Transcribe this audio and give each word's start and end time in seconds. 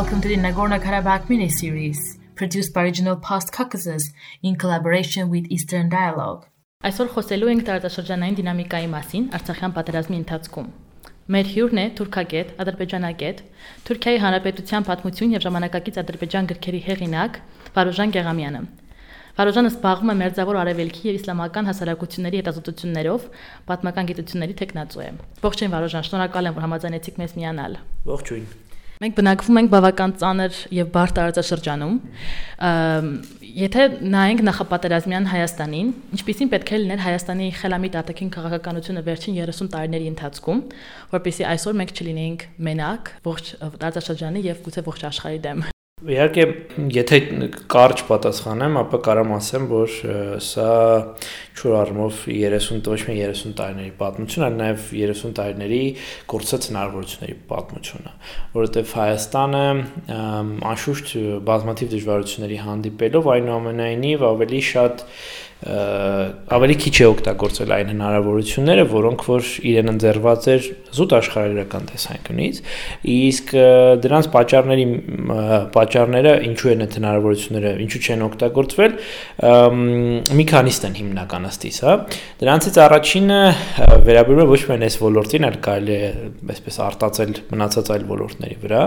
Welcome 0.00 0.22
to 0.22 0.28
the 0.28 0.36
Nagorno-Karabakh 0.36 1.28
mini-series, 1.28 2.18
produced 2.34 2.72
by 2.72 2.84
Regional 2.84 3.16
Post 3.16 3.52
Caucasus 3.52 4.04
in 4.42 4.56
collaboration 4.56 5.28
with 5.28 5.44
Eastern 5.54 5.90
Dialogue. 5.94 6.46
Այսօր 6.88 7.08
խոսելու 7.14 7.50
ենք 7.52 7.64
տարածաշրջանային 7.66 8.38
դինամիկայի 8.38 8.88
մասին 8.94 9.26
Արցախյան 9.36 9.74
պատերազմի 9.76 10.16
ընթացքում։ 10.20 10.70
Մեր 11.36 11.50
հյուրն 11.52 11.80
է 11.82 11.84
թուրքագետ, 11.98 12.54
ադրբեջանագետ, 12.64 13.42
Թուրքիայի 13.90 14.22
Հանրապետության 14.24 14.88
պատմություն 14.88 15.36
եւ 15.36 15.44
ժամանակակից 15.44 16.00
ադրբեջան 16.04 16.48
գրքերի 16.54 16.80
հեղինակ 16.88 17.36
Վարուժան 17.76 18.16
Գեղամյանը։ 18.16 18.64
Վարուժանը 19.36 19.74
զբաղվում 19.76 20.14
է 20.14 20.16
մերձավոր 20.24 20.60
արևելքի 20.64 21.04
եւ 21.10 21.20
իսլամական 21.20 21.70
հասարակությունների 21.74 22.40
հետազոտություններով, 22.40 23.28
պատմական 23.68 24.10
գիտությունների 24.14 24.58
տեխնացու 24.64 25.04
է։ 25.04 25.12
Ողջույն 25.44 25.76
Վարուժան, 25.76 26.08
շնորհակալ 26.08 26.50
եմ, 26.50 26.58
որ 26.60 26.66
համաձայնեցիք 26.70 27.22
մեզ 27.24 27.38
միանալ։ 27.40 27.80
Ողջույն։ 28.10 28.69
Մենք 29.00 29.14
բնակվում 29.16 29.58
ենք 29.60 29.70
բավական 29.72 30.12
ծանր 30.20 30.56
եւ 30.76 30.88
բարդ 30.92 31.14
տարածաշրջանում։ 31.16 31.94
Եթե 33.60 33.86
նայենք 34.12 34.42
նախապատերազմյան 34.44 35.30
Հայաստանին, 35.30 35.94
ինչպիսին 36.18 36.52
պետք 36.52 36.74
է 36.76 36.82
լիներ 36.84 37.02
Հայաստանի 37.06 37.48
խելամիտ 37.62 37.98
արտաքին 38.02 38.34
քաղաքականությունը 38.36 39.06
վերջին 39.08 39.40
30 39.40 39.72
տարիների 39.72 40.12
ընթացքում, 40.12 40.62
որpեսզի 41.16 41.50
այսօր 41.56 41.80
մենք 41.80 41.96
չլինեինք 41.96 42.48
մենակ 42.68 43.12
ողջ 43.32 43.52
տարածաշրջանի 43.80 44.48
եւ 44.52 44.64
գուցե 44.68 44.88
ողջ 44.92 45.10
աշխարհի 45.14 45.44
դեմ։ 45.48 45.70
Իհարկե, 46.00 46.44
եթե 46.96 47.16
կարճ 47.68 48.02
պատասխանեմ, 48.08 48.76
ապա 48.80 49.00
կարամ 49.04 49.32
ասեմ, 49.36 49.66
որ 49.68 49.96
սա 50.40 50.68
ճուր 51.60 51.74
առումով 51.76 52.22
30 52.24 52.88
ոչ 52.88 52.96
միայն 53.04 53.34
30 53.34 53.52
տարիների 53.58 53.92
պատմություն, 53.98 54.46
այլ 54.46 54.56
նաև 54.62 54.86
30 54.94 55.34
տարիների 55.36 55.82
կորցած 56.32 56.70
հնարավորությունների 56.70 57.36
պատմություն 57.52 58.08
է, 58.08 58.14
որովհետև 58.56 58.96
Հայաստանը 59.00 59.62
անշուշտ 60.72 61.14
բազմաթիվ 61.50 61.92
դժվարությունների 61.98 62.60
հանդիպելով 62.64 63.30
այնուամենայնիվ 63.36 64.26
ավելի 64.30 64.64
շատ 64.70 65.06
ավելի 65.60 66.76
քիչ 66.80 66.94
է 67.00 67.06
օգտագործել 67.10 67.72
այն 67.76 67.90
հնարավորությունները, 67.92 68.84
որոնք 68.90 69.24
որ 69.28 69.48
իրեն 69.70 69.90
ընձեռված 69.92 70.46
էր 70.54 70.68
զուտ 70.96 71.12
աշխարհագրական 71.20 71.84
տեսանկյունից, 71.90 72.60
իսկ 73.14 73.52
դրանց 74.00 74.28
պատճառների 74.34 74.86
պատճառները 75.76 76.32
ինչու 76.48 76.70
են 76.70 76.84
այդ 76.86 76.96
հնարավորությունները, 77.00 77.72
ինչու 77.84 78.00
չեն 78.00 78.24
օգտագործվել, 78.30 78.96
մի 80.40 80.46
քանիստ 80.50 80.88
են 80.88 80.96
հիմնական 81.00 81.48
ըստիս, 81.50 81.80
հա։ 81.84 81.94
Դրանցից 82.40 82.80
առաջինը 82.80 83.40
վերաբերում 84.08 84.40
է 84.40 84.48
ոչ 84.50 84.60
միայն 84.70 84.86
այս 84.88 84.96
ոլորտին, 85.00 85.46
այլ 85.50 85.58
կարելի 85.66 85.94
է 86.00 86.10
այսպես 86.56 86.80
արտածել 86.88 87.32
մնացած 87.52 87.92
այլ 87.94 88.04
ոլորտների 88.10 88.58
վրա։ 88.64 88.82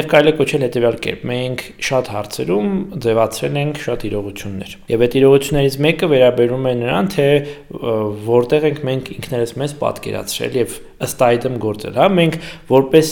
Եվ 0.00 0.10
կարելի 0.16 0.32
է 0.32 0.36
կոչել 0.40 0.66
հետեւյալ 0.66 0.98
կերպ. 1.06 1.24
մենք 1.26 1.62
շատ 1.86 2.10
հարցերում 2.16 2.68
ձևացրել 3.06 3.56
ենք 3.62 3.80
շատ 3.86 4.06
իրողություններ։ 4.06 4.76
Եվ 4.92 5.04
այդ 5.06 5.16
իրողություններից 5.26 5.76
մեկը 5.86 6.08
վերաբերում 6.12 6.68
է 6.70 6.74
նրան, 6.80 7.08
թե 7.16 7.26
որտեղ 8.26 8.66
ենք 8.70 8.78
մենք 8.86 9.10
ինքներս 9.16 9.54
մեզ 9.60 9.74
պատկերացրել 9.82 10.58
եւ 10.60 10.76
ըստ 11.06 11.24
այդմ 11.26 11.58
գործել, 11.66 11.98
հա, 12.00 12.06
մենք 12.16 12.38
որպես 12.70 13.10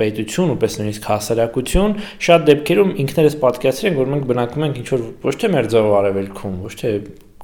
պետություն, 0.00 0.54
որպես 0.54 0.78
նույնիսկ 0.80 1.10
հասարակություն 1.12 1.94
շատ 2.28 2.48
դեպքերում 2.50 2.96
ինքներս 3.04 3.38
պատկերացրել 3.44 3.92
ենք, 3.92 4.00
որ 4.00 4.10
մենք 4.14 4.26
բնակվում 4.32 4.66
ենք 4.70 4.82
ինչ 4.82 4.88
որ 4.94 5.06
ոչ 5.28 5.36
թե 5.44 5.52
մեր 5.54 5.70
ձևով 5.74 5.96
արևելքում, 6.00 6.58
ոչ 6.64 6.74
թե 6.82 6.92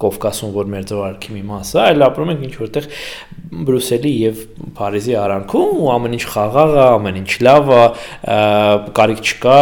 Կովկասում, 0.00 0.52
որ 0.56 0.70
մեր 0.72 0.84
ձողարքի 0.90 1.34
մի 1.36 1.42
մասը, 1.50 1.78
այլ 1.84 2.04
ապրում 2.06 2.32
ենք 2.34 2.44
ինչ 2.46 2.54
որտեղ 2.60 2.88
Բրուսելի 3.50 4.10
եւ 4.14 4.42
Փարիզի 4.78 5.14
արանքում 5.20 5.78
ու 5.82 5.88
ամեն 5.90 6.12
ինչ 6.16 6.24
խաղաղ 6.30 6.74
է, 6.76 6.82
ամեն 6.86 7.16
ինչ 7.20 7.32
լավ 7.46 7.70
է, 7.74 7.80
կարիք 9.00 9.22
չկա 9.26 9.58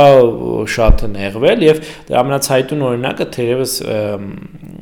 շատ 0.74 1.04
նեղվել 1.14 1.64
եւ 1.64 1.80
դրա 2.10 2.20
ամենացայտուն 2.22 2.84
օրինակը 2.88 3.28
թերևս 3.38 3.76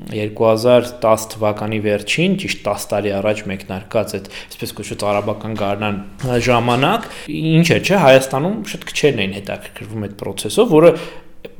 2010 0.06 1.26
թվականի 1.32 1.78
վերջին, 1.86 2.34
ճիշտ 2.42 2.60
10 2.66 2.88
տարի 2.92 3.14
առաջ 3.20 3.40
մեկնարկած 3.50 4.16
այդ 4.18 4.28
այսպես 4.36 4.74
կոչված 4.80 5.04
արաբական 5.10 5.56
գարնան 5.62 6.00
ժամանակ, 6.46 7.08
ինչ 7.56 7.66
է, 7.66 7.78
չէ, 7.82 7.96
Հայաստանում 8.06 8.58
շատ 8.70 8.86
քչերն 8.90 9.22
էին 9.24 9.38
հետաքրքրվում 9.40 10.06
այդ 10.06 10.18
process-ով, 10.22 10.74
որը 10.76 10.92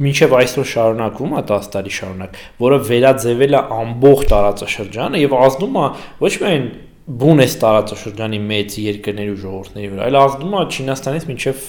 մինչև 0.06 0.34
այսօր 0.40 0.68
շարունակվում 0.72 1.36
է 1.36 1.42
10 1.50 1.70
տարի 1.76 1.94
շարունակ, 1.96 2.40
որը 2.62 2.78
վերաձևել 2.90 3.56
է 3.56 3.62
ամբողջ 3.76 4.26
տարածաշրջանը 4.32 5.22
եւ 5.22 5.36
ազդում 5.46 5.78
է 5.82 5.86
ոչ 6.26 6.32
միայն 6.42 6.66
բուն 7.06 7.42
է 7.44 7.46
տարածաշրջանի 7.62 8.38
մեծ 8.50 8.76
երկրների 8.82 9.30
ու 9.30 9.42
ժողովուրդների 9.44 9.90
վրա, 9.92 10.06
այլ 10.08 10.16
ազդում 10.18 10.56
է 10.58 10.62
Չինաստանից 10.74 11.26
մինչև 11.28 11.60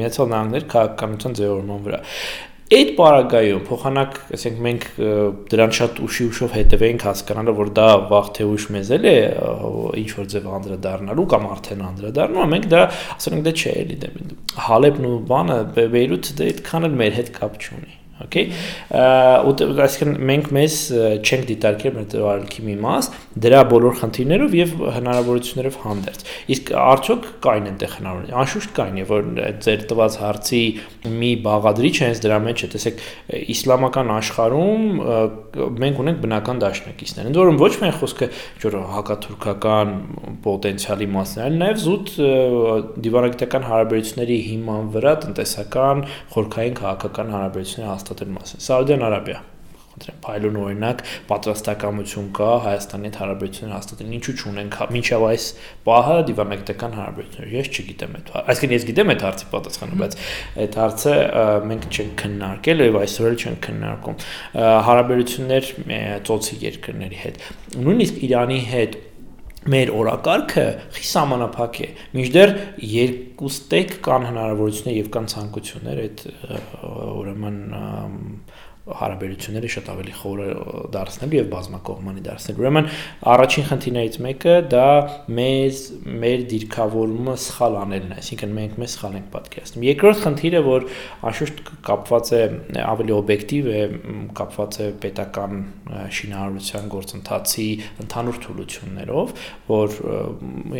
Միացյալ 0.00 0.30
Նահանգներ 0.32 0.66
քաղաքականության 0.74 1.36
ձևավորման 1.38 1.84
վրա։ 1.84 2.00
Այդ 2.72 2.90
պարագայում 2.96 3.64
փոխանակ, 3.68 4.14
ասենք 4.34 4.60
մենք 4.64 4.84
դրան 5.52 5.74
շատ 5.78 5.98
ուշի 6.06 6.28
ուշով 6.30 6.54
հետևենք 6.56 7.02
հասկանալը, 7.04 7.54
որ 7.58 7.72
դա 7.76 7.88
վաղ 8.08 8.30
թե 8.38 8.46
ուշ 8.54 8.64
մեզել 8.76 9.08
է 9.10 9.16
ինչ 10.00 10.08
որ 10.16 10.30
ձև 10.32 10.46
անդրադառնալու 10.58 11.26
կամ 11.34 11.48
արդեն 11.54 11.82
անդրադառնում, 11.90 12.54
մենք 12.54 12.70
դա 12.72 12.86
ասենք 13.18 13.44
դե 13.44 13.52
չէ, 13.60 13.74
էլի 13.84 13.98
դե 14.04 14.14
Հալեբն 14.70 15.10
ու 15.10 15.18
բանը 15.34 15.58
Բեյրութը 15.76 16.38
դե 16.40 16.48
այդքան 16.54 16.88
էլ 16.88 16.98
մեր 17.04 17.20
հետ 17.20 17.30
կապ 17.36 17.60
չունի 17.60 18.00
Okay։ 18.22 18.52
Այսինքն 18.94 20.12
մենք 20.28 20.50
մեզ 20.54 20.74
չենք 21.26 21.48
դիտարկել 21.48 21.94
մեր 21.96 22.04
ծավալքի 22.12 22.62
մի 22.68 22.74
մաս 22.84 23.08
դրա 23.42 23.62
բոլոր 23.72 23.96
խնդիրներով 24.00 24.54
եւ 24.54 24.74
հնարավորություններով 24.94 25.78
հանդերձ։ 25.82 26.22
Իսկ 26.54 26.70
արդյոք 26.84 27.26
կային 27.46 27.66
այնտեղ 27.72 27.96
հնարավորություն։ 27.98 28.38
Անշուշտ 28.44 28.74
կային, 28.78 29.00
եւ 29.02 29.10
որ 29.14 29.26
ձեր 29.66 29.84
տված 29.90 30.18
հարցի 30.22 30.62
մի 31.04 31.30
բաղադրիչ 31.44 31.94
հենց 32.04 32.20
դրա 32.24 32.38
մեջ 32.44 32.64
է, 32.64 32.68
տեսեք, 32.74 33.02
իսլամական 33.54 34.12
աշխարհում 34.14 34.84
մենք 35.84 36.02
ունենք 36.04 36.20
բնական 36.24 36.62
դաշնակիցներ։ 36.64 37.30
Ընդ 37.30 37.40
որում 37.40 37.60
ոչ 37.60 37.70
միայն 37.82 37.96
խոսքը 38.00 38.28
ջուր 38.64 38.76
հակաթուրքական 38.94 39.94
պոտենցիալի 40.48 41.10
մասն 41.14 41.40
է, 41.40 41.46
այլ 41.48 41.58
նաեւ 41.64 41.82
զուտ 41.84 42.12
դիվանագիտական 43.08 43.68
հարաբերությունների 43.70 44.38
հիման 44.50 44.92
վրա 44.98 45.16
տնտեսական, 45.28 46.06
խորքային 46.36 46.78
քաղաքական 46.84 47.34
հարաբերություններ 47.38 47.92
հաստատել 47.94 48.38
մասին։ 48.38 48.64
Սաուդյան 48.68 49.10
Արաբիա 49.10 49.42
խնդրեմ, 49.94 50.18
փայլուն 50.24 50.58
օրինակ 50.64 51.02
պատրաստակամություն 51.30 52.28
կա 52.34 52.50
Հայաստանի 52.64 53.08
հետ 53.08 53.18
հարաբերություններ 53.20 53.74
հաստատել։ 53.74 54.12
Ինչու՞ 54.18 54.34
չունենք 54.34 54.78
մինչև 54.94 55.26
այս 55.28 55.46
պահը 55.86 56.18
դիվանագիտական 56.30 56.96
հարաբերություններ։ 56.98 57.54
Ես 57.54 57.70
չգիտեմ 57.74 58.18
այդ։ 58.18 58.32
Այսինքն 58.44 58.74
ես 58.74 58.86
գիտեմ 58.90 59.14
այդ 59.14 59.24
հարցի 59.24 59.48
պատասխանը, 59.54 59.98
բայց 60.02 60.18
այդ 60.64 60.78
հարցը 60.82 61.16
մենք 61.70 61.88
չենք 61.94 62.14
քննարկել 62.24 62.84
եւ 62.84 63.00
այսօր 63.04 63.30
էլ 63.30 63.40
չենք 63.44 63.64
քննարկում։ 63.68 64.20
Հարաբերություններ 64.90 65.72
ծոցի 66.28 66.60
երկրների 66.64 67.20
հետ։ 67.24 67.42
Նույնիսկ 67.84 68.22
Իրանի 68.24 68.62
հետ 68.74 69.02
մեր 69.70 69.90
օրակարգը 69.96 70.64
խի 70.92 71.06
սահմանափակ 71.08 71.78
է։ 71.80 71.86
Միջդեռ 72.18 72.50
երկուստեք 72.90 73.94
կան 74.04 74.26
հնարավորություններ 74.28 74.98
եւ 74.98 75.08
կան 75.14 75.28
ցանկություններ 75.32 76.02
այդ 76.04 76.24
ուրեմն 76.90 77.60
հարաբերությունները 78.84 79.68
շատ 79.72 79.86
ավելի 79.94 80.14
խորը 80.18 80.46
դարձնելու 80.92 81.38
եւ 81.38 81.46
բազմակողմանի 81.54 82.22
դարձնելու։ 82.24 82.64
Ուրեմն 82.64 82.88
առաջին 83.32 83.66
խնդիրներից 83.70 84.18
մեկը 84.24 84.56
դա 84.74 84.88
մեզ 85.38 85.80
մեր 86.24 86.44
դիրքավորումը 86.50 87.36
սխալ 87.44 87.78
անելն 87.80 88.12
է, 88.12 88.18
այսինքն 88.20 88.52
մենք 88.58 88.76
մեզ 88.82 88.96
սխալ 88.98 89.16
ենք 89.16 89.30
պատկերացնում։ 89.34 89.86
Երկրորդ 89.88 90.20
խնդիրը, 90.24 90.60
որ 90.68 90.86
անշուշտ 91.30 91.62
կապված 91.88 92.32
է 92.34 92.42
ավելի 92.84 93.14
օբյեկտիվ 93.14 93.70
է, 93.72 93.80
կապված 94.44 94.78
է 94.84 94.88
պետական 95.04 95.64
շինարարության 96.18 96.92
գործընթացի 96.94 97.68
ընդհանուր 98.04 98.40
թուլություններով, 98.44 99.34
որ 99.70 99.98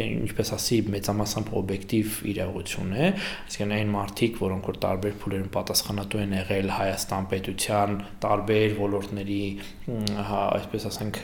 ինչպես 0.04 0.54
ասի 0.58 0.80
մեծամասամբ 0.92 1.52
օբյեկտիվ 1.64 2.20
իրողություն 2.34 2.94
է, 2.94 3.10
այսինքն 3.48 3.74
այն 3.78 3.92
մարդիկ, 3.94 4.38
որոնք 4.44 4.70
որ 4.70 4.80
տարբեր 4.84 5.18
փուլերում 5.24 5.50
պատասխանատու 5.54 6.22
են 6.24 6.34
եղել 6.40 6.72
Հայաստան 6.74 7.28
պետության 7.34 7.93
տարբեր 8.24 8.76
ոլորտների, 8.78 9.40
հա, 10.28 10.40
այսպես 10.58 10.86
ասենք, 10.90 11.20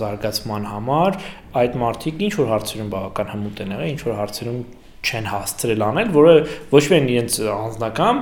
զարգացման 0.00 0.68
համար 0.70 1.18
այդ 1.62 1.78
մարդիկ 1.84 2.24
ինչ 2.28 2.32
որ 2.40 2.50
հարցերում 2.54 2.90
բավական 2.94 3.32
հմուտ 3.34 3.62
են 3.64 3.74
եղել, 3.76 3.92
ինչ 3.94 4.02
որ 4.04 4.18
հարցերում 4.20 4.60
չեն 5.04 5.28
հասցրել 5.30 5.84
անել, 5.84 6.10
որը 6.14 6.34
ոչ 6.72 6.82
միայն 6.90 7.08
իրենց 7.14 7.36
անձնական 7.54 8.20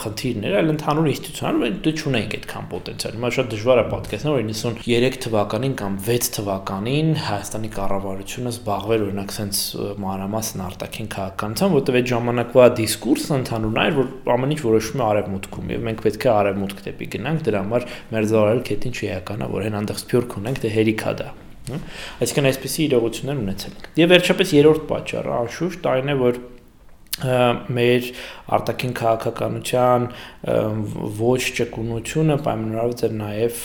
խնդիրներ, 0.00 0.54
այլ 0.60 0.72
ընդհանուր 0.74 1.08
ինստիտուցիոնալ 1.10 1.74
դե 1.84 1.92
չունենք 2.00 2.36
այդքան 2.38 2.68
պոտենցիալ։ 2.70 3.16
Հիմա 3.18 3.30
շատ 3.36 3.50
դժվար 3.54 3.80
է 3.80 3.84
պատկերացնել, 3.90 4.36
որ 4.36 4.46
93 4.50 5.20
թվականին 5.26 5.74
կամ 5.80 5.98
6 6.06 6.30
թվականին 6.36 7.10
Հայաստանի 7.30 7.70
կառավարությունը 7.76 8.54
զբաղվեր 8.54 9.04
օրինակ 9.10 9.34
sense 9.34 9.60
մանրամասն 10.00 10.64
արտաքին 10.70 11.10
քաղաքականությամբ, 11.16 11.76
որտեղ 11.80 12.00
այդ 12.00 12.10
ժամանակվա 12.14 12.68
դիսկուրսը 12.80 13.36
ընդհանուրն 13.40 13.82
էր, 13.84 13.98
որ 14.00 14.34
ամեն 14.36 14.54
ինչ 14.56 14.60
որոշվում 14.70 15.00
է 15.00 15.06
արևմուտքում 15.10 15.74
եւ 15.74 15.86
մենք 15.90 16.02
պետք 16.06 16.26
է 16.26 16.32
արևմուտք 16.36 16.82
դեպի 16.88 17.10
գնանք, 17.16 17.44
դրա 17.50 17.62
համար 17.66 17.86
մեր 18.14 18.32
զորալ 18.34 18.64
քետին 18.70 18.98
չի 19.00 19.12
էական 19.18 19.46
է, 19.46 19.52
որ 19.58 19.68
հեն 19.68 19.78
այնտեղ 19.80 20.02
սփյուրք 20.04 20.36
ունենք, 20.40 20.64
դե 20.64 20.74
հերիքա 20.80 21.14
դա 21.20 21.30
Այսինքն 22.20 22.50
այսպեսի 22.50 22.86
իրողություններ 22.90 23.42
ունեցել 23.44 23.76
ենք։ 23.76 24.00
Եվ 24.00 24.10
վերջապես 24.14 24.54
երրորդ 24.60 24.88
պատճառը 24.90 25.36
անշուշտ 25.40 25.90
այն 25.90 26.10
է, 26.10 26.16
որ 26.20 26.40
մեր 27.20 28.06
արտաքին 28.56 28.92
քաղաքականության 28.96 30.06
ոչ 31.20 31.40
ճկունությունը 31.58 32.36
պայմանավորված 32.46 33.02
է 33.04 33.10
նաև 33.20 33.60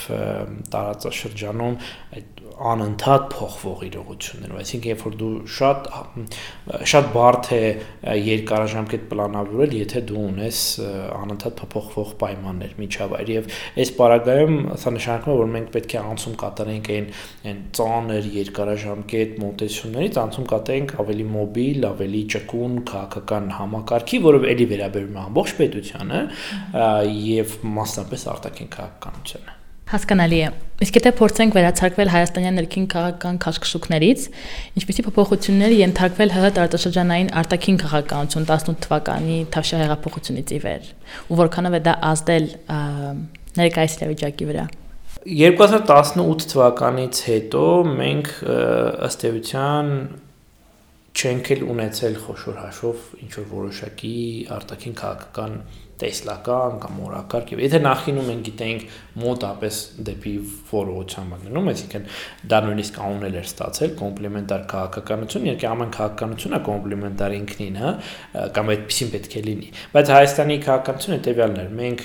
տարածաշրջանում 0.73 1.77
այդ 2.19 2.34
անընդհատ 2.55 3.25
փոխվող 3.33 3.81
իրողություններով, 3.85 4.59
այսինքն 4.61 4.89
երբ 4.91 5.01
որ 5.05 5.15
դու 5.19 5.31
շատ 5.55 5.87
շատ 6.91 7.09
բարդ 7.15 7.49
է 7.55 7.59
երկարաժամկետ 8.25 9.03
պլանավորել, 9.11 9.75
եթե 9.75 10.01
դու 10.09 10.21
ունես 10.25 10.59
անընդհատ 11.15 11.57
փոփոխվող 11.61 12.13
պայմաններ 12.21 12.75
միջավայր 12.79 13.31
եւ 13.35 13.49
այս 13.83 13.91
պարագայում 13.99 14.55
սա 14.85 14.93
նշանակում 14.95 15.35
է 15.35 15.37
որ 15.41 15.51
մենք 15.55 15.73
պետք 15.75 15.95
է 15.95 15.99
անցում 16.05 16.37
կատարենք 16.45 16.91
այն 16.95 17.09
այն 17.51 17.59
ծանր 17.79 18.29
երկարաժամկետ 18.35 19.35
մոտեցումներից, 19.43 20.21
անցում 20.23 20.47
կատարենք 20.53 20.95
ավելի 21.05 21.27
մոբիլ, 21.35 21.89
ավելի 21.91 22.23
ճկուն 22.35 22.79
քաղաքական 22.93 23.51
համակարգի, 23.59 24.21
որը 24.29 24.41
էլի 24.55 24.69
վերաբերում 24.75 25.19
է 25.19 25.21
ամբողջ 25.25 25.57
պետությանը 25.59 26.23
եւ 27.25 27.59
մասնապես 27.75 28.27
արտաքին 28.35 28.73
քաղաքականությանը 28.79 29.54
Հասկանալի 29.85 30.37
է։ 30.41 30.45
Իսկ 30.81 30.95
եթե 30.97 31.11
փորձենք 31.19 31.55
վերացարկվել 31.55 32.09
Հայաստանյան 32.09 32.55
ներքին 32.59 32.85
քաղաքական 32.89 33.35
քաշքշուկներից, 33.43 34.23
ինչպիսի 34.81 35.03
փոփոխությունների 35.05 35.77
ենթարկվել 35.81 36.33
ՀՀ 36.35 36.49
տարածաշրջանային 36.57 37.29
արտաքին 37.41 37.77
քաղաքականություն 37.83 38.47
18 38.49 38.81
թվականի 38.85 39.37
Թավշյա 39.55 39.79
հեղափոխությունից 39.83 40.55
ի 40.57 40.59
վեր, 40.65 40.89
ու 41.29 41.39
որքանով 41.45 41.77
է 41.77 41.81
դա 41.85 41.93
ազդել 42.09 42.49
ներկայիս 43.61 43.97
իրավիճակի 44.01 44.49
վրա։ 44.49 44.65
2018 45.25 46.49
թվականից 46.51 47.21
հետո 47.29 47.65
մենք 47.95 48.27
ըստ 49.05 49.27
էության 49.29 49.95
չենք 51.15 51.49
էլ 51.55 51.61
ունեցել 51.71 52.15
խոշոր 52.25 52.57
հաշվով 52.59 53.03
ինչ 53.23 53.31
որ 53.37 53.45
որոշակի 53.53 54.15
արտաքին 54.55 54.95
քաղաքական 54.99 55.53
տեսլական 56.01 56.79
կամ 56.83 56.97
օրակարգ 57.05 57.51
եւ 57.55 57.61
եթե 57.65 57.79
նախինում 57.85 58.31
են 58.33 58.41
գիտենք 58.45 58.85
մոտապես 59.15 59.77
դեպի 60.09 60.33
որողության 60.71 61.29
մագնում, 61.31 61.69
այսինքն 61.71 62.07
դա 62.51 62.59
նույնիսկ 62.65 62.97
անունել 63.05 63.37
էր 63.39 63.47
ստացել 63.47 63.93
կոմպլեմենտար 64.01 64.65
քաղաքականություն, 64.73 65.47
երկի 65.51 65.69
ամեն 65.71 65.93
քաղաքականությունը 65.95 66.59
կոմպլեմենտար 66.65 67.35
ինքնին, 67.35 67.79
հա, 67.79 67.93
կամ 68.55 68.71
այդպեսին 68.75 69.13
պետք 69.15 69.35
է 69.35 69.43
լինի։ 69.45 69.69
Բայց 69.95 70.11
Հայաստանի 70.15 70.57
քաղաքականությունը 70.65 71.15
հետեւյալն 71.15 71.61
էր։ 71.63 71.71
Մենք 71.79 72.03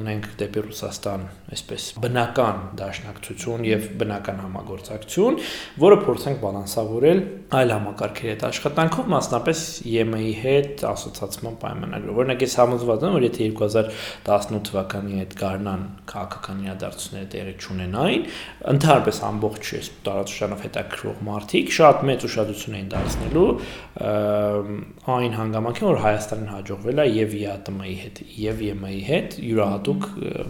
ունենք 0.00 0.30
դեպի 0.40 0.64
Ռուսաստան 0.70 1.26
այսպես 1.50 1.86
բնական 2.04 2.60
դաշնակցություն 2.78 3.64
եւ 3.66 3.86
բնական 4.00 4.40
համագործակցություն, 4.44 5.40
որը 5.82 5.98
փորձենք 6.06 6.40
բալանսավորել 6.44 7.22
այլ 7.58 7.74
համակարգերի 7.74 8.30
հետ 8.30 8.44
աշխատանքով, 8.50 9.08
մասնապես 9.10 9.62
ԵՄ-ի 9.90 10.30
հետ 10.44 10.84
ասոցիացիան 10.90 11.56
պայմանագրով։ 11.64 12.20
Օրինակ 12.22 12.44
ես 12.46 12.54
համոզված 12.60 12.99
եմ, 13.06 13.14
որ 13.16 13.26
եթե 13.26 13.46
2018 13.60 14.60
թվականի 14.70 15.20
այդ 15.20 15.34
գարնան 15.40 15.84
քաղաքական 16.10 16.60
իրադարձությունները 16.66 17.30
տեղի 17.34 17.54
չունենային, 17.60 18.26
ընդհանրապես 18.74 19.20
ամբողջ 19.30 19.70
այս 19.80 19.90
տարածաշրջանով 20.10 20.64
հետաքրող 20.66 21.24
մարդիկ 21.30 21.74
շատ 21.80 22.04
մեծ 22.10 22.26
ուշադրություն 22.30 22.76
էին 22.80 22.92
դարձնելու 22.94 23.48
այն 25.20 25.34
հանգամանքին, 25.40 25.90
որ 25.90 26.04
Հայաստանին 26.04 26.52
հաջողվել 26.54 27.00
է 27.00 27.08
եւ 27.20 27.34
ԵԱՏՄ-ի 27.40 27.96
հետ 28.04 28.22
եւ 28.44 28.62
ԵՄ-ի 28.70 29.00
հետ 29.10 29.40
յուրահատուկ 29.50 30.06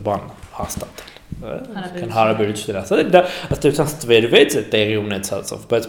բան 0.07 0.29
հաստատել 0.61 1.19
հարաբերություններ 1.41 2.79
հաստատել 2.81 3.13
դա 3.15 3.21
ըստ 3.55 3.67
էության 3.71 3.91
ստվերվեց 3.91 4.57
տեղի 4.75 4.97
ունեցածով 5.01 5.67
բայց 5.71 5.87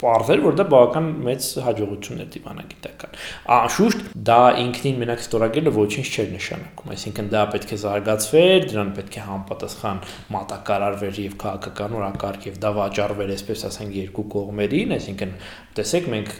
պարզել, 0.00 0.42
որ 0.46 0.56
դա 0.58 0.64
բավական 0.72 1.08
մեծ 1.26 1.46
հաջողություն 1.66 2.22
է 2.24 2.26
դիվանագիտական։ 2.34 3.16
Անշուշտ 3.56 4.04
դա 4.30 4.38
ինքնին 4.64 5.00
մենակ 5.02 5.24
ստորագրելը 5.24 5.72
ոչինչ 5.76 6.06
չէր 6.10 6.30
նշանակում, 6.36 6.92
այսինքն 6.94 7.30
դա 7.34 7.42
պետք 7.54 7.74
է 7.76 7.78
զարգացվեր, 7.84 8.66
դրան 8.70 8.92
պետք 9.00 9.18
է 9.20 9.24
համապատասխան 9.28 10.02
մատակարարվեր 10.36 11.20
եւ 11.20 11.36
քաղաքական 11.44 11.98
օրակարգ 12.00 12.48
եւ 12.50 12.60
դա 12.64 12.72
վաճառվեր, 12.80 13.34
այսպես 13.36 13.66
ասենք, 13.70 13.98
երկու 14.00 14.26
կողմերին, 14.36 14.94
այսինքն 14.96 15.34
տեսեք 15.78 16.08
մենք 16.10 16.30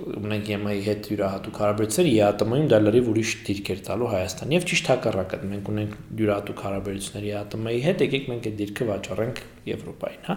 ունենք 0.00 0.46
ԵՄ-ի 0.48 0.80
հետ 0.86 1.08
յուրահատուկ 1.10 1.58
հարաբերություններ, 1.60 2.14
ԵԱՏՄ-ում 2.40 2.68
դա 2.70 2.78
լրիվ 2.80 3.08
ուրիշ 3.10 3.32
դիրք 3.46 3.70
էր 3.74 3.80
տալու 3.86 4.08
Հայաստան 4.10 4.54
եւ 4.54 4.66
ճիշտ 4.70 4.90
հակառակը 4.90 5.38
մենք 5.50 5.70
ունենք 5.70 5.92
յուրահատուկ 6.20 6.62
հարաբերություններ 6.64 7.26
ԵԱՏՄ-ի 7.30 7.80
հետ, 7.84 8.04
եկեք 8.06 8.28
մենք 8.30 8.48
այդ 8.50 8.56
դիրքը 8.60 8.86
վաճառենք 8.90 9.42
Եվրոպային, 9.70 10.22
հա։ 10.24 10.34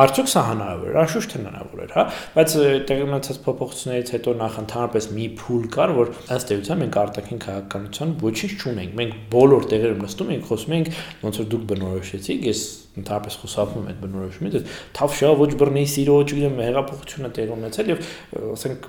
Արդյոք 0.00 0.30
սա 0.32 0.42
հնարավոր 0.48 0.88
է, 0.88 0.96
անշուշտ 1.02 1.34
հնարավոր 1.36 1.82
էր, 1.82 1.92
հա, 1.92 2.04
բայց 2.32 2.54
տեղի 2.88 3.04
ունեցած 3.04 3.40
փոփոխություններից 3.44 4.12
հետո 4.16 4.34
նախ 4.40 4.56
ընդհանրապես 4.62 5.08
մի 5.12 5.26
փուլ 5.42 5.66
կար, 5.76 5.92
որ 5.98 6.12
ըստ 6.38 6.54
էության 6.56 6.80
մենք 6.82 6.98
արտաքին 7.02 7.42
քաղաքականության 7.44 8.14
ոչինչ 8.22 8.52
չունենք։ 8.62 8.96
Մենք 9.02 9.20
բոլոր 9.36 9.68
տեղերում 9.72 10.02
նստում 10.08 10.32
ենք, 10.32 10.48
խոսում 10.48 10.76
ենք, 10.78 10.90
ոնց 11.22 11.42
որ 11.42 11.50
դուք 11.52 11.68
բնորոշեցիք, 11.72 12.48
ես 12.48 12.64
ընդհանրապես 12.92 13.36
խոսափում 13.42 13.82
եմ 13.82 13.90
այդ 13.92 14.00
բնորոշումից, 14.02 14.56
թավշա 14.98 15.30
ոչ 15.40 15.48
բռնի 15.62 15.84
սիրո, 15.92 16.16
չգիտեմ, 16.28 16.58
հեղափոխությունը 16.66 17.30
տեղ 17.38 17.52
ունեցել 17.56 17.92
եւ 17.92 18.10
ասենք 18.52 18.88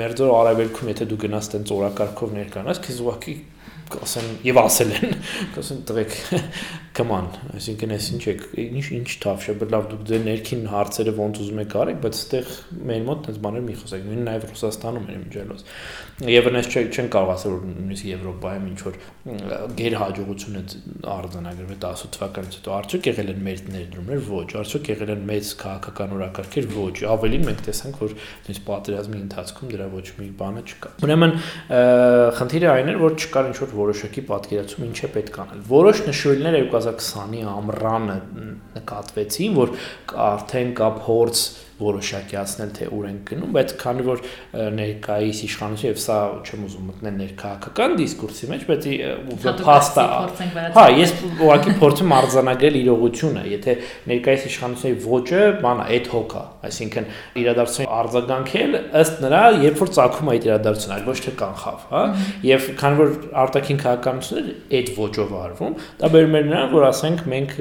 մերձոր 0.00 0.32
արևելքում 0.36 0.90
եթե 0.94 1.08
դու 1.12 1.20
գնաս 1.26 1.50
տենց 1.56 1.74
օրակարգով 1.76 2.34
ներկանաս, 2.40 2.80
քեզ 2.86 3.02
ուղղակի 3.04 3.36
ասեն 4.06 4.28
եւ 4.46 4.60
ասել 4.62 4.94
են 4.96 5.16
ասեն 5.62 5.82
տվեք 5.90 6.16
կման 6.96 7.26
այսինքն 7.56 7.92
այս 7.96 8.06
ինչ 8.16 8.22
եք 8.32 8.44
ինչ 8.62 8.84
ինչ 8.96 9.08
թավշ 9.22 9.48
է 9.52 9.54
բայց 9.60 9.72
լավ 9.74 9.88
դուք 9.90 10.04
ձեր 10.10 10.22
ներքին 10.26 10.62
հարցերը 10.72 11.12
ոնց 11.16 11.40
ուզում 11.44 11.60
եք 11.62 11.74
արեք 11.82 11.98
բայց 12.06 12.20
այդտեղ 12.22 12.54
մեր 12.90 13.02
մոտ 13.06 13.28
այս 13.32 13.40
բաներ 13.46 13.64
մի 13.66 13.76
խոսեք 13.82 14.06
նույն 14.06 14.22
նաեւ 14.26 14.46
Ռուսաստանում 14.46 15.10
էր 15.12 15.18
միջելոց 15.26 15.64
եւ 16.32 16.48
այնպես 16.56 16.68
չեն 16.96 17.10
կարող 17.12 17.32
ասել 17.36 17.52
որ 17.56 17.66
նույնիսկ 17.76 18.06
Եվրոպայում 18.06 18.66
ինչ 18.70 18.78
որ 18.86 18.96
գեր 19.76 19.96
հաջողություն 20.00 20.56
է 20.56 20.62
արձանագրվել 21.12 21.80
10 21.84 22.10
թվականից 22.16 22.56
հետո 22.56 22.74
արդյոք 22.76 23.08
եղել 23.10 23.32
են 23.34 23.42
մեծ 23.46 23.62
ներդրումներ 23.76 24.22
ոչ 24.30 24.48
արդյոք 24.62 24.90
եղել 24.92 25.12
են 25.16 25.24
մեծ 25.30 25.50
քաղաքական 25.60 26.14
օրակարգեր 26.16 26.68
ոչ 26.76 26.96
ավելին 27.12 27.46
մենք 27.46 27.62
տեսանք 27.66 28.00
որ 28.06 28.16
նույնիսկ 28.16 28.66
պատերազմի 28.70 29.20
ընթացքում 29.26 29.72
դրա 29.76 29.88
ոչ 29.96 30.06
մի 30.16 30.28
բանը 30.40 30.64
չկա 30.66 30.92
ուրեմն 31.06 31.36
խնդիրը 32.40 32.70
այն 32.72 32.90
էր 32.94 33.00
որ 33.02 33.16
չկար 33.20 33.50
ինչ 33.50 33.58
որ 33.66 33.75
որոշակի 33.76 34.24
պատկերացում 34.30 34.86
ինչ 34.86 34.98
է 35.06 35.10
պետք 35.16 35.38
անել։ 35.44 35.62
Որոշ 35.70 36.02
նշույլներ 36.06 36.58
2020-ի 36.72 37.42
ամռանը 37.52 38.16
նկատվեցին, 38.76 39.56
որ 39.60 39.74
արդեն 40.26 40.74
կա 40.80 40.90
փորձ 41.06 41.44
որոշակիացնել 41.76 42.70
թե 42.76 42.86
ուր 42.96 43.06
են 43.10 43.18
գնում, 43.28 43.50
բայց 43.56 43.72
քանի 43.80 44.04
որ 44.06 44.22
ներկայիս 44.76 45.40
իշխանությունը 45.46 45.90
եւ 45.92 45.98
սա 46.06 46.16
չեմ 46.46 46.62
ուզում 46.66 46.86
մտնել 46.90 47.16
ներքաղաքական 47.20 47.96
դիսկուրսի 48.00 48.48
մեջ, 48.52 48.64
բայց 48.70 48.86
փաստա 49.66 50.06
Հա, 50.76 50.84
ես 50.96 51.12
ուղղակի 51.26 51.74
փորձում 51.80 52.14
արձանագրել 52.16 52.78
իրողությունը, 52.80 53.42
եթե 53.52 53.74
ներկայիս 54.10 54.46
իշխանությունների 54.50 55.04
ոճը 55.06 55.42
բանա 55.62 55.86
ad 55.96 56.10
hoc-ա, 56.12 56.42
այսինքն 56.66 57.08
իրադարձությունի 57.42 57.88
արձագանքել 57.96 58.76
ըստ 59.02 59.20
նրա, 59.26 59.42
երբ 59.66 59.82
որ 59.82 59.92
ցակում 59.96 60.30
է 60.30 60.36
այդ 60.36 60.46
իրադարձությունը, 60.46 60.96
այլ 60.96 61.06
ոչ 61.06 61.16
թե 61.26 61.34
կանխավ, 61.42 61.86
հա, 61.92 62.02
եւ 62.46 62.68
քանի 62.80 63.00
որ 63.00 63.14
արտաքին 63.44 63.80
քաղաքականությունները 63.82 64.54
այդ 64.76 64.90
ոճով 64.96 65.34
արվում, 65.46 65.76
դա 66.00 66.10
բերում 66.16 66.36
է 66.36 66.42
նրան, 66.46 66.68
որ 66.76 66.86
ասենք 66.90 67.24
մենք 67.32 67.54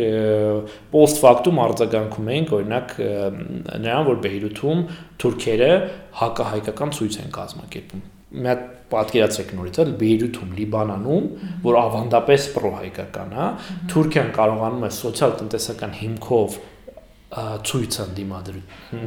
post 0.95 1.21
factum 1.23 1.61
արձագանքում 1.65 2.31
ենք, 2.35 2.53
օրինակ 2.59 2.95
նրան 3.85 4.04
որ 4.09 4.19
Բեյրութում 4.25 4.83
թուրքերը 5.21 5.71
հակահայկական 6.21 6.93
ցույց 6.95 7.17
են 7.25 7.33
կազմակերպում։ 7.35 8.05
Մի 8.35 8.49
հատ 8.51 8.63
պատկերացրեք 8.91 9.51
նորից, 9.55 9.77
էլ 9.81 9.91
Բեյրութում, 10.01 10.49
Լիբանանում, 10.59 11.27
որ 11.65 11.77
ավանդապես 11.81 12.47
պրոհայկական 12.55 13.35
է, 13.35 13.45
Թուրքիան 13.91 14.31
կարողանում 14.35 14.85
է 14.85 14.91
սոցիալ-տնտեսական 14.95 15.95
հիմքով 16.01 16.57
ցույց 17.35 17.95
են 18.03 18.11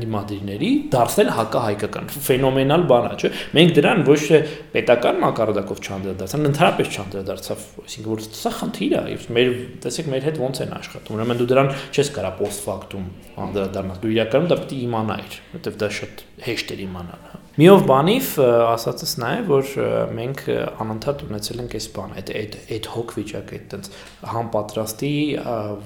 դիմադրիների 0.03 0.71
դարձնել 0.93 1.31
հակահայկական 1.37 2.11
ֆենոմենալ 2.27 2.85
բան 2.91 3.07
է, 3.09 3.13
չէ՞։ 3.15 3.31
Մենք 3.57 3.73
դրան 3.79 4.03
ոչ 4.09 4.19
թե 4.25 4.41
պետական 4.75 5.21
մակարդակով 5.23 5.83
չանդրադարձան, 5.87 6.49
ընդհանրապես 6.51 6.93
չանդրադարձավ, 6.99 7.65
այսինքն 7.87 8.13
որ 8.13 8.25
սա 8.43 8.55
խնդիր 8.59 8.97
է, 8.99 9.03
եւ 9.15 9.27
մեր 9.39 9.53
տեսեք 9.87 10.13
մեր 10.13 10.29
հետ 10.29 10.41
ոնց 10.45 10.63
են 10.67 10.77
աշխատում։ 10.83 11.19
Ուրեմն 11.19 11.41
դու 11.41 11.51
դրան 11.55 11.75
չես 11.95 12.15
կարա 12.19 12.33
post 12.43 12.65
factum 12.69 13.11
անդրադառնալ։ 13.49 14.03
Դու 14.03 14.15
իրականում 14.19 14.51
դա 14.53 14.63
պետք 14.65 14.79
է 14.79 14.83
իմանայիր, 14.89 15.43
որովհետեւ 15.55 15.85
դա 15.85 15.93
շատ 16.03 16.25
հեշտ 16.49 16.75
է 16.75 16.83
իմանալ, 16.89 17.29
հա։ 17.33 17.48
Միով 17.59 17.81
բանիվ 17.89 18.27
ասածս 18.71 19.13
նա 19.19 19.29
է, 19.35 19.39
որ 19.49 19.71
մենք 20.15 20.43
անընդհատ 20.79 21.23
ունեցել 21.27 21.63
ենք 21.65 21.73
այս 21.75 21.87
բանը, 21.97 22.15
այդ 22.21 22.29
այդ 22.39 22.53
այդ 22.77 22.89
հոգ 22.93 23.15
վիճակը, 23.17 23.57
այդ 23.59 23.65
տենց 23.73 23.89
համապատրաստի 24.31 25.11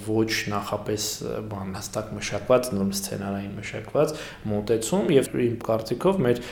ոչ 0.05 0.27
նախապես 0.53 1.07
բան 1.53 1.73
հստակ 1.79 2.11
մշակված, 2.19 2.69
նորմ 2.77 2.91
սցենարային 2.99 3.55
մշակված 3.63 4.13
մոտեցում 4.53 5.09
եւ 5.17 5.31
իմ 5.47 5.55
կարծիքով 5.71 6.21
մեր 6.29 6.43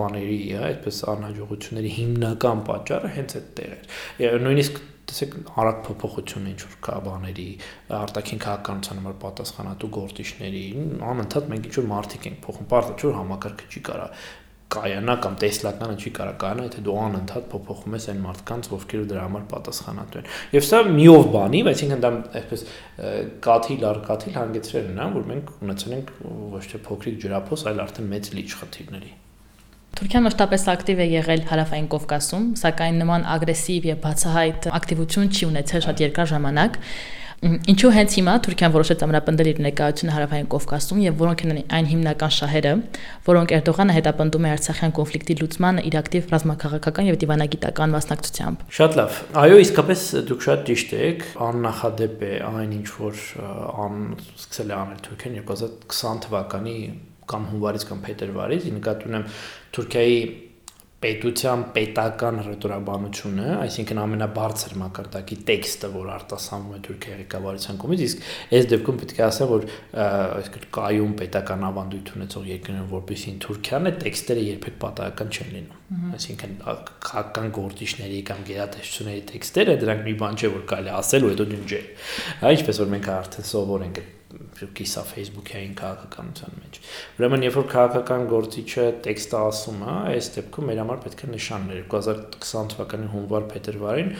բաների, 0.00 0.40
այդպես 0.70 1.02
անհաջողությունների 1.12 1.92
հիմնական 1.98 2.64
պատճառը 2.72 3.12
հենց 3.18 3.36
այդ 3.42 3.52
տեղ 3.60 3.76
էր։ 3.76 4.40
Նույնիսկ 4.46 4.80
տեսեք 5.12 5.32
արագ 5.58 5.80
փոփոխություն 5.86 6.44
ինչ 6.52 6.60
որ 6.62 6.76
կա 6.86 6.94
բաների 7.04 7.46
արտաքին 7.98 8.40
քաղաքականության 8.44 9.00
համար 9.02 9.16
պատասխանատու 9.24 9.90
գործիչների 9.96 10.62
անընդհատ 11.10 11.50
մենք 11.52 11.66
ինչ 11.68 11.74
որ 11.78 11.88
մարտիկ 11.90 12.28
ենք 12.30 12.38
փոխում, 12.46 12.68
բարձր 12.72 12.94
չէ 13.02 13.08
որ 13.10 13.18
համակարգը 13.18 13.66
չի 13.72 13.82
կարա 13.88 14.06
կայանա 14.72 15.16
կամ 15.22 15.34
տեսլականը 15.42 15.96
չի 16.02 16.12
կարող 16.18 16.36
կայանա, 16.42 16.66
եթե 16.68 16.84
դու 16.86 16.96
անընդհատ 17.02 17.48
փոփոխում 17.52 17.96
ես 17.98 18.06
այն 18.12 18.20
մարդկանց, 18.26 18.68
ովքեր 18.76 19.02
դրա 19.12 19.24
համար 19.26 19.44
պատասխանատու 19.52 20.20
են։ 20.22 20.30
Եվ 20.56 20.66
սա 20.68 20.80
միով 20.92 21.26
բանի, 21.36 21.62
այսինքն 21.72 22.02
դա 22.02 22.12
այսպես 22.42 22.64
կաթիլ 23.48 23.88
առ 23.92 24.00
կաթիլ 24.08 24.38
հանգեցրել 24.42 24.92
են, 24.92 25.02
որ 25.18 25.26
մենք 25.32 25.52
ունեցել 25.62 25.96
ենք 25.98 26.14
ոչ 26.56 26.64
թե 26.72 26.82
փոքրիկ 26.88 27.20
ջրափոս, 27.26 27.66
այլ 27.72 27.84
արդեն 27.86 28.12
մեծ 28.12 28.32
լիճ 28.38 28.56
խթիվների։ 28.62 29.12
Թուրքիան 29.92 30.24
մշտապես 30.24 30.62
ակտիվ 30.72 31.00
է 31.04 31.06
եղել 31.12 31.42
Հարավային 31.50 31.88
Կովկասում, 31.92 32.44
սակայն 32.62 32.96
նման 33.02 33.26
ագրեսիվ 33.28 33.88
եւ 33.90 33.98
բացահայտ 34.06 34.68
ակտիվություն 34.78 35.28
չի 35.36 35.48
ունեցել 35.52 35.84
շատ 35.84 36.00
երկար 36.02 36.30
ժամանակ։ 36.32 36.78
Ինչու 37.42 37.88
հենց 37.90 38.12
հիմա 38.14 38.32
Թուրքիան 38.44 38.70
որոշեց 38.70 39.00
ամրապնդել 39.02 39.48
իր 39.50 39.60
ներկայությունը 39.64 40.12
Հարավային 40.14 40.44
Կովկասում 40.52 40.98
եւ 41.02 41.16
որոնք 41.22 41.40
են 41.42 41.56
այն 41.74 41.88
հիմնական 41.90 42.32
շահերը, 42.36 42.74
որոնք 43.26 43.54
Էրդողանը 43.56 43.96
հետապնդում 43.96 44.46
է 44.46 44.52
Արցախյան 44.52 44.94
կոնֆլիկտի 44.98 45.36
լուծմանը 45.40 45.84
իր 45.90 45.96
ակտիվ 46.02 46.30
ռազմաքաղաքական 46.36 47.08
եւ 47.10 47.18
դիվանագիտական 47.22 47.96
մասնակցությամբ։ 47.98 48.62
Շատ 48.78 48.96
լավ։ 49.02 49.18
Այո, 49.42 49.58
իսկապես 49.66 50.06
դուք 50.30 50.46
շատ 50.46 50.64
ճիշտ 50.70 50.94
եք, 51.02 51.26
աննախադեպ 51.50 52.22
է 52.22 52.32
այն 52.46 52.78
ինչ 52.78 52.88
որ 53.02 53.26
ան 53.82 53.98
սկսել 54.38 54.70
է 54.70 54.78
անել 54.78 55.02
Թուրքիան 55.02 55.36
2020 55.50 56.24
թվականի 56.30 56.78
կամ 57.32 57.50
հունվարից 57.50 57.84
կամ 57.90 58.06
փետրվարից, 58.06 58.70
նկատի 58.78 59.10
ունեմ 59.10 59.28
Թուրքիայի 59.72 60.16
պետության 61.02 61.62
պետական 61.74 62.40
ռետորաբանությունը, 62.46 63.46
այսինքն 63.62 64.00
ամենաբարձր 64.02 64.74
մակարդակի 64.82 65.38
տեքստը, 65.50 65.90
որ 65.92 66.10
արտասանվում 66.16 66.76
է 66.76 66.80
Թուրքիայի 66.86 67.18
ղեկավարության 67.22 67.80
կողմից, 67.82 68.04
իսկ 68.06 68.26
այս 68.58 68.68
դեպքում 68.72 69.00
պետք 69.02 69.18
է 69.18 69.24
ասեմ, 69.26 69.52
որ 69.52 69.66
այսինքն 70.02 70.66
կայուն 70.78 71.14
պետական 71.22 71.66
ավանդույթ 71.72 72.12
ունեցող 72.16 72.48
երկրներն 72.52 72.88
որպեսին 72.92 73.42
Թուրքիան 73.42 73.90
է, 73.90 73.94
տեքստերը 74.02 74.46
երբեք 74.52 74.78
պատահական 74.86 75.32
չեն 75.32 75.52
լինում։ 75.52 75.82
Այսինքն 75.92 76.54
քաղաքական 76.62 77.50
գործիչների 77.58 78.20
կամ 78.30 78.44
գերատեսչությունների 78.48 79.24
տեքստերը 79.32 79.76
դրանք 79.82 80.06
մի 80.08 80.14
բան 80.22 80.38
չէ, 80.40 80.50
որ 80.56 80.64
կարելի 80.72 80.92
ասել 81.02 81.26
ու 81.26 81.32
հետո 81.32 81.46
դյունջել։ 81.52 81.86
Հա, 82.42 82.52
ինչպես 82.56 82.82
որ 82.82 82.92
մենք 82.96 83.10
արդեն 83.12 83.48
սովոր 83.52 83.86
ենք 83.90 84.02
կիսա 84.78 85.02
Facebook-ային 85.08 85.74
քաղաքականության 85.78 86.56
մեջ։ 86.62 86.78
Ուրեմն, 87.18 87.46
երբ 87.46 87.56
որ 87.58 87.66
քաղաքական 87.72 88.26
գործիչը 88.32 88.84
տեքստը 89.06 89.38
ասում 89.42 89.82
է, 89.82 89.94
այս 90.12 90.28
դեպքում 90.36 90.68
մեր 90.72 90.82
համար 90.82 91.00
պետք 91.06 91.22
է 91.22 91.30
նշաններ 91.32 91.80
2020 91.94 92.70
թվականի 92.74 93.08
հունվար-փետրվարին 93.14 94.12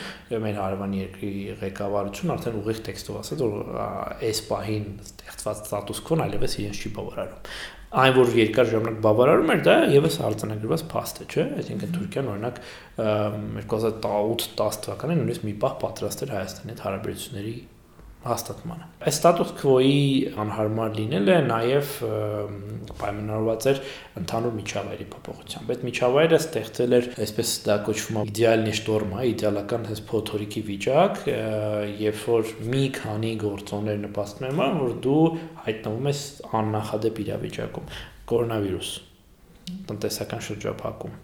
մեր 0.47 0.59
հարևան 0.63 0.97
երկրի 0.99 1.31
ղեկավարություն 1.63 2.33
արդեն 2.37 2.59
ուղիղ 2.63 2.81
տեքստով 2.89 3.21
ասաց, 3.23 3.45
որ 3.45 3.79
այս 4.31 4.43
պահին 4.49 4.89
ստեղծված 5.07 5.63
ստատուս 5.63 6.03
քոն 6.09 6.27
այլևս 6.27 6.59
իրենց 6.63 6.83
չի 6.83 6.93
բավարարում 6.97 7.55
այն 7.93 8.15
որ 8.17 8.29
երկար 8.33 8.69
ժամանակ 8.71 8.95
բավարարում 9.05 9.51
էր, 9.53 9.59
դա 9.67 9.73
եւս 9.93 10.15
արձանագրված 10.25 10.83
փաստ 10.89 11.19
է, 11.21 11.27
չէ՞։ 11.29 11.43
Այսինքն 11.61 11.91
Թուրքիան 11.93 12.31
օրինակ 12.31 12.57
2008-10 13.69 14.79
թվականին 14.87 15.21
նույնիսկ 15.21 15.45
մի 15.45 15.53
պահ 15.61 15.75
պատրաստ 15.83 16.25
էր 16.25 16.33
Հայաստանի 16.33 16.73
հետ 16.73 16.83
հարաբերությունների 16.87 17.53
հաստատմանը։ 18.23 18.85
Այս 19.03 19.17
ստատուս 19.19 19.49
քվոյի 19.59 20.03
անհարմար 20.43 20.93
լինելը 20.97 21.35
նաև 21.47 21.89
պայմանավորված 23.01 23.67
էր 23.71 23.81
ընդհանուր 24.21 24.53
միջավայրի 24.59 25.07
փոփոխությամբ։ 25.13 25.73
Այդ 25.73 25.83
միջավայրը 25.87 26.39
ստեղծել 26.43 26.95
էր, 26.97 27.09
այսպես 27.25 27.51
դա 27.67 27.77
կոչվում 27.87 28.19
է 28.21 28.23
իդեալնի 28.31 28.75
շտորմա, 28.79 29.25
իդեալական 29.33 29.87
հես 29.91 30.03
փոթորիկի 30.13 30.63
վիճակ, 30.69 31.21
երբ 32.03 32.23
որ 32.33 32.53
մի 32.73 32.85
քանի 32.99 33.33
գործոններ 33.43 34.01
նպաստում 34.07 34.63
են, 34.63 34.79
որ 34.83 34.95
դու 35.03 35.19
հայտնվում 35.67 36.09
ես 36.13 36.23
աննախադեպ 36.63 37.21
իրավիճակում։ 37.27 37.93
Կորոնավիրուս, 38.33 38.95
տնտեսական 39.91 40.43
շրջափակում, 40.47 41.19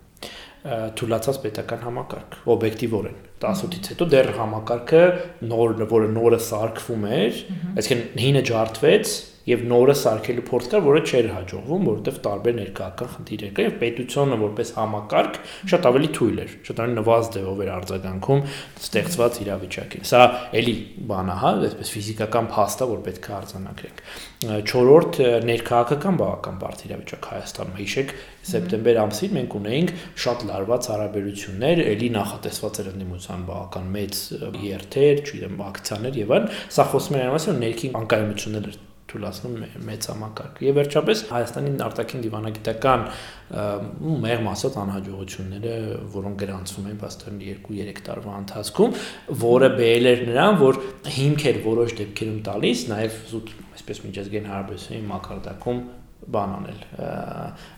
թույլաtsած 0.59 1.37
պետական 1.43 1.83
համակարգ 1.85 2.37
օբյեկտիվորեն 2.55 3.19
18-ից 3.39 3.85
հետո 3.93 4.07
դեռ 4.11 4.29
համակարգը 4.35 5.03
նոր 5.47 5.75
որը 5.93 6.09
նորը 6.17 6.39
սարքվում 6.49 7.05
էր 7.19 7.37
այսինքն 7.79 8.23
հինը 8.25 8.41
ջարդվեց 8.49 9.13
եւ 9.49 9.63
նորը 9.69 9.95
սարքելու 9.99 10.45
փորձ 10.49 10.69
կար, 10.73 10.83
որը 10.85 11.01
չէր 11.09 11.29
հաջողվում, 11.33 11.87
որովհետեւ 11.89 12.19
տարբեր 12.29 12.55
ներկայական 12.59 13.11
խնդիրներ 13.15 13.53
կար 13.59 13.67
եւ 13.69 13.77
պետությունը 13.83 14.39
որպես 14.43 14.71
համակարգ 14.79 15.39
շատ 15.73 15.87
ավելի 15.89 16.09
թույլ 16.19 16.41
էր, 16.43 16.53
շատ 16.69 16.81
ավելի 16.83 16.97
նվազ 16.99 17.29
ձևով 17.35 17.63
էր 17.65 17.71
արձագանքում 17.79 18.43
ստեղծված 18.79 19.39
իրավիճակին։ 19.43 20.07
Սա 20.09 20.21
էլի 20.59 20.75
բան 21.09 21.29
է, 21.29 21.37
հա, 21.39 21.51
այսպես 21.69 21.93
ֆիզիկական 21.95 22.49
փաստա, 22.53 22.89
որ 22.89 23.01
պետք 23.09 23.29
է 23.29 23.33
արձանագրենք։ 23.39 24.03
Չորրորդ 24.39 25.17
ներքաղաքական 25.49 26.19
բավական 26.19 26.59
բարդ 26.63 26.83
իրավիճակ 26.89 27.25
Հայաստանում։ 27.29 27.79
Հիշեք, 27.79 28.13
սեպտեմբեր 28.49 28.99
ամսին 29.03 29.33
մենք 29.35 29.55
ունեինք 29.59 29.93
շատ 30.23 30.45
լարված 30.49 30.89
հարաբերություններ, 30.93 31.81
էլի 31.89 32.09
նախատեսված 32.15 32.79
էր 32.79 32.91
ընդդիմության 32.93 33.47
բավական 33.49 33.89
մեծ 33.99 34.21
երթեր, 34.69 35.23
չգիտեմ, 35.27 35.63
ակցիաներ 35.69 36.21
եւ 36.23 36.37
այլն։ 36.39 36.53
Սա 36.79 36.87
խոսում 36.93 37.19
է 37.19 37.25
այն 37.25 37.33
մասին, 37.35 37.57
որ 37.59 37.65
ներքին 37.65 37.99
անկայունություններ 37.99 38.69
էր 38.69 38.79
թույլատնում 39.09 39.55
մեծ 39.89 40.07
համակարգ։ 40.09 40.59
Եվ 40.65 40.77
վերջապես 40.79 41.23
Հայաստանի 41.29 41.71
արտաքին 41.85 42.23
դիվանագիտական 42.25 43.05
մեղմ 44.25 44.49
ասած 44.53 44.75
անհաջողությունները, 44.83 45.75
որոնք 46.15 46.43
գրանցվում 46.43 46.89
են 46.89 46.99
բաստան 47.03 47.39
2-3 47.43 48.03
տարվա 48.09 48.35
ընթացքում, 48.43 48.97
որը 49.43 49.69
բերել 49.79 50.09
էր 50.13 50.25
նրան, 50.29 50.59
որ 50.59 50.81
հիմք 51.19 51.47
էր 51.49 51.61
որոշ 51.65 51.95
դեպքերում 51.99 52.43
տալիս, 52.49 52.83
նաև 52.93 53.17
զուտ 53.33 53.55
այսպես 53.79 54.03
միջազգային 54.09 54.51
հարաբերությունների 54.53 55.09
մակարդակում 55.09 55.81
բան 56.29 56.53
անել 56.59 56.81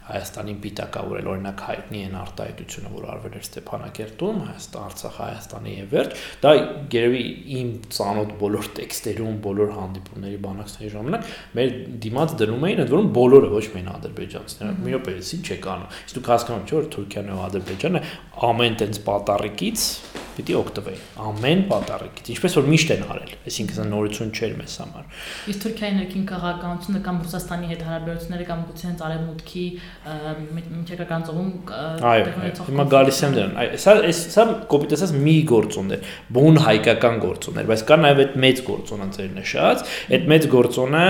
Հայաստանին 0.02 0.58
պիտակավորել 0.64 1.28
օրինակ 1.32 1.64
հայտնի 1.68 2.00
են 2.08 2.16
արտահայտությունը 2.22 2.92
որ 2.92 3.06
արվել 3.12 3.36
էր 3.38 3.46
Ստեփանակերտում 3.46 4.40
Հայաստան 4.48 4.88
Արցախ 4.92 5.20
Հայաստանի 5.22 5.76
եւ 5.78 5.92
վերջ 5.92 6.24
դա 6.42 6.54
երևի 6.96 7.24
իմ 7.62 7.70
ծանոթ 7.98 8.34
բոլոր 8.42 8.70
տեքստերում 8.82 9.38
բոլոր 9.46 9.74
հանդիպումների 9.78 10.40
բանակցների 10.48 10.92
ժամանակ 10.96 11.30
մեր 11.62 11.76
դիմաց 12.08 12.36
դնում 12.42 12.66
էին 12.72 12.82
ընդ 12.86 12.96
որում 12.96 13.12
բոլորը 13.22 13.52
ոչ 13.52 13.66
միայն 13.76 13.92
ադրբեջանցիները 13.96 14.80
մի 14.82 14.96
րոպեից 14.98 15.32
ինչ 15.38 15.46
եք 15.58 15.70
անում 15.76 15.94
իսկ 16.02 16.18
դուք 16.18 16.32
հասկանում 16.32 16.66
չէ՞ 16.66 16.76
որ 16.82 16.90
Թուրքիան 16.98 17.32
ու 17.32 17.44
Ադրբեջանը 17.52 18.02
ամեն 18.52 18.82
տենց 18.82 19.02
պատարիկից 19.12 19.86
պիտի 20.32 20.56
օգտվեի 20.58 21.00
ամեն 21.28 21.62
պատարիկից 21.70 22.30
ինչպես 22.34 22.54
որ 22.58 22.68
միշտ 22.72 22.92
են 22.96 23.02
արել 23.14 23.34
այսինքն 23.52 23.78
սա 23.78 23.86
նորություն 23.92 24.32
չէր 24.32 24.54
մեզ 24.62 24.76
համար 24.82 25.18
իսկ 25.52 25.64
Թուրքիայի 25.66 25.96
ներքին 25.98 26.26
քաղաքականությունը 26.32 27.02
կամ 27.08 27.20
Ռուսաստանի 27.26 27.72
հետ 27.72 27.84
հարաբերությունները 27.88 28.48
կամ 28.52 28.64
գուցե 28.70 28.88
հենց 28.88 29.04
արևմուտքի 29.08 29.66
միջակայքական 30.02 31.26
ծովում 31.28 31.50
այո 32.10 32.24
հիմա 32.68 32.86
գալիս 32.94 33.20
եմ 33.28 33.36
դրան 33.38 33.76
սա 33.84 33.94
սա 34.18 34.46
կոպիտ 34.72 34.96
ասած 34.98 35.14
մի 35.28 35.36
գործոն 35.52 35.94
է 35.94 36.00
բուն 36.38 36.60
հայկական 36.66 37.20
գործոն 37.22 37.62
է 37.62 37.66
բայց 37.70 37.84
կա 37.92 37.98
նաև 38.02 38.22
այդ 38.26 38.38
մեծ 38.46 38.64
գործոնը 38.72 39.08
ձեր 39.18 39.32
նշած 39.38 39.86
այդ 40.18 40.28
մեծ 40.34 40.48
գործոնը 40.56 41.06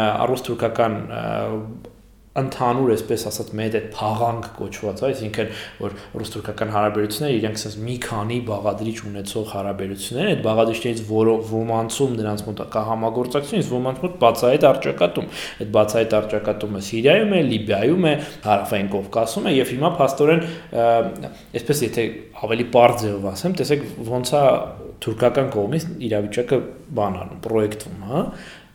առուս-թուրքական 0.00 0.96
ընդհանուր 2.38 2.90
այսպես 2.94 3.22
ասած 3.26 3.48
մեծ 3.58 3.76
այդ 3.76 3.86
փաղանք 3.90 4.44
կոչված, 4.54 5.00
այսինքն 5.08 5.48
որ 5.80 5.94
ռուս-թուրքական 6.20 6.68
հարաբերությունները 6.76 7.38
իրենք 7.40 7.56
ասես 7.58 7.74
մի 7.82 7.96
քանի 8.04 8.36
բաղադրիչ 8.46 8.94
ունեցող 9.10 9.48
հարաբերություններ 9.50 10.28
են, 10.30 10.30
այդ 10.30 10.44
բաղադրիչներից 10.44 11.02
ոմանցում 11.10 12.14
նրանց 12.20 12.44
մոտ 12.46 12.62
կա 12.70 12.84
համագործակցություն, 12.90 13.64
իսկ 13.64 13.74
ոմանց 13.74 13.98
մոտ 14.04 14.14
բացահայտ 14.22 14.66
արճակատում։ 14.70 15.28
Այդ 15.58 15.72
բացահայտ 15.74 16.14
արճակատումը 16.20 16.82
Սիրիայում 16.90 17.34
է, 17.34 17.40
Լիբիայում 17.50 18.06
է, 18.06 18.14
Հարավային 18.46 18.90
Կովկասում 18.94 19.50
է 19.50 19.54
եւ 19.58 19.74
հիմա 19.74 19.90
փաստորեն 19.98 20.44
այսպես 21.58 21.82
եթե 21.90 22.04
ավելի 22.46 22.66
པարզ 22.70 23.00
ձևով 23.00 23.26
ասեմ, 23.30 23.56
տեսեք 23.58 23.84
ոնց 24.10 24.32
է 24.38 24.44
թուրքական 25.00 25.50
կողմից 25.54 25.84
իրավիճակը 26.10 26.58
բանանում, 27.00 27.42
պրոյեկտվում, 27.46 28.00
հա 28.10 28.22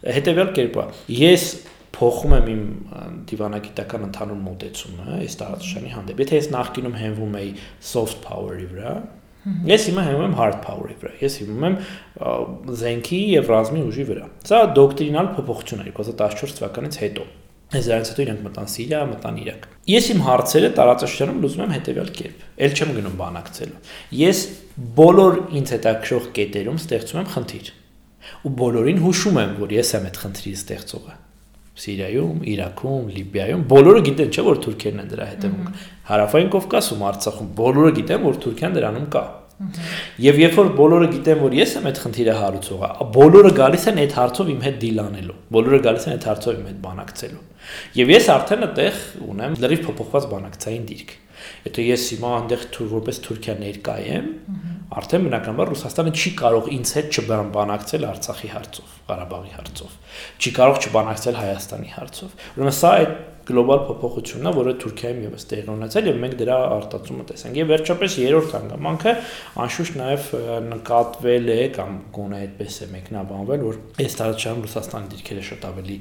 հետեւյալ 0.06 0.52
կերպը 0.56 0.84
ես 1.18 1.46
փոխում 1.96 2.34
եմ 2.36 2.50
իմ 2.52 2.64
դիվանագիտական 3.30 4.08
ընդհանուր 4.10 4.42
մոտեցումը 4.46 5.06
այս 5.16 5.38
տարածաշրջանի 5.42 5.94
հանդեպ։ 5.96 6.24
Եթե 6.25 6.40
ես 6.40 6.50
նախկինում 6.56 6.98
հենվում 7.02 7.38
էի 7.40 7.52
soft 7.92 8.20
power-ի 8.25 8.68
վրա, 8.74 8.94
ես 9.70 9.88
հիմա 9.92 10.04
հենվում 10.10 10.25
եմ 10.25 10.36
hard 10.40 10.60
power-ի 10.66 10.96
վրա։ 11.02 11.14
Ես 11.22 11.40
հենվում 11.42 11.66
եմ 11.70 11.75
զենքի 12.82 13.20
եւ 13.36 13.50
ռազմի 13.54 13.82
ուժի 13.86 14.06
վրա։ 14.12 14.30
Սա 14.50 14.62
դոկտրինալ 14.75 15.32
փոփոխություն 15.40 15.84
է 15.86 15.90
2014 15.96 16.56
թվականից 16.60 17.00
հետո։ 17.06 17.25
Այս 17.75 17.88
դրանից 17.90 18.10
հետո 18.12 18.24
իրենք 18.25 18.42
մտան 18.46 18.68
Սիրիա, 18.72 19.00
մտան 19.10 19.38
Իրաք։ 19.42 19.64
Ես 19.90 20.10
իմ 20.14 20.20
հարցերը 20.25 20.70
տարածաշրջանում 20.78 21.40
լուծում 21.46 21.64
եմ 21.66 21.74
հետեւյալ 21.75 22.12
կերպ։ 22.20 22.46
Էլ 22.66 22.75
չեմ 22.78 22.94
գնում 23.00 23.18
բանակցելու։ 23.25 23.82
Ես 24.22 24.46
բոլոր 25.02 25.38
ինձ 25.60 25.75
հետաքրող 25.75 26.32
կետերում 26.38 26.82
ստեղծում 26.86 27.22
եմ 27.25 27.30
խնդիր։ 27.36 27.75
Ու 28.46 28.56
բոլորին 28.62 29.06
հուշում 29.06 29.44
եմ, 29.46 29.56
որ 29.66 29.78
ես 29.82 29.96
եմ 29.98 30.10
այդ 30.14 30.22
խնդրի 30.25 30.58
ստեղծողը 30.62 31.22
Սիրիայում, 31.75 32.38
Իրաքում, 32.55 33.08
Լիբիայում 33.15 33.63
բոլորը 33.72 34.03
գիտեն, 34.05 34.29
չէ՞ 34.32 34.44
որ 34.46 34.60
Թուրքիան 34.65 35.01
է 35.01 35.08
դրա 35.12 35.25
հետևում։ 35.32 35.74
Հարավային 36.10 36.51
Կովկասում, 36.55 37.01
Արցախում 37.10 37.50
բոլորը 37.60 37.91
գիտեն, 38.00 38.22
որ 38.25 38.39
Թուրքիան 38.46 38.77
դրանում 38.79 39.10
կա։ 39.15 39.24
Եվ 40.20 40.40
երբ 40.42 40.58
որ 40.60 40.70
բոլորը 40.76 41.06
գիտեն, 41.14 41.38
որ 41.40 41.54
ես 41.56 41.76
եմ 41.80 41.86
այդ 41.88 42.00
խնդիրը 42.04 42.34
հարուցողը, 42.42 42.88
բոլորը 43.16 43.52
գալիս 43.56 43.86
են 43.92 44.02
այդ 44.04 44.16
հարցով 44.20 44.50
իմ 44.52 44.64
հետ 44.66 44.80
դիլանելու։ 44.84 45.36
Բոլորը 45.56 45.80
գալիս 45.86 46.08
են 46.10 46.16
այդ 46.16 46.26
հարցով 46.30 46.58
իմ 46.60 46.66
հետ 46.72 46.82
բանակցելու։ 46.86 47.44
Եվ 47.96 48.12
ես 48.16 48.28
արդեն 48.36 48.66
այդտեղ 48.66 49.00
ունեմ 49.26 49.56
լրիվ 49.64 49.86
փոփոխված 49.86 50.28
բանակցային 50.36 50.84
դիրք։ 50.92 51.14
Եթե 51.66 51.86
ես 51.86 52.04
հիմա 52.16 52.30
այնտեղ 52.36 52.66
որպես 52.92 53.20
Թուրքիա 53.26 53.56
ներկայ 53.62 53.98
եմ, 54.16 54.28
արդեն 54.96 55.26
բնականաբար 55.26 55.72
Ռուսաստանը 55.72 56.14
չի 56.16 56.32
կարող 56.42 56.70
ինձ 56.76 56.92
հետ 56.96 57.20
չբանակցել 57.20 58.06
Արցախի 58.10 58.50
հարցով, 58.56 58.96
Ղարաբաղի 59.10 59.54
հարցով։ 59.56 59.96
Չի 60.42 60.54
կարող 60.56 60.80
չբանակցել 60.86 61.40
Հայաստանի 61.42 61.92
հարցով։ 61.96 62.46
Ուրեմն 62.56 62.76
սա 62.80 62.94
այդ 62.96 63.16
գլոբալ 63.46 63.82
փոփոխությունն 63.88 64.50
է, 64.50 64.54
որը 64.56 64.74
Թուրքիայում 64.82 65.20
եւս 65.25 65.46
տեղի 65.52 65.70
ունեցել 65.75 66.08
եւ 66.10 66.18
մենք 66.24 66.38
դրա 66.40 66.56
արտացումը 66.75 67.25
տեսանք։ 67.32 67.60
Եւ 67.60 67.70
վերջապես 67.72 68.16
երրորդ 68.22 68.56
հանգամանքը 68.56 69.14
անշուշտ 69.66 70.00
նաեւ 70.02 70.30
նկատվել 70.70 71.52
է 71.56 71.60
կամ 71.75 72.00
գոնե 72.16 72.40
այդպես 72.46 72.80
է 72.86 72.90
մեկնաբանվել, 72.96 73.68
որ 73.70 73.78
այս 74.06 74.18
տարածաշրջանում 74.22 74.66
Ռուսաստանի 74.66 75.14
դիրքերը 75.14 75.46
շատ 75.52 75.70
ավելի 75.70 76.00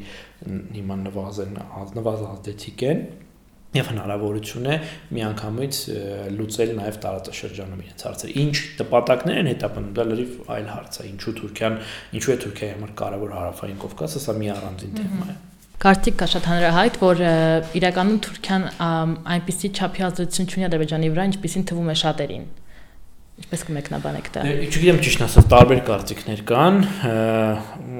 հիմա 0.74 0.98
նվազեն, 1.04 1.60
նվազեցիկ 2.00 2.88
են 2.94 3.06
եւ 3.74 3.88
հնարավորություն 3.90 4.66
է 4.70 4.74
միանգամից 5.16 5.78
լուծել 6.34 6.74
նաեւ 6.78 6.98
տարածաշրջանում 7.04 7.80
իրենց 7.84 8.04
հարցերը։ 8.06 8.36
Ինչ 8.44 8.54
տպատակներ 8.80 9.40
են 9.40 9.48
հետապնդում, 9.50 9.96
դա 9.98 10.04
լրիվ 10.10 10.36
այլ 10.54 10.68
հարց 10.74 11.00
է։ 11.00 11.08
Ինչու 11.10 11.34
Թուրքիան, 11.40 11.80
ինչու 12.20 12.34
է 12.34 12.38
Թուրքիայի 12.44 12.76
համար 12.76 12.94
կարևոր 13.02 13.34
հարավային 13.40 13.82
Կովկասը, 13.82 14.22
սա 14.28 14.36
մի 14.38 14.52
առանձին 14.54 14.94
թեմա 15.00 15.26
է։ 15.34 15.36
Կարծիք 15.84 16.14
կա 16.16 16.26
շատ 16.32 16.46
հանրահայտ, 16.48 16.94
որ 17.02 17.18
իրականում 17.76 18.20
Թուրքիան 18.24 18.62
այնպիսի 19.34 19.68
չափի 19.76 20.04
ազդեցություն 20.06 20.52
ունի 20.54 20.66
Ադրբեջանի 20.70 21.10
վրա, 21.12 21.26
ինչպիսին 21.28 21.66
թվում 21.68 21.90
է 21.92 21.96
շատերին։ 22.00 22.46
Ինչպես 23.34 23.62
կմեկնաբանեք 23.66 24.28
դա։ 24.30 24.42
Չգիտեմ 24.64 24.98
ճիշտ 25.04 25.22
ասած, 25.26 25.46
տարբեր 25.50 25.80
կարծիքներ 25.88 26.42
կան, 26.48 26.76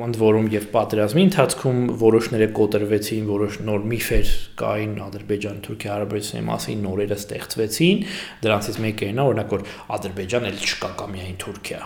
ընդ 0.07 0.19
որում 0.21 0.49
եւ 0.55 0.69
պատերազմի 0.77 1.25
ընթացքում 1.27 1.81
որոշները 2.05 2.49
կոտրվեցին, 2.55 3.25
որոշ 3.35 3.59
նոր 3.67 3.89
միֆեր 3.93 4.31
կային 4.63 4.95
Ադրբեջան-Թուրքիա 5.09 5.93
հարաբերությունների 5.95 6.49
մասին, 6.55 6.85
նորերը 6.87 7.19
ստեղծվեցին, 7.19 8.05
դրանցից 8.47 8.79
մեկը 8.87 9.11
այն 9.11 9.19
է, 9.19 9.27
օրինակ 9.35 9.57
որ 9.59 9.67
Ադրբեջան 9.99 10.49
էլ 10.55 10.63
չկա 10.71 10.93
կամ 11.03 11.15
միայն 11.19 11.37
Թուրքիա, 11.45 11.83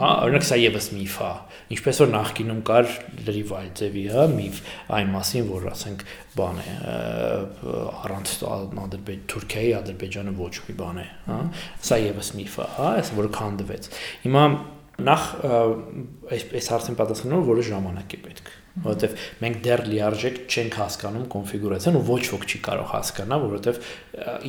հա, 0.00 0.10
օրինակ 0.24 0.46
սա 0.48 0.58
եւս 0.60 0.88
միֆ 0.96 1.16
է։ 1.20 1.30
Ինչպես 1.76 2.00
որ 2.00 2.10
նախկինում 2.14 2.62
կար 2.70 2.90
լրիվ 3.28 3.52
այլ 3.60 3.70
ձևի, 3.80 4.04
հա, 4.14 4.24
միֆ 4.34 4.60
այն 4.96 5.12
մասին, 5.14 5.46
որ 5.50 5.68
ասենք 5.70 6.04
բան 6.40 6.60
է, 6.64 6.74
առանց 8.00 8.34
Ադրբեջ 8.50 9.24
Թուրքիայի 9.34 9.72
Ադրբեջանը 9.80 10.34
ոչ 10.40 10.52
մի 10.66 10.76
բան 10.80 11.00
է, 11.00 11.06
հա։ 11.28 11.40
Սա 11.90 12.00
եւս 12.06 12.32
միֆ 12.40 12.56
է, 12.56 12.68
հա, 12.80 12.90
այս 13.00 13.12
որ 13.20 13.30
քանդվեց։ 13.36 13.90
Հիմա 14.24 14.44
նախ 15.00 15.28
այս 16.30 16.48
այս 16.60 16.72
հարցին 16.74 16.98
պատասխանելու 16.98 17.46
որը 17.50 17.68
ժամանակ 17.70 18.16
է 18.16 18.20
պետք 18.26 18.50
որովհետև 18.84 19.24
մենք 19.44 19.60
դեռ 19.66 19.82
լիարժեք 19.90 20.40
չենք 20.50 20.78
հասկանում 20.80 21.26
կոնֆիգուրացիան 21.34 21.98
ու 22.00 22.04
ոչ 22.10 22.22
ոք 22.30 22.46
չի 22.50 22.60
կարող 22.70 22.88
հասկանա, 22.90 23.38
որովհետև 23.44 23.80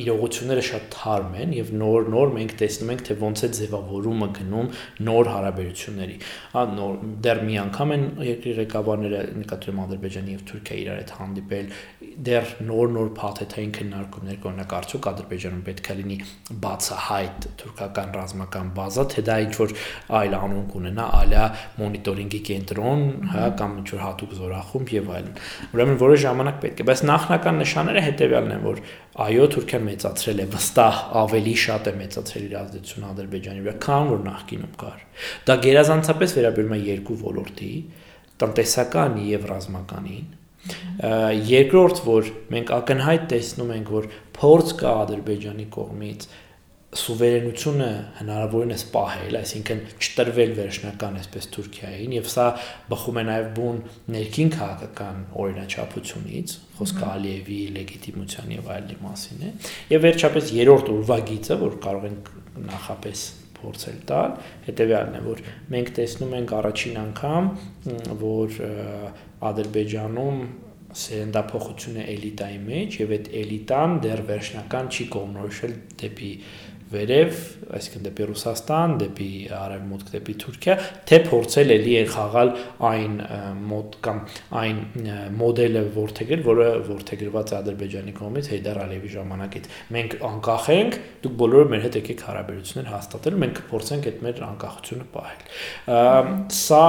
իրողությունները 0.02 0.64
շատ 0.68 0.88
թարմ 0.92 1.36
են 1.42 1.54
եւ 1.56 1.72
նոր 1.82 2.08
նոր 2.12 2.32
մենք 2.36 2.54
տեսնում 2.62 2.92
ենք 2.92 3.04
թե 3.08 3.16
ոնց 3.22 3.42
է 3.42 3.50
ձևավորումը 3.58 4.28
գնում 4.38 4.70
նոր 5.08 5.30
հարաբերությունների։ 5.32 6.16
Հա 6.52 6.64
նոր 6.72 6.96
դեռ 7.26 7.42
մի 7.48 7.58
անգամ 7.62 7.94
են 7.96 8.04
երկրի 8.32 8.54
ղեկավարները 8.62 9.22
նկատի 9.42 9.72
Ադրբեջանի 9.82 10.32
եւ 10.32 10.42
Թուրքիայի 10.48 10.82
իրար 10.82 10.98
հետ 11.02 11.12
հանդիպել, 11.16 11.70
դեռ 12.26 12.50
նոր-նոր 12.68 13.08
փաթեթային 13.18 13.72
քննարկումներ 13.76 14.46
օրինակ 14.52 14.74
արդյոք 14.78 15.08
Ադրբեջանում 15.12 15.62
պետք 15.68 15.90
է 15.92 15.96
լինի 15.98 16.18
բացահայտ 16.62 17.46
թուրքական 17.62 18.12
ռազմական 18.18 18.72
բազա, 18.76 19.04
թե 19.12 19.24
դա 19.28 19.36
ինչ 19.46 19.54
որ 19.62 19.74
այլ 20.20 20.36
անուն 20.38 20.66
կունենա, 20.72 21.06
այլա 21.22 21.44
մոնիտորինգի 21.82 22.40
կենտրոն, 22.52 23.04
հա 23.32 23.46
կամ 23.62 23.76
ինչ 23.82 23.88
որ 23.92 24.04
հատուկ 24.22 24.34
զորախումբ 24.38 24.90
եւ 24.92 25.08
այլն։ 25.12 25.38
Ուրեմն 25.74 25.96
որը 26.02 26.18
ժամանակ 26.22 26.58
պետք 26.62 26.82
է, 26.82 26.86
բայց 26.88 27.02
նախնական 27.10 27.58
նշանները 27.62 28.02
հետեւյալն 28.06 28.52
են, 28.56 28.62
որ 28.62 28.82
այո, 29.26 29.46
Թուրքիան 29.52 29.86
մեծացրել 29.88 30.42
է 30.42 30.46
վստահ 30.52 31.00
ավելի 31.22 31.54
շատ 31.62 31.90
է 31.90 31.94
մեծացրել 32.02 32.46
իր 32.46 32.54
ազդեցությունը 32.62 33.10
Ադրբեջանի 33.12 33.64
վրա, 33.66 33.74
քան 33.86 34.12
որ 34.12 34.22
նախկինում 34.28 34.76
կար։ 34.82 35.02
Դա 35.50 35.58
գերազանցապես 35.66 36.36
վերաբերում 36.38 36.76
է 36.76 36.80
երկու 36.92 37.18
ոլորտի՝ 37.22 37.72
տնտեսականի 38.42 39.26
եւ 39.32 39.50
ռազմականին 39.52 40.30
Երկրորդ, 40.62 42.00
որ 42.06 42.28
մենք 42.54 42.68
ակնհայտ 42.76 43.24
տեսնում 43.32 43.70
ենք, 43.76 43.88
որ 43.90 44.04
փորձ 44.36 44.68
կա 44.78 44.92
Ադրբեջանի 45.02 45.64
կողմից 45.74 46.26
սուվերենությունը 46.92 47.86
հնարավորինս 48.18 48.82
պահել, 48.92 49.36
այսինքն 49.38 49.78
չտրվել 49.96 50.50
վերջնական 50.58 51.14
այսպես 51.22 51.46
Թուրքիային 51.54 52.14
եւ 52.18 52.26
սա 52.28 52.46
բխում 52.90 53.20
է 53.22 53.24
նաեւ 53.28 53.46
բուն 53.56 53.78
ներքին 54.12 54.50
քաղաքական 54.56 55.22
օրինաչափությունից, 55.42 56.56
խոսքը 56.76 57.06
Ալիևի 57.12 57.60
լեգիտիմության 57.78 58.52
եւ 58.58 58.68
այլնի 58.76 58.98
մասին 59.06 59.46
է։ 59.48 59.52
Եվ 59.92 60.04
վերջապես 60.04 60.52
երրորդ 60.58 60.90
ուրվագիծը, 60.92 61.56
որ 61.62 61.78
կարող 61.86 62.04
ենք 62.10 62.28
նախապես 62.72 63.22
փորձել 63.62 63.98
տալ, 64.10 64.36
հետեւյալն 64.66 65.16
է, 65.16 65.22
որ 65.32 65.42
մենք 65.72 65.94
տեսնում 65.96 66.36
ենք 66.42 66.54
առաջին 66.58 67.00
անգամ, 67.06 67.48
որ 68.20 68.60
Ադրբեջանում 69.52 70.44
սերնդափոխություն 70.92 72.00
է 72.02 72.06
էլիտայի 72.12 72.58
մեջ 72.66 72.96
եւ 73.00 73.12
այդ 73.16 73.28
էլիտան 73.42 73.94
դեռ 74.04 74.22
վերջնական 74.28 74.90
չի 74.92 75.06
կողմնորոշել 75.14 75.72
դեպի 76.02 76.32
վերև, 76.92 77.40
այսինքն 77.76 78.04
դեպի 78.06 78.26
Ռուսաստան, 78.28 78.94
դեպի 79.02 79.28
արևմուտք, 79.56 80.10
դեպի 80.12 80.34
Թուրքիա, 80.42 80.76
թե 81.08 81.18
փորձել 81.28 81.74
էլի 81.76 81.94
է 81.96 82.04
խաղալ 82.12 82.52
այն 82.88 83.14
մոդ 83.72 83.96
կամ 84.06 84.20
այն 84.62 84.80
մոդելը 85.42 85.82
որթեգրել, 85.96 86.42
որը 86.48 86.68
որթեգրված 86.88 87.52
է 87.52 87.56
Ադրբեջանի 87.62 88.14
կողմից 88.18 88.50
Հեյդար 88.52 88.80
Ալիևի 88.82 89.12
ժամանակից։ 89.12 89.68
Մենք 89.96 90.16
անկախ 90.32 90.68
ենք, 90.76 90.98
դուք 91.22 91.36
բոլորը 91.42 91.70
մեր 91.72 91.86
հետ 91.86 91.98
եկեք 92.02 92.24
հարաբերություններ 92.28 92.90
հաստատել, 92.92 93.38
մենք 93.42 93.56
կփորձենք 93.62 94.10
այդ 94.12 94.24
մեր 94.26 94.42
անկախությունը 94.48 95.06
պահել։ 95.16 95.46
Սա 96.62 96.82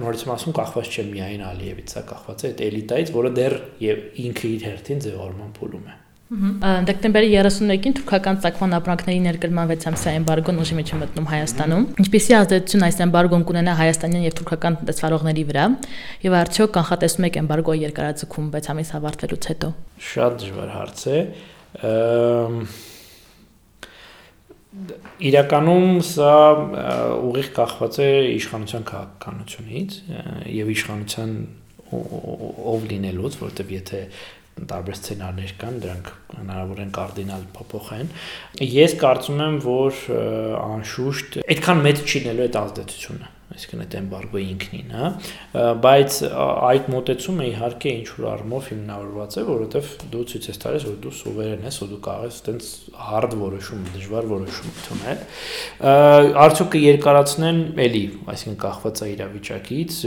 նորից 0.00 0.26
ասում 0.40 0.56
կախված 0.60 0.94
չէ 0.94 1.06
միայն 1.10 1.42
Ալիևից, 1.50 1.96
սա 1.96 2.04
կախված 2.10 2.44
է 2.44 2.50
այդ 2.50 2.62
էլիտայից, 2.70 3.16
որը 3.16 3.34
դեռ 3.40 3.58
եւ 3.86 4.06
ինքը 4.28 4.54
իր 4.54 4.70
հերթին 4.70 5.04
ձևավորման 5.08 5.58
փուլում 5.60 5.90
է։ 5.90 5.99
Դեկտեմբերի 6.30 7.32
31-ին 7.34 7.94
թուրքական 7.98 8.36
ցակման 8.44 8.74
ապրանքների 8.76 9.22
ներկրման 9.24 9.70
6 9.72 9.86
ամսյա 9.90 10.12
էմբարգոն 10.20 10.60
ուժի 10.62 10.76
մեջ 10.78 10.92
է 10.94 10.98
մտնում 11.00 11.26
Հայաստանում։ 11.26 11.86
Ինչպիսի 12.04 12.36
ազդեցություն 12.38 12.84
այս 12.86 13.00
էմբարգոն 13.06 13.46
կունենա 13.48 13.74
հայաստանյան 13.80 14.26
եւ 14.28 14.36
թուրքական 14.38 14.78
տնտեսվարողների 14.78 15.44
վրա 15.50 15.64
եւ 16.28 16.38
արդյոք 16.38 16.72
կանխատեսում 16.78 17.26
եք 17.26 17.40
էմբարգոյի 17.42 17.82
երկարաձգում 17.90 18.46
6 18.54 18.70
ամիս 18.70 18.94
ավարտվելուց 19.00 19.50
հետո։ 19.50 19.74
Շատ 20.10 20.38
դժվար 20.44 20.70
հարց 20.78 21.02
է։ 21.10 21.18
Իրականում 25.34 25.88
սա 26.14 26.34
ուղիղ 27.26 27.48
կախված 27.58 27.96
է 28.06 28.10
իշխանության 28.38 28.84
քաղաքականությունից 28.86 29.96
եւ 30.62 30.70
իշխանության 30.78 31.32
ով 31.90 32.84
լինելուց, 32.86 33.36
որովհետեւ 33.40 33.72
եթե 33.74 34.00
տարբեր 34.70 34.96
սցենարներ 35.00 35.52
կան, 35.60 35.80
դրանք 35.84 36.12
հնարավոր 36.36 36.84
են 36.84 36.94
կարդինալ 37.00 37.44
փոփոխեն։ 37.56 38.14
Ես 38.70 38.96
կարծում 39.00 39.44
եմ, 39.48 39.60
որ 39.66 40.00
անշուշտ 40.60 41.42
այդքան 41.46 41.84
մեծ 41.88 42.02
չի 42.06 42.24
լինելու 42.24 42.48
այդ 42.48 42.58
ազդեցությունը 42.60 43.36
այսինքն 43.50 43.82
այդ 43.84 43.94
էմբարգոյի 44.00 44.46
ինքնին, 44.50 44.92
հա, 44.94 45.08
բայց 45.84 46.18
այդ 46.70 46.90
մոտեցումը 46.94 47.46
իհարկե 47.50 47.94
ինչ 48.00 48.08
որ 48.14 48.28
առումով 48.30 48.68
հիմնավորված 48.70 49.36
է, 49.40 49.44
որովհետև 49.50 49.90
դու 50.14 50.24
ցույց 50.30 50.48
ես 50.50 50.60
տալիս, 50.64 50.86
որ 50.90 50.98
դու 51.04 51.14
սուվերեն 51.20 51.66
ես, 51.66 51.80
ու 51.80 51.88
դու 51.90 52.00
կարող 52.06 52.26
ես 52.30 52.38
այտենց 52.40 52.70
հարդ 53.10 53.36
որոշում, 53.40 53.82
դժվար 53.96 54.30
որոշում 54.30 54.78
թողնել։ 54.86 55.24
Արդյոք 56.40 56.72
կերկարացնեն 56.76 57.60
էլի, 57.86 58.04
այսինքն 58.34 58.60
կախված 58.64 59.00
է 59.00 59.10
իրավիճակից, 59.16 60.00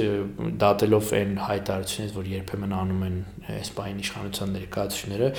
դատելով 0.64 1.14
այն 1.20 1.38
հայտարարությունից, 1.44 2.18
որ 2.18 2.32
երբեմն 2.34 2.78
անում 2.84 3.08
են 3.10 3.18
Իսպանիայի 3.44 4.04
իշխանության 4.04 4.54
ներկայացուցիչները, 4.56 5.30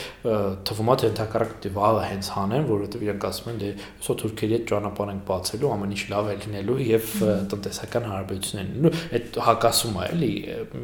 թվում 0.69 0.91
է 0.93 0.97
թե 1.01 1.09
ընդհակառակ 1.09 1.53
դե 1.65 1.71
վաղը 1.73 2.03
հենց 2.05 2.27
հանեն, 2.35 2.67
որովհետև 2.69 3.05
իրենք 3.07 3.25
ասում 3.31 3.49
են 3.55 3.61
դե 3.63 3.71
սո 4.05 4.17
թուրքերի 4.21 4.55
հետ 4.55 4.67
ճանապարհ 4.69 5.13
ենք 5.15 5.25
բացելու, 5.31 5.71
ամեն 5.73 5.95
ինչ 5.95 6.03
լավ 6.13 6.29
է 6.29 6.37
լինելու 6.45 6.77
եւ 6.85 7.09
տնտեսական 7.55 7.94
քաղաքական 7.95 8.11
հարաբերություններն 8.11 8.89
ու 8.89 8.93
այդ 9.15 9.37
հակասում 9.47 9.99
է 10.01 10.07
էլի 10.15 10.31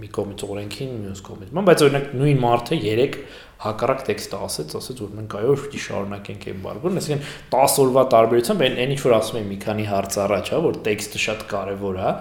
մի 0.01 0.11
կողմից 0.17 0.45
օրենքին, 0.47 0.93
մյուս 1.05 1.23
կողմից։ 1.27 1.53
Բայց 1.71 1.85
օրինակ 1.87 2.07
նույն 2.21 2.41
մարդը 2.45 2.79
3 2.85 3.19
հակառակ 3.61 4.05
տեքստը 4.09 4.39
ասեց, 4.47 4.75
ասեց 4.81 5.01
որ 5.05 5.11
մենք 5.21 5.35
այո 5.41 5.55
պիտի 5.61 5.81
շարունակենք 5.85 6.45
էմբարգոն, 6.51 7.01
այսինքն 7.01 7.25
10 7.53 7.75
օրվա 7.85 8.05
տարբերությամբ 8.15 8.65
այն 8.67 8.79
այն 8.81 8.95
ինչ 8.95 9.01
որ 9.05 9.15
ասում 9.21 9.39
եմ 9.41 9.51
մի 9.51 9.59
քանի 9.65 9.85
հարց 9.91 10.17
առաջ, 10.25 10.51
հա, 10.51 10.61
որ 10.65 10.79
տեքստը 10.87 11.21
շատ 11.25 11.45
կարևոր 11.51 11.99
է, 12.01 12.13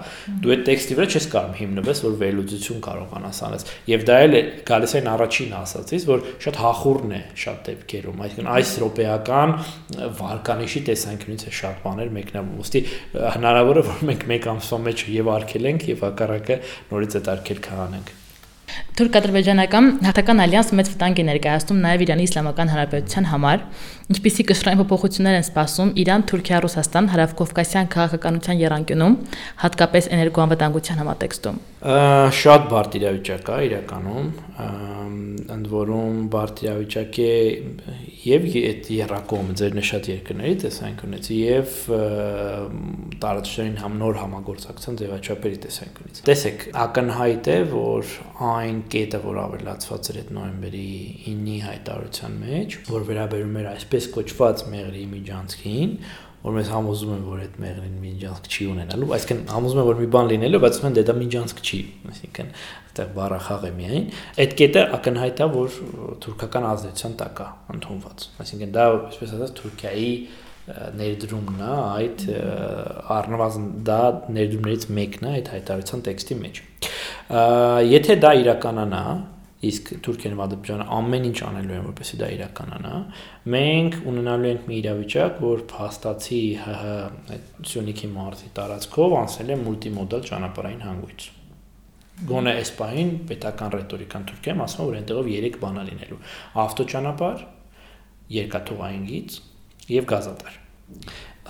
դու 0.44 0.52
այդ 0.54 0.64
տեքստի 0.68 0.98
վրա 1.00 1.08
չես 1.10 1.28
կարող 1.34 1.56
հիմնվես, 1.60 2.02
որ 2.04 2.18
վերլուծություն 2.20 2.82
կարողանաս 2.84 3.40
անես։ 3.48 3.66
Եվ 3.90 4.04
դա 4.10 4.18
էլ 4.20 4.36
գալիս 4.70 4.94
այն 5.00 5.10
առաջին 5.14 5.56
ասացից, 5.60 6.06
որ 6.10 6.24
շատ 6.44 6.60
հախուրն 6.60 7.16
է 7.16 7.22
շատ 7.40 7.62
դեպքերում, 7.70 8.22
այսինքն 8.26 8.52
այս 8.60 8.74
ռոպեական 8.84 9.56
վարկանիշի 10.20 10.84
տեսանկյունից 10.90 11.44
է 11.48 11.56
շատ 11.60 11.82
բաներ 11.86 12.14
մեկնաբան։ 12.20 12.60
Ոստի 12.60 12.84
հնարավոր 13.40 13.80
է 13.80 13.84
որ 13.90 14.06
մենք 14.10 14.30
մեկ 14.34 14.48
ամսվա 14.54 14.80
մեջ 14.90 15.04
եւ 15.16 15.34
արկելենք 15.40 15.90
եւ 15.94 16.08
հակառակը 16.10 16.62
նորից 16.90 17.20
այդ 17.20 17.30
արկելքը 17.36 17.84
անենք։ 17.88 18.19
Թուրք-ադրբեջանական 19.00 19.86
հաղթական 20.06 20.42
ալյանսը 20.44 20.76
մեծ 20.80 20.90
վտանգ 20.92 21.20
է 21.20 21.24
ներկայացնում 21.30 21.80
նաև 21.84 22.04
Իրանի 22.06 22.26
Իսլամական 22.28 22.72
Հանրապետության 22.74 23.28
համար, 23.30 23.64
ինչպիսի 24.10 24.44
կշռային 24.50 24.80
փոփոխություններ 24.80 25.36
են 25.38 25.44
սպասում 25.46 25.90
Իրան, 26.02 26.24
Թուրքիա, 26.30 26.60
Ռուսաստան 26.64 27.10
հարավկովկասյան 27.14 27.90
քաղաքականության 27.94 28.62
երանգյունում, 28.64 29.18
հատկապես 29.62 30.08
էներգոանվտանգության 30.18 31.00
համատեքստում։ 31.00 31.60
Շատ 31.80 32.64
բարդ 32.68 32.96
իրավիճակ 32.98 33.46
է 33.50 33.58
իրականում, 33.70 34.26
ընդ 35.54 35.68
որում 35.72 36.16
բարդ 36.34 36.58
իրավիճակ 36.66 37.20
է 37.24 37.30
եւ 38.20 38.48
այդ 38.60 38.90
երրակողմը 38.96 39.54
ձեր 39.60 39.76
նշած 39.78 40.10
երկրների 40.10 40.58
տեսանկյունից 40.64 41.30
եւ 41.36 41.78
տարածաշրջանային 43.24 43.78
համ 43.80 43.96
նոր 44.00 44.18
համագործակցության 44.20 44.98
ձևաչափերի 45.00 45.60
տեսանկյունից։ 45.64 46.20
Տեսեք, 46.28 46.66
ակնհայտ 46.84 47.50
է, 47.50 47.56
որ 47.70 48.12
այն 48.50 48.82
կետը, 48.92 49.22
որ 49.24 49.40
ավելացված 49.40 50.10
էր 50.10 50.20
այդ 50.20 50.30
նոյեմբերի 50.36 50.84
9-ի 51.30 51.58
հայտարարության 51.64 52.38
մեջ, 52.44 52.78
որ 52.90 53.08
վերաբերում 53.10 53.58
էր 53.60 53.70
այսպես 53.70 53.99
կոչված 54.14 54.64
մեղրի 54.72 55.04
միջանցքին, 55.14 55.94
որ 56.40 56.54
մեզ 56.56 56.68
համոզում 56.72 57.10
են, 57.12 57.24
որ 57.28 57.40
այդ 57.44 57.56
մեղրին 57.60 57.96
միջանցք 58.00 58.46
չի 58.50 58.66
ունենալու, 58.70 59.08
այսինքն 59.16 59.40
համոզում 59.52 59.80
են, 59.80 59.88
որ 59.90 59.98
մի 60.00 60.06
բան 60.14 60.30
լինելու, 60.30 60.60
բայց 60.64 60.76
ասում 60.78 60.88
են 60.88 60.94
դե 60.96 61.02
դա 61.10 61.14
միջանցք 61.20 61.60
չի, 61.60 61.80
այսինքն 62.10 62.52
այդտեղ 62.90 63.10
բառախաղ 63.16 63.66
է 63.68 63.72
միայն։ 63.76 64.06
Այդ 64.40 64.54
կետը 64.60 64.84
ակնհայտ 64.96 65.42
է, 65.44 65.48
որ 65.56 65.76
թուրքական 66.24 66.68
ազդեցության 66.70 67.18
տակ 67.20 67.42
է 67.44 67.48
ընդունված։ 67.76 68.24
Այսինքն 68.40 68.72
դա, 68.76 68.86
այսպես 69.10 69.34
ասած, 69.36 69.52
Թուրքիայի 69.60 70.12
ներդրումն 70.70 71.60
է 71.64 71.74
այդ 71.74 72.24
առնվազն 73.16 73.68
դա 73.86 74.00
ներդրումներից 74.36 74.86
մեկն 74.98 75.26
է 75.26 75.32
այդ 75.38 75.50
հայտարարության 75.54 76.04
տեքստի 76.08 76.36
մեջ։ 76.40 76.60
Եթե 77.90 78.16
դա 78.24 78.32
իրականանա, 78.44 79.04
իսկ 79.60 79.90
Թուրքիան 80.04 80.34
եւ 80.34 80.40
Ադրբեջանը 80.44 80.84
ամեն 80.96 81.26
ինչ 81.30 81.40
անելու 81.46 81.74
են 81.76 81.82
որպեսզի 81.90 82.18
դա 82.20 82.28
իրականանա 82.36 82.92
մենք 83.54 83.96
ունենալու 84.10 84.48
ենք 84.50 84.62
մի 84.70 84.78
իրավիճակ 84.80 85.42
որ 85.44 85.64
փաստացի 85.72 86.40
ՀՀ 86.64 87.36
Սյունիքի 87.70 88.08
մարտի 88.14 88.48
տարածքով 88.56 89.16
անցել 89.20 89.52
է 89.52 89.58
մուլտիմոդալ 89.60 90.24
ճանապարհային 90.30 90.82
հանգույց 90.86 91.26
գոնե 92.30 92.54
այս 92.60 92.70
պահին 92.80 93.12
պետական 93.28 93.74
ռետորիկան 93.76 94.24
Թուրքիայում 94.30 94.64
ասում 94.64 94.88
որ 94.90 94.96
այնտեղով 95.00 95.28
3 95.34 95.60
բան 95.60 95.78
է 95.80 95.84
լինելու. 95.90 96.18
ավտոճանապարհ 96.64 97.44
երկաթուղային 98.40 99.04
գիծ 99.10 99.38
եւ 99.90 100.08
գազատար 100.10 100.58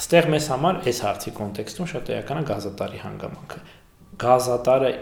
Աստեղ 0.00 0.28
մեզ 0.34 0.46
համար 0.50 0.76
այս 0.90 1.00
հարցի 1.04 1.32
կոնտեքստում 1.40 1.88
շատ 1.90 2.10
էական 2.14 2.40
է 2.40 2.44
գազատարի 2.50 3.00
հանգամանքը 3.04 3.58
գազատարը 4.20 4.92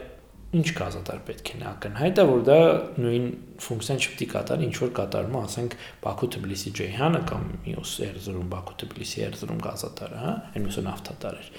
ինչ 0.49 0.69
գազատար 0.79 1.19
պետք 1.29 1.51
է 1.53 1.59
նա 1.61 1.71
ակնհայտ 1.75 2.19
է 2.23 2.25
որ 2.29 2.43
դա 2.49 2.57
նույն 3.05 3.27
ֆունկցիան 3.61 3.99
չպետք 4.01 4.31
կատարի 4.33 4.65
ինչ 4.69 4.77
որ 4.81 4.93
կատարում 4.97 5.37
է 5.37 5.43
ասենք 5.45 5.77
Բաքու 6.07 6.29
Թբիլիսի 6.35 6.73
Ջեյհանը 6.79 7.21
կամ 7.29 7.45
մյուս 7.67 7.93
Էրզրում 8.09 8.49
Բաքու 8.55 8.77
Թբիլիսի 8.83 9.25
Էրզրում 9.29 9.61
գազատարը 9.69 10.23
հա 10.25 10.33
այն 10.49 10.65
մյուսը 10.65 10.85
նավթատար 10.89 11.39
էր 11.43 11.51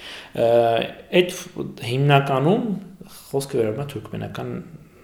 այդ 1.20 1.38
հիմնականում 1.90 2.66
խոսքը 3.30 3.60
վերաբերում 3.60 3.86
է 3.86 3.90
թուրքմենական 3.94 4.54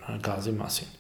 գազի 0.07 0.53
մասին, 0.55 0.91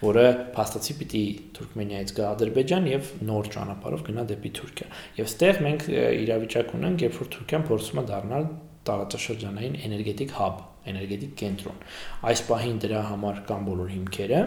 որը 0.00 0.24
փաստացի 0.54 0.94
պիտի 1.00 1.22
Թուրքմենիայից 1.58 2.12
գա 2.16 2.28
Ադրբեջան 2.30 2.86
եւ 2.88 3.10
նոր 3.28 3.50
ճանապարհով 3.54 4.04
գնա 4.08 4.24
դեպի 4.30 4.52
Թուրքիա։ 4.58 4.88
Եվ 5.20 5.28
ստեղ 5.28 5.60
մենք 5.68 5.88
իրավիճակ 6.24 6.72
ունենք, 6.80 7.04
երբ 7.04 7.18
որ 7.20 7.30
Թուրքիան 7.34 7.66
փորձում 7.68 8.00
է 8.00 8.06
դառնալ 8.14 8.48
տարածաշրջանային 8.88 9.76
էներգետիկ 9.84 10.34
հաբ, 10.38 10.64
էներգետիկ 10.90 11.34
կենտրոն։ 11.40 11.82
Այս 12.30 12.42
պահին 12.48 12.78
դրա 12.84 13.02
համար 13.10 13.40
կան 13.48 13.66
բոլոր 13.68 13.92
հիմքերը, 13.94 14.40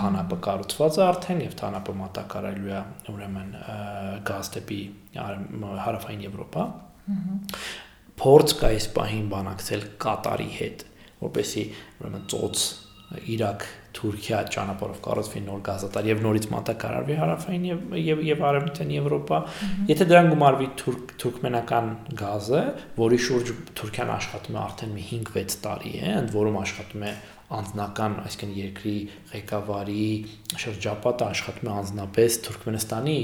թանապը 0.00 0.38
կառուցված 0.46 0.98
է 1.00 1.04
արդեն 1.06 1.40
եւ 1.44 1.54
թանապը 1.60 1.94
մատակարարելու 2.00 2.70
է 2.70 2.82
ուրեմն 3.10 3.50
գազ 4.30 4.50
դեպի 4.56 4.80
հարավային 5.84 6.22
Եվրոպա։ 6.26 6.66
Փորձ 8.20 8.54
կա 8.60 8.70
այս 8.70 8.86
պահին 8.96 9.28
բանակցել 9.32 9.84
Կատարի 10.04 10.48
հետ, 10.60 10.84
որպեսի 11.24 11.64
ուրեմն 12.00 12.26
ծոց 12.30 12.64
Իրաք, 13.34 13.64
Թուրքիա 13.96 14.40
ճանապարհով 14.54 15.00
կառուցվի 15.06 15.40
նոր 15.46 15.62
գազատար 15.66 16.08
եւ 16.10 16.22
նորից 16.26 16.46
մատակարարվի 16.54 17.16
հարավային 17.20 17.64
եւ 17.70 17.96
եւ 18.00 18.22
եւ 18.28 18.44
արևմտյան 18.50 18.92
Եվրոպա։ 18.96 19.40
Եթե 19.90 20.06
դրան 20.10 20.30
գումարվի 20.30 20.68
թուրք 20.82 21.14
թուրքմենական 21.24 21.90
գազը, 22.20 22.62
որի 23.00 23.20
շուրջ 23.26 23.52
Թուրքիան 23.80 24.14
աշխատում 24.14 24.56
է 24.56 24.62
արդեն 24.62 24.94
մի 24.94 25.04
5-6 25.10 25.60
տարի 25.66 25.92
է, 26.00 26.14
ընդ 26.20 26.34
որում 26.36 26.58
աշխատում 26.60 27.04
է 27.10 27.12
անձնական, 27.50 28.12
այսինքն 28.28 28.52
երկրի 28.60 28.96
ղեկավարի 29.32 30.04
շրջապատը 30.58 31.26
աշխատում 31.30 31.68
է 31.70 31.72
անձնապես 31.80 32.36
Թուրքմենստանի 32.46 33.16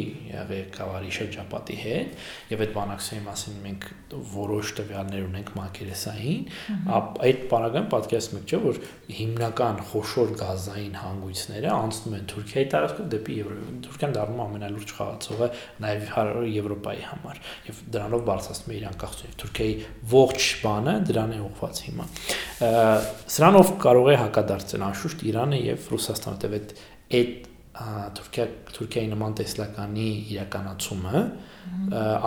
ղեկավարի 0.51 1.13
շրջապատի 1.17 1.77
հետ 1.83 2.27
եւ 2.53 2.63
այդ 2.67 2.73
բանակցային 2.77 3.25
մասին 3.27 3.57
մենք 3.67 3.87
որոշ 4.37 4.73
տվյալներ 4.79 5.25
ունենք 5.27 5.51
մակերեսային, 5.57 6.45
այդ 7.27 7.41
բանակն 7.51 7.89
պատկերացնում 7.97 8.39
եք, 8.41 8.47
չէ՞ 8.47 8.61
որ 8.67 8.81
հիմնական 9.17 9.81
խոշոր 9.91 10.33
գազային 10.41 10.97
հանգույցները 11.03 11.73
անցնում 11.77 12.17
են 12.17 12.29
Թուրքիայի 12.31 12.69
տարածքով 12.77 13.11
դեպի 13.17 13.37
Եվրոպա։ 13.37 13.77
Թուրքիան 13.87 14.17
դառնում 14.17 14.41
է 14.41 14.47
ամենալուրջ 14.47 14.95
խաղացողը 14.97 15.49
նաեւ 15.87 16.07
Եվրոպայի 16.57 17.05
համար 17.11 17.41
եւ 17.67 17.81
դրանով 17.97 18.25
բարձրացնում 18.31 18.73
է 18.73 18.77
իր 18.77 18.87
անկախությունը։ 18.93 19.39
Թուրքիայի 19.43 19.77
ողջ 20.15 20.49
բանը 20.67 20.95
դրան 21.11 21.35
է 21.37 21.41
ուղղված 21.47 21.81
հիմա։ 21.87 22.09
Սրանով 23.37 23.73
կարող 23.87 24.11
է 24.13 24.19
հակադարձել 24.23 24.85
անշուշտ 24.87 25.25
Իրանը 25.27 25.59
եւ 25.67 25.89
Ռուսաստանը, 25.97 26.41
դեպ 26.47 26.57
այդ 26.57 26.77
այդ 27.21 27.53
Թուրքիա 28.17 28.45
Թուրքիայի 28.73 29.09
նման 29.13 29.35
տեսլականի 29.43 30.09
իրականացումը 30.33 31.25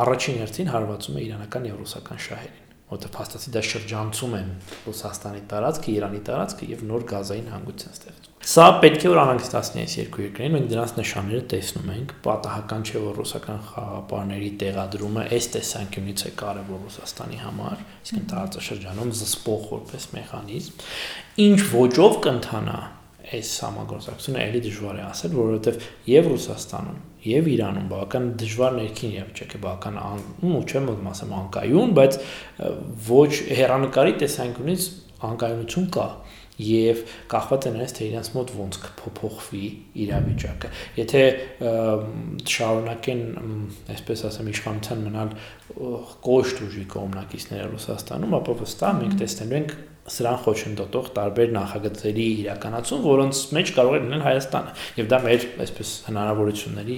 առաջին 0.05 0.41
հերթին 0.43 0.73
հարվածում 0.75 1.19
է 1.19 1.23
իրանական 1.25 1.69
եւ 1.71 1.79
ռուսական 1.81 2.21
շահերին 2.29 2.67
որտեղ 2.89 3.11
փաստացի 3.13 3.51
դա 3.53 3.61
շրջանցում 3.69 4.31
են 4.39 4.47
Ռուսաստանի 4.87 5.41
տարածքը, 5.51 5.91
Իրանի 5.93 6.21
տարածքը 6.25 6.69
եւ 6.71 6.81
նոր 6.89 7.03
գազային 7.11 7.49
հանգույց 7.53 7.83
են 7.85 7.93
ստեղծում։ 7.93 8.37
Սա 8.49 8.65
պետք 8.81 9.05
է 9.05 9.11
որ 9.11 9.19
անհանգստացնի 9.23 9.83
այս 9.83 9.95
երկու 9.99 10.23
երկրներին, 10.25 10.55
մենք 10.55 10.69
դրանց 10.73 10.93
նշանները 10.97 11.43
տեսնում 11.53 11.91
ենք, 11.93 12.13
պատահական 12.25 12.85
չէ 12.89 13.01
որ 13.05 13.19
ռուսական 13.19 13.59
խաղապարների 13.69 14.51
տեղադրումը 14.63 15.25
այս 15.37 15.49
տեսանկյունից 15.53 16.23
է 16.25 16.31
կարևոր 16.39 16.81
Ռուսաստանի 16.89 17.41
համար, 17.45 17.83
իսկ 18.09 18.23
տարածաշրջանում 18.33 19.11
զսպող 19.19 19.67
որպես 19.69 20.09
մեխանիզմ, 20.17 20.87
ինչ 21.45 21.59
ոճով 21.77 22.17
կընթանա 22.25 22.79
այս 23.37 23.51
համագործակցությունը 23.65 24.41
էլի 24.45 24.61
դժվար 24.65 24.99
է 24.99 25.03
ասել, 25.09 25.35
որովհետև 25.39 25.87
եւ 26.09 26.29
Ռուսաստանում 26.33 26.99
եւ 27.29 27.49
Իրանում 27.53 27.87
բավական 27.91 28.27
դժվար 28.39 28.75
ներքին 28.79 29.13
իրավիճակ 29.19 29.55
է, 29.55 29.61
բավական 29.65 29.99
ու 30.49 30.63
չեմ 30.69 30.89
ասեմ 31.11 31.33
անկայուն, 31.39 31.93
բայց 31.99 32.19
ոչ 33.09 33.31
հերանեկարի 33.59 34.13
տեսանկյունից 34.23 34.89
անկայունություն 35.29 35.89
կա 35.99 36.07
եւ 36.59 37.03
կախված 37.31 37.65
է 37.65 37.71
նրանից 37.71 37.93
թե 37.95 38.07
իրենց 38.09 38.29
մոտ 38.35 38.49
ոնց 38.59 38.77
կփոփոխվի 38.83 39.67
իրավիճակը։ 40.03 40.71
Եթե 40.99 41.21
շարունակեն, 42.53 43.21
այսպես 43.95 44.23
ասեմ, 44.29 44.49
իշխանության 44.53 45.05
մնալ 45.07 45.31
կոշտ 46.27 46.63
ուժի 46.67 46.83
կողմնակիցները 46.95 47.69
Ռուսաստանում, 47.75 48.35
ապա 48.39 48.57
վստահ 48.59 48.99
մենք 48.99 49.17
տեսնելու 49.23 49.59
ենք 49.59 49.75
սրան 50.15 50.37
խոչընդոտող 50.45 51.09
տարբեր 51.15 51.51
նախագծերի 51.55 52.27
իրականացում, 52.43 53.01
որոնց 53.05 53.41
մեջ 53.57 53.71
կարող 53.77 53.95
է 53.95 54.01
լինել 54.03 54.23
Հայաստանը։ 54.25 54.73
Եվ 54.99 55.09
դա 55.13 55.19
մեր 55.25 55.45
այսպես 55.65 55.93
հնարավորությունների 56.09 56.97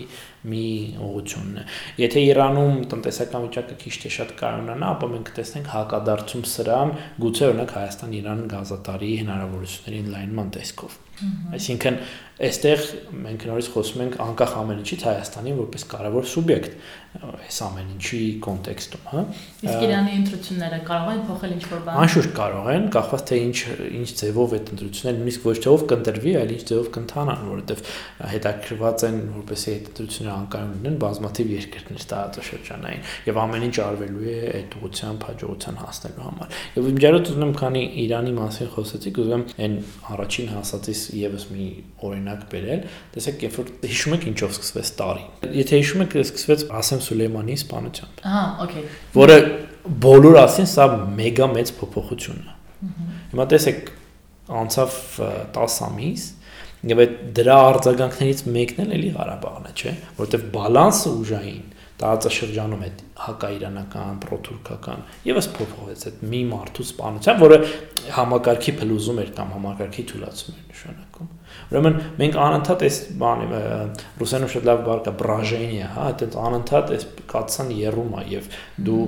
մի 0.52 0.66
ուղությունն 1.06 1.58
է։ 1.62 1.66
Եթե 2.02 2.24
Իրանում 2.32 2.80
տնտեսական 2.92 3.44
վիճակը 3.46 3.76
քիչ 3.84 3.94
թե 4.02 4.12
շատ 4.16 4.34
կայունանա, 4.42 4.90
ապա 4.96 5.10
մենք 5.12 5.30
կտեսնենք 5.30 5.70
հակադարձում 5.76 6.46
սրան, 6.52 6.94
գուցե 7.22 7.46
օրինակ 7.52 7.76
Հայաստան-Իրան 7.78 8.42
գազատարի 8.56 9.12
հնարավորությունների 9.22 10.02
ընդլայնման 10.02 10.52
տեսքով։ 10.58 10.98
Այսինքն 11.22 11.98
այստեղ 12.42 12.86
մենք 13.22 13.46
նորից 13.52 13.70
խոսում 13.76 14.04
ենք 14.06 14.16
անկախ 14.26 14.54
ամեն 14.62 14.82
ինչից 14.82 15.06
Հայաստանին 15.12 15.60
որպես 15.62 15.88
կարևոր 15.92 16.30
սուբյեկտ 16.32 16.78
այս 17.12 17.58
ամեն 17.66 17.88
ինչի 17.92 18.18
կոնտեքստում, 18.46 19.08
հա։ 19.12 19.22
Իսկ 19.68 19.82
Իրանի 19.84 20.12
ընտրությունները 20.16 20.78
կարող 20.88 21.10
են 21.12 21.24
փոխել 21.28 21.54
ինչ-որ 21.58 21.82
բան։ 21.88 21.98
Անշուշտ 22.02 22.32
կարող 22.38 22.70
են, 22.72 22.86
կախված 22.96 23.24
թե 23.28 23.40
ինչ 23.42 23.58
ինչ 24.00 24.08
ձևով 24.22 24.56
այդ 24.56 24.72
ընտրությունները 24.72 25.20
նույնիսկ 25.20 25.48
ոչ 25.52 25.56
թե 25.60 25.72
ով 25.72 25.84
կընտրվի, 25.92 26.34
այլ 26.40 26.54
ինչ 26.56 26.64
ձևով 26.72 26.88
կընթանան, 26.96 27.44
որովհետև 27.52 27.84
հետաքրված 28.32 29.06
են 29.12 29.20
որպեսի 29.36 29.72
այդ 29.76 29.92
ընտրությունները 29.92 30.36
անկայուն 30.40 30.72
լինեն 30.72 30.98
բազմաթիվ 31.04 31.52
երկրներ 31.52 32.08
տարածաշրջանային 32.16 33.06
եւ 33.28 33.42
ամեն 33.44 33.68
ինչ 33.68 33.76
արվելու 33.92 34.26
է 34.32 34.40
այդ 34.56 34.80
ուղղությամբ 34.82 35.28
հաջողության 35.28 35.82
հասնելու 35.82 36.26
համար։ 36.32 36.58
Եվ 36.80 36.90
իմ 36.92 37.02
ջարոց 37.02 37.32
ուզում 37.32 37.46
եմ 37.52 37.54
քանի 37.60 37.84
Իրանի 38.02 38.34
մասին 38.40 38.72
խոսեցիք, 38.72 39.22
ուզում 39.22 39.44
եմ 39.52 39.62
այն 39.62 39.76
առաջին 40.16 40.52
հասածից 40.56 41.02
եւս 41.22 41.46
մի 41.52 41.68
օրինակ 42.08 42.31
բերել։ 42.52 42.84
Տեսեք, 43.16 43.46
երբ 43.46 43.58
որ 43.62 43.72
հիշում 43.92 44.16
եք 44.18 44.28
ինչով 44.32 44.54
սկսվեց 44.56 44.92
տարի։ 45.02 45.26
Եթե 45.62 45.80
հիշում 45.82 46.04
եք, 46.06 46.16
սկսվեց 46.22 46.66
Ասեմ 46.82 47.02
Սուլեյմանի 47.08 47.58
սպանությամբ։ 47.62 48.24
Ահա, 48.32 48.44
օքեյ։ 48.66 48.86
Որը 49.18 49.38
բոլոր 50.06 50.38
ասին 50.42 50.70
սա 50.72 50.88
մեգա 51.22 51.48
մեծ 51.52 51.74
փոփոխություն 51.82 52.42
է։ 52.42 52.56
Հիմա 53.32 53.46
տեսեք, 53.52 53.92
անցավ 54.62 54.96
10 55.58 55.82
ամիս 55.88 56.24
եւ 56.92 57.02
այդ 57.04 57.18
դրա 57.38 57.58
արձագանքներից 57.72 58.40
մեկն 58.56 58.80
էլ 58.82 58.94
էլի 58.96 59.10
Ղարաբաղն 59.18 59.68
է, 59.70 59.74
չէ՞, 59.78 59.92
որովհետեւ 60.18 60.46
բալանսը 60.56 61.12
ուժային 61.22 61.68
տարածաշրջանում 62.02 62.84
այդ 62.88 63.02
հակաիրանական, 63.22 64.16
պրոթուրքական 64.24 65.04
եւս 65.30 65.50
փոփոխվեց 65.58 66.06
այդ 66.10 66.24
մի 66.32 66.42
մարդու 66.52 66.86
սպանությամբ, 66.88 67.44
որը 67.46 67.60
համակարգի 68.18 68.74
փլուզում 68.82 69.22
էր 69.22 69.30
կամ 69.38 69.54
համակարգի 69.56 70.06
թույլատում 70.12 70.56
էր 70.58 70.66
նշանակում։ 70.72 71.30
Ուրեմն 71.72 71.94
մենք 72.20 72.34
անընդհատ 72.36 72.82
այս 72.84 72.96
բանը 73.22 73.60
ռուսերենով 74.20 74.50
շատ 74.52 74.66
լավ 74.68 74.82
բառ 74.88 75.02
կա 75.06 75.12
բրաժենիա, 75.22 75.86
հա, 75.96 76.08
այդպես 76.12 76.34
անընդհատ 76.42 76.92
այս 76.96 77.06
կացան 77.32 77.70
երում 77.78 78.12
է 78.12 78.24
եւ 78.32 78.50
դու 78.88 79.04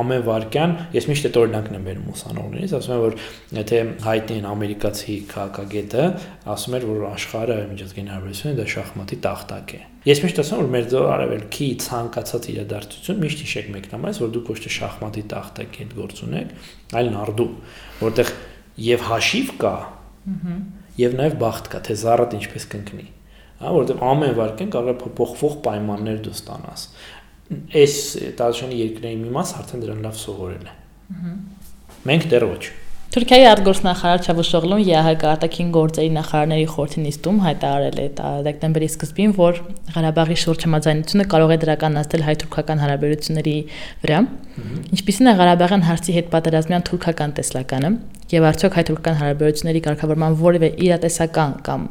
ամեն 0.00 0.24
վարքյան 0.30 0.72
ես 0.96 1.08
միշտ 1.10 1.28
այդ 1.28 1.38
օրինակն 1.42 1.76
եմ 1.76 1.84
վերում 1.90 2.08
ուսանողներից, 2.14 2.74
ասում 2.80 2.94
եմ 2.96 3.04
որ 3.04 3.18
եթե 3.60 3.82
հայտնի 4.06 4.38
են 4.40 4.48
ամերիկացի 4.50 5.18
քաղաքագետը, 5.34 6.08
ասում 6.56 6.76
էր 6.80 6.88
որ 6.88 7.04
աշխարհը 7.10 7.58
միջազգային 7.68 8.10
հարաբերությունը 8.14 8.56
դա 8.60 8.66
շախմատի 8.80 9.20
տախտակ 9.28 9.76
է։ 9.76 9.82
Ես 10.08 10.22
միշտ 10.24 10.38
ասում 10.40 10.60
որ 10.60 10.70
մեր 10.72 10.86
ձոր 10.90 11.08
արևելքի 11.12 11.66
ցանկացած 11.84 12.46
իրադարձություն 12.54 13.18
միշտ 13.20 13.42
հիշեք 13.44 13.66
մեկնամայից 13.76 14.20
որ 14.24 14.30
դուք 14.40 14.50
ոչ 14.50 14.58
թե 14.64 14.72
շախմատի 14.80 15.24
տախտակի 15.34 15.82
հետ 15.84 15.96
գործ 16.00 16.22
ունեք, 16.24 16.54
այլ 16.96 17.10
նարդու, 17.20 17.48
որտեղ 18.00 18.32
եւ 18.80 19.04
հաշիվ 19.10 19.52
կա, 19.60 19.74
եւ 20.98 21.16
նաեւ 21.20 21.38
բախտ 21.40 21.70
կա, 21.70 21.80
թե 21.86 21.96
զառատ 22.00 22.36
ինչպես 22.40 22.66
կընկնի։ 22.74 23.06
Հա, 23.60 23.72
որովհետեւ 23.76 24.04
ամեն 24.10 24.36
վարքեն 24.40 24.70
կարող 24.74 24.90
է 24.90 24.98
փոփոխվող 25.00 25.56
պայմաններ 25.66 26.20
դու 26.24 26.34
ստանաս։ 26.40 26.84
Այս 27.50 27.96
տարածաշրջանի 28.40 28.78
երկրների 28.80 29.18
մի 29.20 29.32
մաս 29.36 29.52
արդեն 29.60 29.84
դրան 29.84 30.04
լավ 30.06 30.20
սովորել 30.20 30.68
է։ 30.70 30.74
Մենք 32.10 32.26
դեռ 32.30 32.46
ոչ։ 32.50 32.62
Թուրքիայի 33.10 33.46
արտգործնախարար 33.50 34.20
Չավուշօղլուն 34.22 34.82
ԵԱՀԿ 34.86 35.24
արտաքին 35.30 35.70
գործերի 35.74 36.10
նախարարների 36.14 36.66
խորհրդի 36.70 37.00
նիստում 37.06 37.40
հայտարարել 37.42 37.98
է 37.98 38.04
դեկտեմբերի 38.46 38.88
սկզբին, 38.90 39.32
որ 39.34 39.58
Ղարաբաղի 39.96 40.36
շուրջ 40.44 40.66
համաձայնությունը 40.68 41.26
կարող 41.34 41.50
է 41.50 41.58
դրականացնել 41.64 42.24
հայ-թուրքական 42.28 42.82
հարաբերությունների 42.84 43.56
վրա։ 44.06 44.20
Ինչպիսին 44.94 45.26
է 45.26 45.34
Ղարաբաղյան 45.42 45.84
հարցի 45.90 46.16
հետ 46.20 46.30
պատերազմյան 46.38 46.86
թուրքական 46.86 47.34
տեսլականը 47.34 47.90
եւ 48.30 48.46
արդյոք 48.54 48.78
հայ-թուրքական 48.78 49.20
հարաբերությունների 49.26 49.86
կարգավորման 49.90 50.40
որևէ 50.46 50.74
իրատեսական 50.86 51.54
կամ 51.66 51.86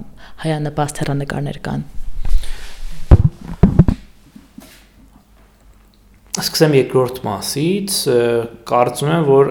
հայանպաստ 0.48 1.04
հերանեկարներ 1.04 1.64
կան։ 1.68 1.88
Սկսեմ 6.40 6.76
երկրորդ 6.80 7.18
մասից, 7.28 7.96
կարծում 8.70 9.10
եմ, 9.12 9.26
որ 9.28 9.50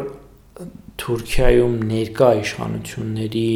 Թուրքիայում 0.98 1.76
ներկա 1.88 2.28
իշխանությունների 2.42 3.50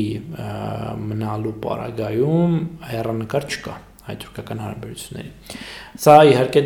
մնալու 1.08 1.54
պարագայում 1.64 2.54
հերանեկար 2.92 3.46
չկա 3.50 3.74
հայ-թուրքական 4.06 4.62
հարաբերությունների։ 4.62 5.58
Սա 6.04 6.16
իհարկե 6.30 6.62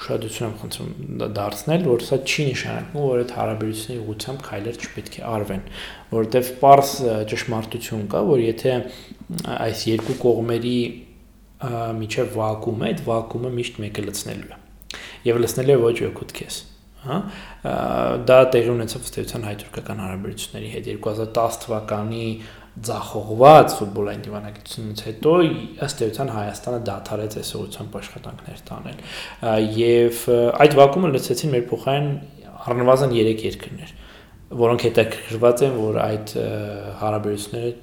ուշադրություն 0.00 0.46
եմ 0.46 0.54
խնդրում 0.60 1.20
դարձնել, 1.36 1.84
որ 1.90 2.04
սա 2.06 2.18
չի 2.24 2.46
նշանակում, 2.50 3.02
որ 3.10 3.20
այդ 3.20 3.34
հարաբերությունների 3.36 4.04
ուղղությամբ 4.04 4.44
քայլեր 4.46 4.80
չպետք 4.80 5.18
է 5.20 5.24
արվեն, 5.34 5.62
որովհետև 6.14 6.50
པարս 6.60 6.94
ճշմարտություն 7.34 8.08
կա, 8.14 8.24
որ 8.30 8.42
եթե 8.46 8.74
այս 9.58 9.84
երկու 9.90 10.18
կողմերի 10.24 10.78
միջև 12.00 12.34
վակուում 12.40 12.80
է, 12.80 12.90
այդ 12.94 13.06
վակուումը 13.10 13.54
միշտ 13.60 13.80
մեկը 13.84 14.08
լցնելու 14.08 14.50
է։ 14.56 14.60
Եվ 15.28 15.44
լցնելու 15.44 15.76
է 15.76 15.80
ոչ 15.84 15.96
օգուտ 16.10 16.36
քեզ 16.40 16.62
հա 17.04 17.18
դա 18.28 18.38
տեղի 18.54 18.72
ունեցավ 18.74 19.04
ըստեյության 19.08 19.46
հայ-թուրքական 19.48 20.02
հարաբերությունների 20.04 20.72
հետ 20.74 20.88
2010 20.90 21.60
թվականի 21.64 22.24
ձախողված 22.90 23.72
ֆուտբոլային 23.80 24.20
դիվանագիտությունից 24.26 25.00
հետո 25.06 25.32
ըստ 25.86 26.02
էության 26.06 26.30
Հայաստանը 26.36 26.80
դադարեց 26.86 27.36
այս 27.40 27.50
ուղղությամբ 27.60 27.96
աշխատանքներ 28.00 28.60
տանել 28.70 29.00
եւ 29.80 30.20
այդ 30.64 30.76
վակումը 30.80 31.10
լցեցին 31.16 31.54
մեր 31.56 31.64
փոխային 31.72 32.08
առնվազն 32.70 33.14
3 33.16 33.44
երկրներ 33.50 33.94
որոնք 34.60 34.84
հետաքրքրված 34.86 35.64
են 35.66 35.76
որ 35.80 35.98
այդ 36.04 36.32
հարաբերությունները 37.00 37.74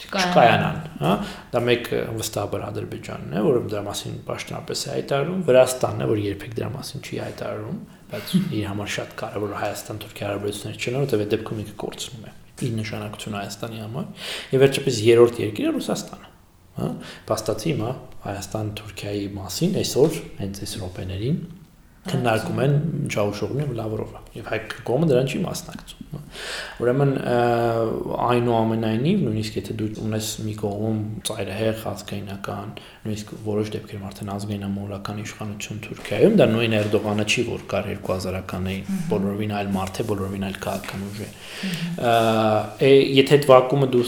չկայանան, 0.00 0.76
հա? 1.00 1.12
Դա 1.52 1.60
մեկ 1.66 1.88
վստահաբար 2.16 2.62
Ադրբեջանն 2.70 3.34
է, 3.36 3.42
որը 3.44 3.62
դրա 3.72 3.82
մասին 3.86 4.14
պաշտոնապես 4.28 4.84
է 4.86 4.90
հայտարարում, 4.94 5.40
Վրաստանն 5.48 6.04
է, 6.04 6.08
որ 6.10 6.22
երբեք 6.24 6.54
դրա 6.56 6.70
մասին 6.76 7.04
չի 7.04 7.20
հայտարարում, 7.20 7.80
բայց 8.10 8.34
իր 8.40 8.66
համար 8.70 8.90
շատ 8.94 9.14
կարևոր 9.20 9.54
Հայաստան-Թուրքիա 9.60 10.28
հարաբերություններ 10.30 10.80
չեն, 10.80 10.96
որովհետև 11.00 11.24
այդ 11.24 11.32
դեպքում 11.34 11.60
ինքը 11.64 11.76
կորցնում 11.80 12.26
է 12.26 12.34
իր 12.60 12.74
նշանակությունը 12.80 13.40
Հայաստանի 13.40 13.80
համար։ 13.80 14.08
Եւ 14.50 14.62
վերջապես 14.64 15.00
երրորդ 15.06 15.40
երկիրը 15.40 15.70
Ռուսաստանը, 15.76 16.30
հա? 16.80 16.88
Փաստացի 17.30 17.70
հիմա 17.70 17.92
Հայաստան-Թուրքիայի 18.26 19.24
մասին 19.36 19.78
այսօր 19.80 20.18
հենց 20.40 20.60
այս 20.66 20.74
րոպեներին 20.80 21.38
քննարկում 22.10 22.60
են 22.64 22.76
Չաուշօղլուն 23.10 23.64
եւ 23.64 23.72
Լավրովը 23.80 24.20
եւ 24.40 24.50
հայ 24.50 24.58
կողմը 24.88 25.08
դրան 25.10 25.30
չի 25.30 25.40
մասնակցում։ 25.46 26.10
Ուրեմն 26.80 27.12
այնուամենայնիվ 28.26 29.22
նույնիսկ 29.26 29.56
եթե 29.60 29.74
դու 29.80 29.88
ունես 30.04 30.28
մի 30.46 30.54
կողմում 30.60 31.00
ծայրահեղ 31.28 31.82
ազգայնական, 31.90 32.68
նույնիսկ 33.04 33.32
որոշ 33.46 33.72
դեպքերում 33.74 34.06
արդեն 34.10 34.32
ազգայնամոլական 34.34 35.22
իշխանություն 35.24 35.82
Թուրքիայում, 35.86 36.36
դա 36.40 36.48
նույն 36.50 36.76
Էրդողանը 36.80 37.26
չի, 37.30 37.44
որ 37.50 37.64
կար 37.70 37.90
2000-ականներին 37.90 39.02
բոլորովին 39.10 39.56
այլ 39.60 39.72
մարդ 39.74 40.00
է, 40.00 40.06
բոլորովին 40.10 40.46
այլ 40.50 40.60
քաղաքական 40.66 41.06
ուժ 41.10 41.20
է։ 41.20 41.30
Եթե 43.20 43.40
այդ 43.40 43.50
վակումը 43.50 43.90
դու 43.94 44.06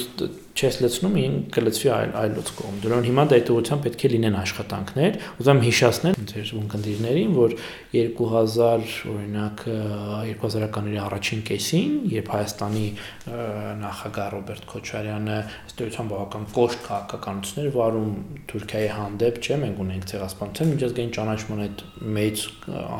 չես 0.52 0.78
լցնում, 0.82 1.14
ին 1.22 1.36
կլցվի 1.54 1.88
այլ 1.96 2.10
այլոց 2.22 2.50
կողմ։ 2.58 2.80
Դրան 2.82 3.06
հիմա 3.08 3.24
դա 3.30 3.36
այդ 3.38 3.50
ուղղությամբ 3.52 3.86
պետք 3.86 4.02
է 4.02 4.10
լինեն 4.12 4.36
աշխատանքներ։ 4.42 5.16
Ուզում 5.42 5.60
հիշացնել 5.62 6.16
ձեր 6.32 6.50
ունկնդիրներին, 6.60 7.32
որ 7.38 7.54
2000 7.92 8.92
օրինակ 9.12 9.64
2000-ականների 10.28 11.00
առաջին 11.02 11.42
կեսին, 11.48 11.96
երբ 12.12 12.30
Հայաստանի 12.32 12.84
նախագահ 13.82 14.28
Ռոբերտ 14.32 14.68
Քոչարյանը 14.72 15.38
ըստ 15.72 15.82
էության 15.86 16.12
բավական 16.12 16.46
կոշտ 16.52 16.84
քաղաքականություններ 16.88 17.72
վարում 17.76 18.12
Թուրքիայի 18.52 18.90
հանդեպ, 18.92 19.40
չէ, 19.42 19.58
մենք 19.62 19.82
ունենք 19.82 20.06
ցեղասպանության 20.12 20.72
միջազգային 20.72 21.12
ճանաչման 21.16 21.62
այդ 21.62 21.84
մեծ 22.18 22.44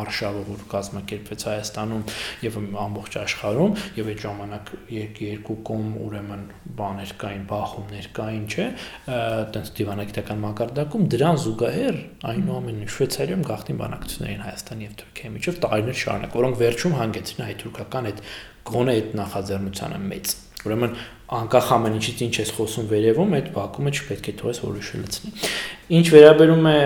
արշավը, 0.03 0.43
որ 0.53 0.65
կազմակերպվեց 0.73 1.47
Հայաստանում 1.53 2.05
եւ 2.47 2.59
ամբողջ 2.83 3.19
աշխարհում, 3.23 3.77
եւ 3.99 4.11
այդ 4.13 4.23
ժամանակ 4.23 4.73
երկու 4.93 5.59
կողմ 5.73 5.93
ուրեմն 6.07 6.45
բաներ 6.83 7.15
կային, 7.23 7.42
բախումներ 7.51 8.07
կային, 8.19 8.45
չէ, 8.53 8.67
այտենց 9.17 9.73
դիվանագիտական 9.79 10.43
մակարդակում 10.43 11.09
դրան 11.13 11.41
զուգահեռ 11.43 11.99
այնուամենայնիվ 12.33 12.95
Շվեյցարիայում 12.97 13.45
գաղտնի 13.53 13.77
բանակցություններին 13.83 14.47
Հայաստանի 14.47 14.89
եւ 14.89 14.95
Թուրքիայի 15.03 15.35
միջև 15.37 15.61
տարիներ 15.67 15.99
շարունակ, 16.03 16.39
որոնք 16.43 16.63
վերջում 16.63 16.97
հանգեցրին 17.03 17.47
հայ-թուրքական 17.49 18.09
այդ 18.13 18.25
գոնե 18.73 18.97
այդ 19.03 19.15
նախաձեռնությանը 19.23 20.01
մեծ 20.13 20.35
Ուրեմն 20.63 20.93
անկախ 21.39 21.71
ամեն 21.77 21.99
ինչից 21.99 22.25
ինչ 22.27 22.35
ես 22.43 22.51
խոսում 22.57 22.89
վերևում, 22.93 23.37
այդ 23.39 23.53
վակումը 23.57 23.93
չպետք 23.93 24.29
է 24.33 24.35
թողես 24.43 24.61
որ 24.63 24.73
ուրիշը 24.73 25.01
լցնի։ 25.03 25.33
Ինչ 25.93 26.07
վերաբերում 26.09 26.67
է 26.71 26.77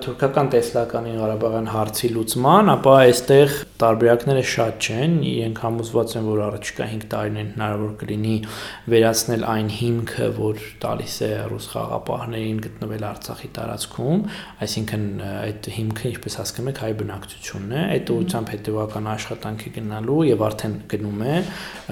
թուրքական 0.00 0.46
տեսլականին 0.54 1.16
Ղարաբաղյան 1.20 1.66
հարցի 1.74 2.08
լուծման, 2.14 2.70
ապա 2.72 2.92
այստեղ 3.02 3.56
տարբերակները 3.82 4.44
շատ 4.52 4.86
չեն։ 4.86 5.16
Իրենք 5.28 5.60
համոզված 5.66 6.14
են, 6.16 6.28
որ 6.30 6.40
առաջիկա 6.46 6.86
5 6.92 7.04
տարիներին 7.12 7.50
հնարավոր 7.56 7.90
կլինի 8.00 8.36
վերացնել 8.94 9.44
այն 9.52 9.68
հիմքը, 9.76 10.28
որ 10.38 10.62
տալիս 10.86 11.16
է 11.26 11.30
ռուս 11.52 11.66
խաղապահներին 11.74 12.62
գտնվել 12.66 13.04
Արցախի 13.10 13.50
տարածքում, 13.60 14.24
այսինքն 14.66 15.04
այդ 15.26 15.68
հիմքը, 15.76 16.06
ինչպես 16.16 16.38
հասկանում 16.40 16.72
եք, 16.72 16.80
հայ 16.86 16.92
բնակչությունն 17.02 17.76
է, 17.76 17.84
այդ 17.96 18.14
ուղղությամբ 18.16 18.54
հետևական 18.56 19.10
աշխատանքի 19.16 19.74
գնալու 19.76 20.20
եւ 20.32 20.46
արդեն 20.46 20.78
գնում 20.96 21.20
է, 21.26 21.36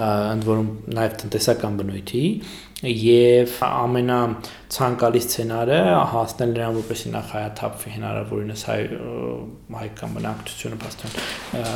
ընդ 0.04 0.48
որում 0.48 0.72
նաեւ 0.94 1.18
տնտեսական 1.24 1.78
community 1.94 2.42
եւ 2.82 3.54
ամենա 3.64 4.18
ցանկալի 4.74 5.20
սցենարը 5.22 5.76
հասնել 6.10 6.50
նրան 6.54 6.76
որպեսի 6.78 7.10
նախ 7.14 7.28
հայաթափվի 7.34 7.90
հնարավորինս 7.94 8.62
հայ 8.68 8.78
հայկական 9.74 10.14
բնակչությունը 10.16 10.78
բաստան 10.82 11.14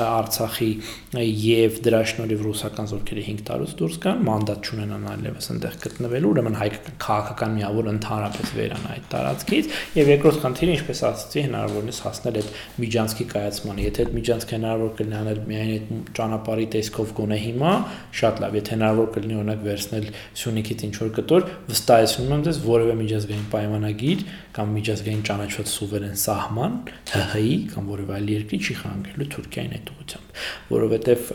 Արցախի 0.08 0.70
եւ 1.44 1.78
դրա 1.86 2.00
շնորհիվ 2.10 2.42
ռուսական 2.48 2.90
զորքերի 2.92 3.24
5 3.28 3.44
տարուց 3.48 3.74
դուրս 3.78 3.98
գան 4.02 4.24
մանդատ 4.28 4.68
չունենան 4.68 5.06
այլևս 5.12 5.48
այնտեղ 5.54 5.76
գտնվելու 5.84 6.32
ուրեմն 6.32 6.58
հայկական 6.58 6.98
քաղաքական 7.06 7.54
միավոր 7.58 7.90
ընդհանրապես 7.92 8.52
վերան 8.58 8.88
այդ 8.98 9.06
տարածքից 9.14 9.70
եւ 9.98 10.12
երկրորդ 10.18 10.40
խնդիրը 10.42 10.76
ինչպես 10.78 11.02
ասացի 11.08 11.44
հնարավորինս 11.48 12.02
հասնել 12.08 12.38
այդ 12.42 12.50
միջանցքի 12.82 13.28
կայացմանը 13.38 13.86
եթե 13.88 14.04
այդ 14.08 14.12
միջանցքը 14.18 14.58
հնարավոր 14.58 14.92
կլինի 14.98 15.18
անել 15.18 15.40
միայն 15.48 15.72
այդ 15.78 16.12
ճանապարհի 16.18 16.68
տեսքով 16.74 17.14
գոնե 17.18 17.38
հիմա 17.48 17.72
շատ 18.18 18.42
լավ 18.42 18.58
եթե 18.58 18.74
հնարավոր 18.78 19.10
կլինի 19.18 19.38
օրինակ 19.38 19.64
վերցնել 19.68 20.08
Սյունիքից 20.38 20.84
ինչ 20.88 20.96
որ 20.98 21.10
կտոր 21.18 21.46
վստահեցնում 21.68 22.32
եմ 22.36 22.42
դες 22.48 22.60
որևէ 22.64 22.94
միջազգային 22.98 23.46
պայմանագիր 23.52 24.24
կամ 24.58 24.72
միջազգային 24.78 25.22
ճանաչված 25.28 25.70
սուվերեն 25.74 26.18
սահման 26.24 26.74
ՀՀ-ի 27.12 27.54
կամ 27.74 27.92
որևէ 27.92 28.16
այլ 28.18 28.32
երկրի 28.34 28.58
չի 28.58 28.76
խանգարելու 28.82 29.28
Թուրքիային 29.34 29.76
այդ 29.78 29.92
ուղությամբ, 29.94 30.42
որովհետև 30.72 31.30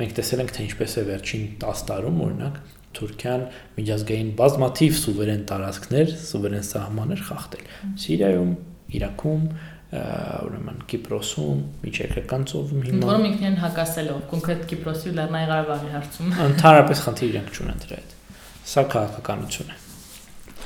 մենք 0.00 0.14
տեսել 0.20 0.44
ենք 0.44 0.54
թե 0.56 0.66
ինչպես 0.70 0.92
է 1.00 1.04
վերջին 1.10 1.48
10 1.64 1.82
տարում 1.90 2.22
օրինակ 2.26 2.60
Թուրքիան 2.90 3.42
միջազգային 3.78 4.30
բազմաթիվ 4.40 4.96
սուվերեն 5.00 5.42
տարածքներ, 5.50 6.14
սուվերեն 6.26 6.64
սահմաններ 6.70 7.20
խախտել։ 7.28 7.68
Սիրիայում, 8.02 8.50
Իրաքում, 8.98 9.44
ուրեմն 9.90 10.82
Կիպրոսում, 10.90 11.62
միջերկրական 11.84 12.46
ծովում 12.50 12.84
հիմա։ 12.86 13.10
Որում 13.10 13.26
ինքնին 13.30 13.58
հակասելով 13.64 14.20
կոնկրետ 14.30 14.64
Կիպրոսի 14.70 15.10
ու 15.10 15.14
Լեռնային 15.18 15.50
Ղարաբաղի 15.50 15.92
հարցում։ 15.96 16.34
Ընդհանրապես 16.46 17.04
խնդիր 17.06 17.30
իրենք 17.30 17.54
չունեն 17.58 17.84
դրա 17.84 18.00
հետ։ 18.00 18.19
Սա 18.68 18.84
քաղաքականություն 18.92 19.70
է։ 19.70 19.78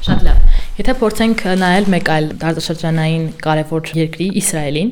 Շատ 0.05 0.25
լավ։ 0.27 0.41
Եթե 0.75 0.93
փորձենք 1.01 1.43
նայել 1.61 1.87
մեկ 1.95 2.09
այլ 2.13 2.25
դարձաշրջանային 2.43 3.27
կարևոր 3.45 3.91
երկրի 3.97 4.27
Իսրայելին, 4.41 4.91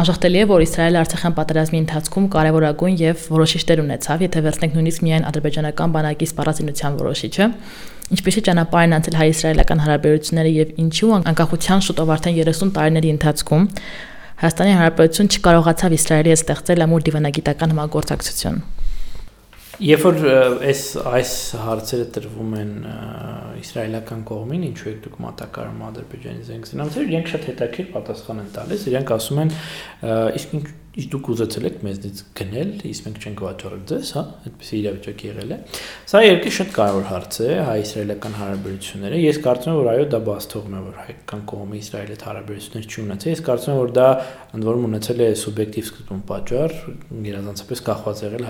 անժխտելի 0.00 0.40
է, 0.42 0.46
որ 0.50 0.64
Իսրայելը 0.66 0.98
Արցախյան 1.02 1.36
պատերազմի 1.36 1.80
ընթացքում 1.82 2.26
կարևորագույն 2.34 2.98
եւ 3.00 3.22
որոշիչ 3.36 3.62
դեր 3.70 3.82
ունեցավ, 3.86 4.24
եթե 4.26 4.42
վերցնենք 4.46 4.76
նույնիսկ 4.76 5.06
միայն 5.06 5.26
ադրբեջանական 5.30 5.94
բանակի 5.96 6.28
սպառազինության 6.32 6.98
որոշիչը, 7.00 7.48
ինչպեսի 8.16 8.42
ճանապարհ 8.50 8.86
են 8.86 8.96
անցել 8.98 9.16
հայ-իսրայելական 9.22 9.80
հարաբերությունները 9.86 10.52
եւ 10.56 10.76
ինչու 10.84 11.14
անկախության 11.32 11.86
շուտով 11.86 12.12
արդեն 12.16 12.36
30 12.42 12.74
տարիների 12.76 13.14
ընթացքում 13.16 13.64
Հայաստանի 14.36 14.72
Հանրապետություն 14.76 15.30
չկարողացավ 15.32 15.94
Իսրայելի 15.96 16.32
հետ 16.34 16.42
ստեղծել 16.42 16.84
ամուր 16.86 17.04
դիվանագիտական 17.06 17.72
համագործակցություն։ 17.72 18.58
Երբ 19.76 20.04
որ 20.06 20.18
այս 20.64 20.82
այս 21.04 21.32
հարցերը 21.60 22.04
տրվում 22.14 22.52
են 22.56 22.70
իսրայելական 23.60 24.22
կողմին, 24.30 24.62
ինչու 24.70 24.88
եք 24.92 25.02
դուք 25.04 25.18
մատակարարում 25.26 25.82
Ադրբեջանի 25.90 26.46
զենքսինամցեր, 26.48 27.10
իրենք 27.12 27.30
շատ 27.32 27.44
հետաքրքիր 27.50 27.90
պատասխան 27.92 28.40
են 28.40 28.48
տալիս։ 28.56 28.86
Իրենք 28.92 29.12
ասում 29.16 29.42
են, 29.44 29.52
իսկ 30.40 30.56
Իսկ 30.96 31.10
դուք 31.12 31.26
ուզեցել 31.28 31.66
եք 31.68 31.74
մեզնից 31.84 32.20
գնել, 32.38 32.68
իսկ 32.88 33.06
մենք 33.06 33.18
չենք 33.20 33.40
վաճառել 33.44 33.80
ձեզ, 33.90 34.10
հա, 34.16 34.22
այդպեսի 34.48 34.76
իրավիճակ 34.80 35.24
եղել 35.26 35.50
է։ 35.52 35.58
Սա 36.08 36.22
երկի 36.24 36.52
շատ 36.56 36.70
կարևոր 36.76 37.04
հարց 37.10 37.36
է 37.36 37.48
հայ-իսրայելական 37.66 38.36
հարաբերությունները։ 38.40 39.18
Ես 39.20 39.40
կարծում 39.44 39.72
եմ, 39.72 39.76
որ 39.76 39.90
այո, 39.92 40.06
դա 40.16 40.20
բաց 40.26 40.46
թողում 40.56 40.76
է, 40.76 40.80
որ 40.86 40.96
հայկական 41.02 41.42
կողմը 41.52 41.76
Իսրայելի 41.76 42.16
հետ 42.16 42.24
հարաբերություններ 42.26 42.86
չի 42.86 43.04
ունեցել։ 43.04 43.34
Ես 43.36 43.42
կարծում 43.46 43.74
եմ, 43.76 43.80
որ 43.82 43.92
դա 43.96 44.08
ընդ 44.56 44.66
որում 44.66 44.86
ունեցել 44.86 45.20
է 45.20 45.28
սուբյեկտիվ 45.36 45.86
սկզբում 45.90 46.22
պատճառ, 46.32 46.76
գերազանցապես 47.26 47.84
կախված 47.86 48.22
եղել 48.24 48.46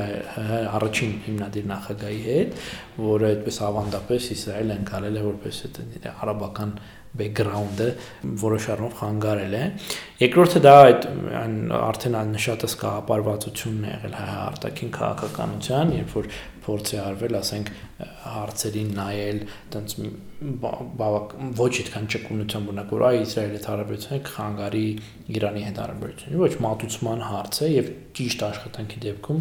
առաջին 0.77 1.17
հիմնադիր 1.27 1.67
նախագահի 1.73 2.23
հետ, 2.27 2.61
որը 3.07 3.31
այդպես 3.33 3.61
ավանդապես 3.67 4.31
Իսրայելը 4.37 4.79
ընկալել 4.87 5.17
է 5.17 5.27
որպես 5.27 5.61
այդ 5.67 5.81
արաբական 6.15 6.79
բեքգրաունդը 7.21 7.89
որոշ 8.43 8.69
առումով 8.75 8.97
խանգարել 9.01 9.57
է։ 9.57 9.63
Երկրորդը 10.23 10.63
դա 10.67 10.75
այդ 10.87 11.07
արդեն 11.77 12.19
նշատս 12.37 12.77
կապարվածությունն 12.83 13.87
է 13.87 13.91
եղել 13.97 14.17
հայ 14.17 14.29
արտաքին 14.47 14.93
քաղաքականության, 14.97 15.93
երբ 15.97 16.15
որ 16.17 16.31
փորձ 16.67 16.93
է 16.97 16.99
արվել, 17.07 17.37
ասենք, 17.41 17.71
հարցերին 18.27 18.91
նայել, 18.97 19.39
տենց 19.73 19.95
բավակ 20.67 21.35
ոչ 21.57 21.71
այդքան 21.81 22.09
ճկունության 22.13 22.67
բնակ 22.69 22.95
որ 22.97 23.05
այ 23.07 23.19
Իսրայելի 23.23 23.57
հետ 23.57 23.69
հարաբերությունը 23.71 24.19
կխանգարի 24.27 24.87
Իրանի 25.37 25.63
հետ 25.67 25.81
հարաբերությունը, 25.83 26.41
ոչ 26.43 26.53
մատուցման 26.67 27.23
հարց 27.27 27.61
է 27.67 27.71
եւ 27.73 27.91
ճիշտ 28.17 28.45
աշխատանքի 28.47 29.01
դեպքում 29.07 29.41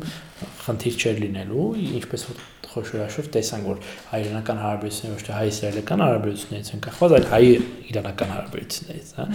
խնդիր 0.65 0.99
չէր 1.01 1.19
լինելու, 1.25 1.65
ինչպես 1.99 2.25
որ 2.29 2.45
խոշորաշով 2.75 3.27
տեսանք, 3.35 3.67
որ 3.71 3.83
հայրենական 4.11 4.61
հարաբերությունները 4.63 5.15
ոչ 5.15 5.25
թե 5.27 5.35
հայ-իսրայելական 5.35 6.03
հարաբերություններից 6.05 6.71
են 6.75 6.83
կախված, 6.85 7.15
այլ 7.19 7.27
հայ-իրանական 7.31 8.33
հարաբերություններից, 8.35 9.13
հա։ 9.19 9.27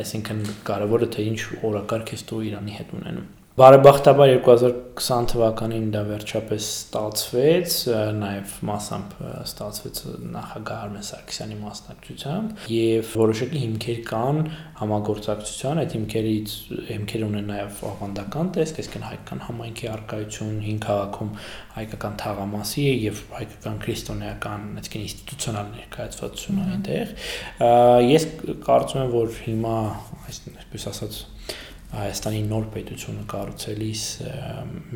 Այսինքն 0.00 0.44
կարևորը 0.70 1.10
թե 1.16 1.26
ինչ 1.32 1.40
օրակարգ 1.70 2.14
է 2.16 2.20
ստու 2.22 2.44
Իրանի 2.50 2.78
հետ 2.80 2.96
ունենում։ 3.00 3.45
Բարեբախտաբար 3.56 4.30
2020 4.44 5.28
թվականին 5.32 5.84
դա 5.88 6.00
վերջապես 6.10 6.64
ստացվեց, 6.68 7.74
նաև 8.18 8.50
մասամբ 8.68 9.12
ստացվեց 9.46 10.00
նախագահ 10.34 10.82
Արմեն 10.86 11.06
Սարգսյանի 11.08 11.56
մասնակցությամբ 11.62 12.66
եւ 12.68 13.14
որոշակի 13.22 13.62
հիմքեր 13.62 14.02
կան 14.10 14.40
համագործակցության, 14.80 15.80
այդ 15.82 15.96
հիմքերից 15.96 16.56
հիմքեր 16.90 17.24
ունեն 17.30 17.48
նաև 17.52 17.80
ավանդական 17.92 18.50
տեսք, 18.58 18.82
այսինքն 18.82 19.06
հայկական 19.08 19.40
համայնքի 19.46 19.88
արկայություն, 19.94 20.58
հին 20.66 20.82
քաղաքում 20.84 21.30
հայկական 21.78 22.18
թաղամասի 22.26 22.84
եւ 23.06 23.22
հայկական 23.38 23.80
քրիստոնեական, 23.86 24.68
այսինքն 24.82 25.06
ինստիտուցիոնալ 25.06 25.72
ներկայացվածություն 25.80 26.60
այնտեղ։ 26.66 27.16
Ես 28.12 28.28
կարծում 28.68 29.02
եմ, 29.06 29.16
որ 29.16 29.40
հիմա 29.46 29.78
այսպես 30.26 30.86
ասած 30.92 31.24
Հայաստանի 31.86 32.40
նոր 32.50 32.64
պետությունը 32.74 33.24
կառուցելիս 33.30 34.02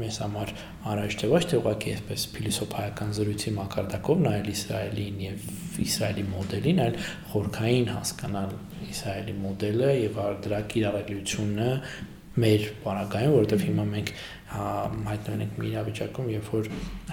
մեզ 0.00 0.16
համար 0.24 0.52
անհրաժեշտ 0.90 1.22
է 1.22 1.30
ոչ 1.30 1.42
թե 1.50 1.58
ուղղակի 1.60 1.92
այսպես 1.94 2.24
փիլիսոփայական 2.34 3.12
զրույցի 3.18 3.52
մակարդակով 3.60 4.22
նայել 4.26 4.50
Իսրայելին 4.54 5.20
եւ 5.24 5.46
Իսրայելի 5.86 6.24
մոդելին, 6.30 6.80
այլ 6.84 6.98
խորքային 7.30 7.90
հասկանալ 7.94 8.56
Իսրայելի 8.90 9.36
մոդելը 9.44 9.92
եւ 10.00 10.20
դրա 10.46 10.60
կիրառելիությունը 10.74 11.70
մեր 12.40 12.66
բանակայում, 12.84 13.34
որովհետև 13.36 13.64
հիմա 13.68 13.84
մենք 13.90 14.12
հա, 14.50 14.66
հայտնվել 15.06 15.42
ենք 15.44 15.58
մի 15.60 15.68
իրավիճակում, 15.70 16.28
երբ 16.34 16.48
որ 16.50 16.68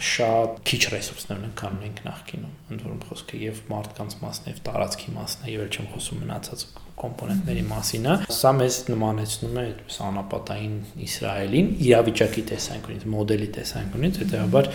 շատ 0.07 0.59
քիչ 0.67 0.81
ռեսուրսներ 0.93 1.37
ունենք, 1.37 1.55
քան 1.61 1.77
ունենք 1.77 2.01
նախկինում, 2.07 2.55
ընդ 2.73 2.85
որում 2.87 3.03
խոսքը 3.07 3.41
եւ 3.43 3.61
մարդկանց 3.71 4.15
մասն 4.23 4.49
եւ 4.51 4.61
տարածքի 4.67 5.13
մասն 5.17 5.45
է, 5.45 5.53
եւ 5.53 5.65
էլ 5.67 5.71
չեմ 5.77 5.89
խոսում 5.93 6.21
մնացած 6.23 6.65
կոմպոնենտների 6.97 7.63
մասին 7.67 8.07
է։ 8.07 8.15
Սա 8.33 8.51
մեզ 8.57 8.79
նմանեցնում 8.89 9.57
է 9.57 9.65
այդպես 9.67 9.97
անապատային 10.07 10.77
Իսրայելին 11.07 11.69
իրավիճակի 11.87 12.43
տեսանկյունից, 12.51 13.05
մոդելի 13.13 13.49
տեսանկյունից, 13.57 14.19
հետեւաբար 14.23 14.71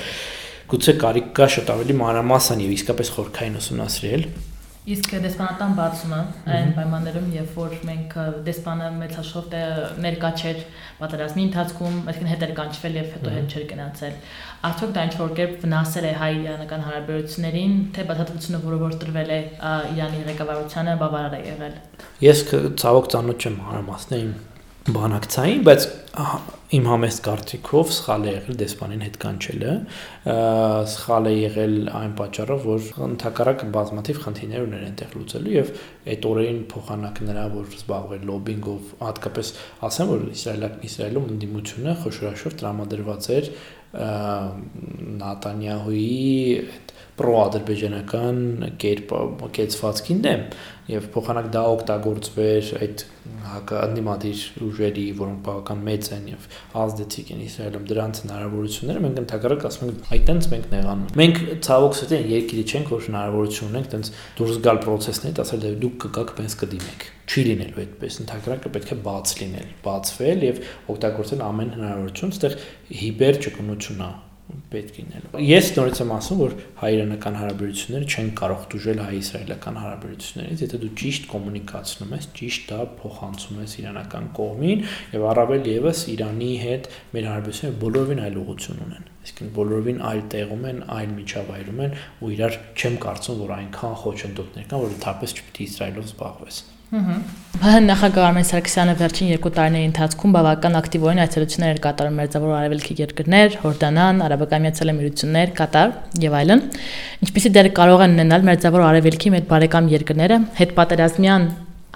գուցե 0.72 0.94
կարիք 1.02 1.32
կա 1.36 1.48
շատ 1.56 1.72
ավելի 1.74 1.96
մանրամասն 1.98 2.62
եւ 2.62 2.74
իսկապես 2.78 3.10
խորքային 3.16 3.58
ուսումնասիրել 3.58 4.26
Իսկ 4.82 5.12
դեսպանատան 5.22 5.74
բացումը 5.78 6.16
այն 6.50 6.72
պայմաններում, 6.74 7.26
երբ 7.36 7.52
որ 7.54 7.74
մենք 7.86 8.16
դեսպանը 8.48 8.88
մեծ 8.96 9.12
հաշվով 9.20 9.54
ներկա 10.02 10.30
չէր 10.42 10.58
պատերազմի 10.98 11.44
ընթացքում, 11.46 12.00
այսինքն 12.10 12.32
հետ 12.32 12.42
էր 12.48 12.54
կանչվել 12.58 12.98
եւ 12.98 13.14
հետո 13.14 13.36
հետ 13.36 13.54
չէր 13.54 13.68
գնացել, 13.70 14.18
արդյոք 14.72 14.94
դա 14.98 15.06
ինչ 15.06 15.14
որ 15.22 15.34
կերպ 15.38 15.56
վնասել 15.62 16.10
է 16.10 16.14
հայ-իրանական 16.26 16.86
հարաբերություններին, 16.90 17.80
թե 17.94 18.06
բացատրությունը, 18.10 18.62
որը 18.66 18.80
որ 18.82 18.96
տրվել 19.06 19.36
է 19.38 19.42
Իրանի 19.94 20.24
ղեկավարությանը, 20.32 20.96
բավարար 21.06 21.38
է 21.38 21.44
եղել։ 21.52 21.76
Ես 22.26 22.48
ցավոք 22.82 23.12
ցանոթ 23.14 23.46
չեմ 23.46 23.62
հարամասնային 23.70 24.34
բանակցային, 24.82 25.60
բայց 25.62 25.84
իմ 26.74 26.86
համեստ 26.90 27.20
կարծիքով 27.22 27.90
սխալ 27.94 28.24
է 28.26 28.32
եղել 28.32 28.56
դեսպանին 28.62 29.02
հետ 29.06 29.18
կանչելը, 29.22 29.74
սխալ 30.92 31.28
է 31.30 31.34
եղել 31.36 31.76
այն 32.00 32.14
պատճառով, 32.18 32.64
որ 32.66 32.88
ընդհակառակը 33.06 33.68
բազմաթիվ 33.76 34.18
խնդիրներ 34.24 34.64
ուներ 34.66 34.82
այնտեղ 34.88 35.14
լուծելու 35.18 35.54
եւ 35.54 35.70
այդ 36.14 36.26
օրերին 36.32 36.60
փոխանակ 36.72 37.20
նրա, 37.28 37.44
որ 37.52 37.76
զբաղվեր 37.78 38.26
լոբինգով, 38.32 38.90
հատկապես 39.06 39.52
ասեմ, 39.92 40.12
որ 40.12 40.26
Իսրայելական 40.32 40.88
Իսրայելում 40.90 41.30
ընդդիմությունը 41.36 41.96
խոշորաշոր 42.02 42.58
տրամադրված 42.62 43.30
էր 43.38 43.52
Նատանյահուի 45.22 46.08
այդ 46.72 46.92
պրոադրբեջանական 47.22 48.38
կերպ 48.82 49.16
կեցվածքին 49.56 50.22
դեմ 50.26 50.46
եւ 50.90 51.04
փոխանակ 51.14 51.48
դա 51.54 51.61
օգտագործվեր 51.72 52.70
այդ 52.82 53.02
հակադիմադիր 53.52 54.40
ուժերի, 54.66 55.04
որոնք 55.18 55.42
բավական 55.46 55.82
մեծ 55.87 56.08
են 56.16 56.24
եւ 56.32 56.46
ազդեցիկ 56.82 57.30
են 57.35 57.44
Իսրայելում 57.46 57.85
դրանց 57.92 58.20
հնարավորությունները 58.22 59.02
մենք 59.04 59.20
ընդհանրապես 59.22 59.68
ասում 59.68 59.92
ենք 59.92 60.11
այտենց 60.16 60.48
մենք 60.52 60.66
նեղանում 60.72 61.04
ենք։ 61.06 61.20
Մենք 61.22 61.38
ցավոք 61.68 61.96
սրտի 62.00 62.18
երկիրի 62.32 62.64
չենք, 62.73 62.92
որ 62.92 63.06
հնարավորություն 63.06 63.70
ունենք 63.73 63.88
այտենց 63.92 64.12
դուրս 64.42 64.60
գալ 64.66 64.83
process-ներից, 64.83 65.40
ասել 65.42 65.62
դե 65.62 65.73
դուք 65.83 65.96
կգաք, 66.02 66.35
պես 66.42 66.58
կդիմեք։ 66.62 67.06
Չի 67.23 67.46
լինելու 67.52 67.83
այդպես, 67.83 68.18
ընդհանրապես 68.27 68.75
պետք 68.77 68.92
է 68.92 68.98
բաց 69.06 69.37
լինել, 69.42 69.70
բացվել 69.87 70.44
եւ 70.48 70.60
օգտագործել 70.96 71.46
ամեն 71.52 71.73
հնարավորություն, 71.79 72.37
այդտեղ 72.37 72.60
հիբեր 73.02 73.42
ճկունություն 73.46 74.06
է 74.10 74.12
պետք 74.72 74.96
լինելու։ 74.98 75.40
Ես 75.46 75.68
նորից 75.76 76.00
եմ 76.02 76.10
ասում, 76.16 76.40
որ 76.42 76.54
հայ-իրանական 76.80 77.36
հարաբերությունները 77.40 78.08
չեն 78.12 78.30
կարող 78.40 78.64
դժել 78.72 79.00
հայ-իսրայելական 79.02 79.78
հարաբերություններից, 79.82 80.64
եթե 80.64 80.80
դու 80.82 80.90
ճիշտ 81.02 81.28
կոմունիկացնում 81.32 82.12
ես, 82.16 82.28
ճիշտ 82.40 82.66
դա 82.72 82.80
փոխանցում 83.02 83.62
ես 83.62 83.76
իրանական 83.82 84.28
կողմին 84.40 84.84
եւ 85.12 85.26
առավել 85.32 85.70
եւս 85.72 86.04
Իրանի 86.12 86.50
հետ 86.62 86.90
մեր 87.12 87.28
հարաբերությունները 87.32 87.80
բոլորովին 87.86 88.22
այլ 88.26 88.38
ուղղություն 88.42 88.84
ունեն։ 88.88 89.08
Այսինքն 89.22 89.54
բոլորովին 89.56 90.04
այլ 90.12 90.22
տեղում 90.34 90.68
են, 90.72 90.84
այլ 90.98 91.16
միջավայրում 91.22 91.82
են 91.86 91.96
ու 92.22 92.32
իրար 92.36 92.60
չեմ 92.74 93.00
կարծում, 93.06 93.42
որ 93.46 93.56
այնքան 93.60 93.98
խոչընդոտներ 94.02 94.70
կան, 94.72 94.86
որ 94.88 95.00
դարպես 95.06 95.36
չպիտի 95.38 95.68
Իսրայելով 95.70 96.08
զբաղվես։ 96.12 96.64
ՀՀ 96.92 97.78
նախագահ 97.88 98.24
Արմեն 98.26 98.46
Սարգսյանը 98.48 98.94
վերջին 99.00 99.28
երկու 99.30 99.50
տարիների 99.56 99.86
ընթացքում 99.88 100.32
բավական 100.36 100.74
ակտիվորեն 100.76 101.20
այցելություններ 101.22 101.70
էր 101.72 101.80
կատարում 101.86 102.18
Մերձավոր 102.20 102.52
Արևելքի 102.58 102.96
երկրներ, 102.98 103.56
Հորդանան, 103.62 104.20
Արաբական 104.26 104.64
Միացյալ 104.66 104.92
Էմիրություններ, 104.92 105.54
Կատար 105.56 105.94
եւ 106.26 106.36
այլն։ 106.42 106.62
Ինչպիսի 107.24 107.52
դեր 107.56 107.70
կարող 107.80 108.04
են 108.04 108.16
ունենալ 108.18 108.44
Մերձավոր 108.50 108.84
Արևելքի 108.90 109.32
մեր 109.32 109.46
բարեկամ 109.52 109.88
երկրները 109.94 110.38
հետ 110.60 110.74
պատերազմյան 110.82 111.48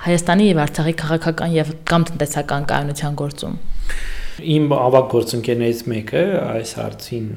Հայաստանի 0.07 0.49
եւ 0.49 0.63
Արցախի 0.65 0.95
քաղաքական 1.03 1.53
եւ 1.57 1.75
կամ 1.93 2.09
տնտեսական 2.13 2.67
կայունության 2.73 3.21
գործում։ 3.21 3.61
Իմ 4.37 4.73
ավակ 4.77 5.07
գործընկերներից 5.13 5.79
մեկը 5.93 6.25
այս 6.47 6.73
հարցին 6.77 7.29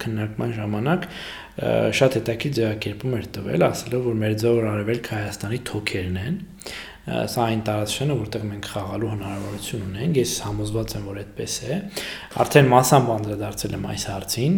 քննարկման 0.00 0.54
ժամանակ 0.56 1.10
շատ 1.56 2.18
հետաքրքիր 2.18 2.52
ձևակերպում 2.56 3.14
էր 3.16 3.28
տվել, 3.36 3.62
ասելով, 3.64 4.02
որ 4.10 4.16
մեր 4.20 4.34
ձոր 4.42 4.66
արևելք 4.72 5.10
Հայաստանի 5.14 5.60
թոքերն 5.70 6.18
են, 6.20 6.36
սա 7.06 7.44
այն 7.46 7.60
տարածաշրջանը, 7.66 8.14
որտեղ 8.18 8.44
մենք 8.50 8.68
խաղալու 8.72 9.10
հնարավորություն 9.12 9.82
ունենք։ 9.86 10.16
Ես 10.18 10.30
համոզված 10.42 10.94
եմ, 10.96 11.04
որ 11.06 11.18
այդպես 11.20 11.54
է։ 11.66 11.76
Արդեն 12.42 12.70
մասամբ 12.72 13.12
անդրադարձել 13.14 13.76
եմ 13.76 13.84
այս 13.92 14.06
հարցին, 14.10 14.56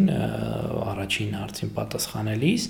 առաջին 0.88 1.34
հարցին 1.38 1.72
պատասխանելիս, 1.76 2.64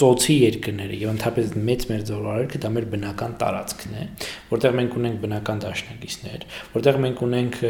ծոցի 0.00 0.36
երկրները 0.36 1.00
եւ 1.02 1.12
ընդհանրապես 1.12 1.52
մեծ 1.66 1.84
մեր 1.90 2.06
ձորարելքը 2.10 2.60
դա 2.64 2.70
մեր 2.76 2.86
բնական 2.96 3.36
տարածքն 3.44 3.96
է, 3.96 4.06
որտեղ 4.50 4.76
մենք 4.76 4.96
ունենք 4.96 5.20
բնական 5.26 5.62
դաշնակիցներ, 5.66 6.46
որտեղ 6.76 6.98
մենք 7.04 7.22
ունենք 7.26 7.60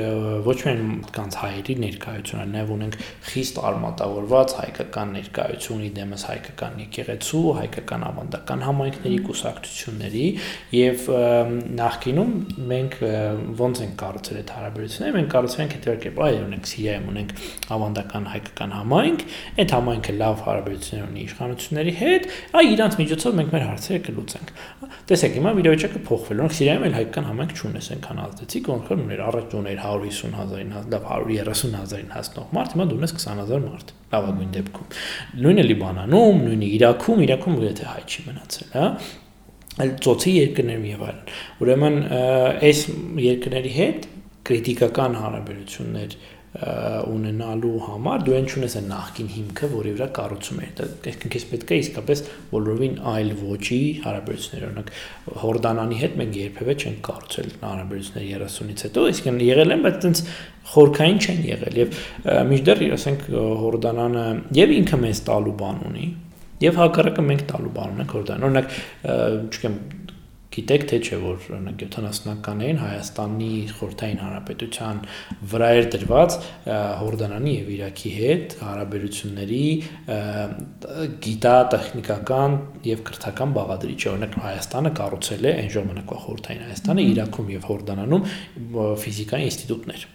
ոչ 0.46 0.56
միայն 0.66 0.94
կանց 1.16 1.38
հայերի 1.42 1.76
ներկայություն, 1.82 2.40
այլ 2.46 2.50
նաեւ 2.56 2.72
ունենք 2.76 2.98
խիստ 3.26 3.60
արմատավորված 3.66 4.56
հայկական 4.60 5.14
ներկայություն, 5.16 5.84
իդեմս 5.86 6.26
հայկական 6.30 6.80
եկեղեցու, 6.86 7.44
հայկական 7.60 8.06
ավանդական 8.06 8.64
համայնքների 8.66 9.20
կուսակցությունների 9.26 10.26
Եվ 10.76 11.06
նախկինում 11.80 12.32
մենք 12.70 12.96
ոնց 13.60 13.82
ենք 13.86 13.94
կառուցել 14.02 14.38
այդ 14.40 14.50
հարաբերությունները, 14.56 15.14
մենք 15.16 15.30
կառուցել 15.34 15.62
ենք 15.64 15.76
հետևյալ 15.76 16.00
կերպ, 16.04 16.20
այ 16.26 16.38
ունենք 16.46 16.70
Սիրիայում 16.70 17.06
ունենք 17.12 17.34
ավանդական 17.76 18.26
հայկական 18.32 18.74
համայնք, 18.76 19.24
այդ 19.56 19.74
համայնքը 19.76 20.16
լավ 20.16 20.42
հարաբերություններ 20.46 21.06
ունի 21.06 21.24
իշխանությունների 21.26 21.94
հետ, 22.00 22.28
այ 22.56 22.66
իրանց 22.76 22.98
միջոցով 23.00 23.36
մենք 23.36 23.54
մեր 23.56 23.66
հարցերը 23.66 24.00
կլուծենք։ 24.06 24.52
Տեսեք, 25.06 25.36
հիմա 25.36 25.52
իրավիճակը 25.56 26.00
փոխվել, 26.06 26.36
օրինակ 26.36 26.56
Սիրիայում 26.56 26.86
էլ 26.86 26.96
հայկական 26.96 27.26
համայնք 27.26 27.54
չունես 27.56 27.90
այնքան 27.96 28.20
ազդեցիկ, 28.26 28.70
որքան 28.76 29.04
ուներ 29.06 29.22
առաջ 29.26 29.56
ուներ 29.56 29.80
150 29.86 30.36
հազարին, 30.36 30.72
լավ 30.96 31.06
130 31.16 31.76
հազարին 31.80 32.10
հասնող 32.16 32.50
մարդ, 32.56 32.74
հիմա 32.76 32.86
դու 32.90 32.98
ունես 33.00 33.14
20000 33.16 33.66
մարդ 33.66 33.94
լավագույն 34.16 34.50
դեպքում։ 34.56 34.96
Նույնը 35.46 35.64
Լիբանանում, 35.66 36.42
նույնը 36.46 36.72
Իրաքում, 36.76 37.22
Իրաքում 37.26 37.62
եթե 37.66 37.88
հայ 37.90 38.02
չի 38.06 38.26
մնացել, 38.26 38.68
հա 38.76 38.90
այլ 39.76 39.92
ծոցի 40.06 40.32
երկրներում 40.36 40.86
եւ 40.90 41.04
այլն։ 41.06 41.34
Ուրեմն 41.64 41.98
այս 42.70 42.80
երկրների 43.26 43.72
հետ 43.76 44.08
քրիտիկական 44.46 45.20
հարաբերություններ 45.20 46.16
ունենալու 46.56 47.78
համար 47.84 48.22
դու 48.24 48.34
այն 48.36 48.46
ճունես 48.48 48.76
այն 48.78 48.86
նախքին 48.88 49.28
հիմքը, 49.34 49.68
որի 49.72 49.90
վրա 49.96 50.06
կառուցում 50.16 50.60
ես։ 50.62 50.80
Այսինքն 50.86 51.32
քեզ 51.34 51.44
պետք 51.50 51.72
է 51.76 51.78
իսկապես 51.82 52.22
բոլորովին 52.52 52.94
այլ 53.12 53.32
ոչի 53.42 53.80
հարաբերություններ, 54.06 54.66
օրինակ 54.70 54.92
Հորդանանի 55.42 56.00
հետ 56.00 56.16
մենք 56.22 56.38
երբևէ 56.40 56.76
չենք 56.80 57.00
կառուցել 57.10 57.50
հարաբերություններ 57.66 58.44
30-ից 58.46 58.86
հետո, 58.86 59.06
այսինքն 59.12 59.42
եղել 59.46 59.76
են, 59.76 59.84
բայց 59.86 60.06
այնց 60.06 60.22
խորքային 60.72 61.20
չեն 61.26 61.42
եղել 61.50 61.80
եւ 61.82 61.98
միջդեռ 62.56 62.86
ասենք 62.96 63.26
Հորդանանը 63.66 64.24
եւ 64.56 64.76
ինքը 64.80 65.02
մեզ 65.04 65.20
տալու 65.26 65.56
բան 65.60 65.84
ունի, 65.90 66.08
Եվ 66.62 66.80
հակառակը 66.80 67.22
մենք 67.26 67.46
տալու 67.50 67.72
բան 67.76 67.94
ունենք 67.96 68.12
Հորդան։ 68.16 68.44
Օրինակ, 68.46 68.76
չգիտեմ, 69.06 69.74
գիտեք 70.56 70.84
թե 70.88 70.98
չէ 71.04 71.16
որ 71.20 71.42
օրինակ 71.52 71.82
70-ականներին 71.84 72.78
Հայաստանի 72.80 73.50
խորթային 73.76 74.20
հանրապետության 74.22 75.02
վրա 75.52 75.68
էր 75.76 75.88
դրված 75.94 76.36
Հորդանանի 77.02 77.52
եւ 77.56 77.68
Իրաքի 77.76 78.12
հետ 78.16 78.56
հարաբերությունների 78.64 79.60
գիտա-տեխնիկական 81.26 82.58
եւ 82.88 83.04
քրթական 83.10 83.54
բաղադրիչ։ 83.60 84.00
Օրինակ 84.16 84.40
Հայաստանը 84.46 84.94
կառուցել 84.96 85.44
է 85.44 85.56
այն 85.60 85.72
ժամանակվա 85.76 86.20
խորթային 86.24 86.66
Հայաստանը 86.70 87.08
Իրաքում 87.12 87.56
եւ 87.56 87.72
Հորդանանում 87.76 88.28
ֆիզիկայի 89.04 89.50
ինստիտուտներ 89.52 90.12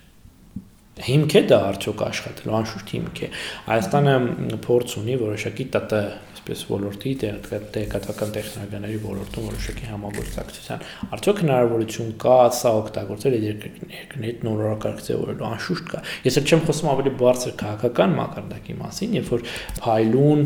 հիմք 1.01 1.33
է 1.39 1.41
դա 1.49 1.57
արդյոք 1.71 2.01
աշխատելու 2.05 2.55
անշուշտ 2.57 2.91
հիմք 2.93 3.21
է 3.25 3.29
Հայաստանը 3.67 4.15
փորձ 4.65 4.95
ունի 5.01 5.15
որոշակի 5.21 5.65
ՏՏ 5.79 6.01
այսպես 6.41 6.61
ոլորտի 6.71 7.11
տեղեկատվական 7.21 8.31
տեխնոլոգիաների 8.35 8.95
ոլորտում 9.05 9.45
որոշակի 9.51 9.89
համագործակցության 9.91 10.85
արդյոք 11.17 11.41
հնարավորություն 11.41 12.09
կա 12.23 12.37
սա 12.57 12.71
օգտագործել 12.81 13.35
երկրների 13.45 14.33
նորարարակ 14.47 15.03
ձևորելու 15.05 15.47
անշուշտ 15.51 15.91
կա 15.91 16.01
ես 16.25 16.39
էլ 16.41 16.49
չեմ 16.49 16.63
խոսում 16.65 16.91
ավելի 16.91 17.13
բարձր 17.21 17.53
քաղաքական 17.61 18.17
մակարդակի 18.17 18.77
մասին 18.81 19.15
երբ 19.21 19.31
որ 19.35 19.45
փայլուն 19.85 20.43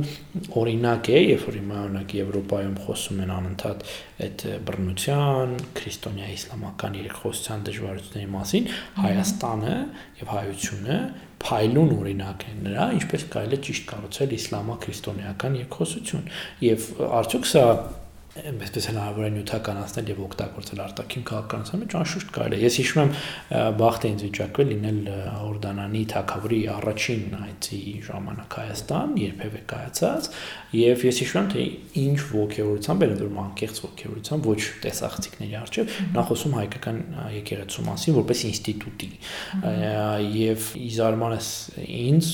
օրինակ 0.60 1.10
է 1.16 1.22
երբ 1.32 1.48
որ 1.48 1.60
հիմա 1.62 1.80
օրինակ 1.86 2.16
Եվրոպայում 2.20 2.78
խոսում 2.86 3.22
են 3.24 3.34
անընդհատ 3.36 3.86
այդ 4.24 4.44
բռնության, 4.68 5.56
քրիստոնյա 5.76 6.28
իսլամական 6.36 6.94
երկխոսության 7.02 7.66
դժվարությունների 7.68 8.30
մասին 8.36 8.70
Հայաստանը 9.02 9.76
եւ 10.22 10.32
հայությունը 10.36 11.00
փայլուն 11.46 11.92
օրինակ 12.00 12.46
են 12.52 12.64
նրա, 12.66 12.86
ինչպես 12.96 13.26
կարելի 13.36 13.58
է 13.58 13.62
ճիշտ 13.68 13.86
կառուցել 13.92 14.36
իսլամա-քրիստոնեական 14.40 15.58
երկխոսություն։ 15.60 16.30
Եվ 16.66 16.88
արդյոք 17.20 17.50
սա 17.52 17.66
այսպես 18.36 18.88
հնարավոր 18.90 19.26
է 19.26 19.30
նյութականացնել 19.32 20.10
եւ 20.12 20.18
օգտագործել 20.26 20.80
արտաքին 20.84 21.24
քաղաքականության 21.30 21.82
մեջ 21.86 21.94
անշուշտ 22.00 22.32
կարելի 22.36 22.58
է։ 22.58 22.64
Ես 22.66 22.78
հիշում 22.82 23.02
եմ 23.06 23.14
բախտ 23.80 24.08
ինձ 24.10 24.24
վիճակվել 24.26 24.70
լինել 24.74 25.00
Հորդանանի 25.40 26.02
թակավորի 26.12 26.60
առաջին 26.76 27.24
այցի 27.46 27.80
ժամանակ 28.10 28.58
Հայաստան, 28.60 29.16
երբևէ 29.24 29.62
կայացած, 29.72 30.30
եւ 30.76 31.06
ես 31.06 31.22
հիշում 31.24 31.40
եմ 31.40 31.50
թե 31.56 31.66
ինչ 32.04 32.20
ողջերությամբ 32.36 33.06
էր 33.06 33.16
դուրս 33.16 33.40
անկեղծ 33.46 33.80
ողջերությամբ 33.86 34.50
ոչ 34.52 34.62
տեսախցիկների 34.84 35.56
արժեվ 35.62 35.96
նա 36.16 36.26
խոսում 36.28 36.56
հայկական 36.60 37.00
եկեղեցու 37.36 37.86
մասին 37.86 38.18
որպես 38.20 38.44
ինստիտուտի 38.52 39.10
եւ 40.36 40.68
իզարմանս 40.86 41.50
ինձ 41.86 42.32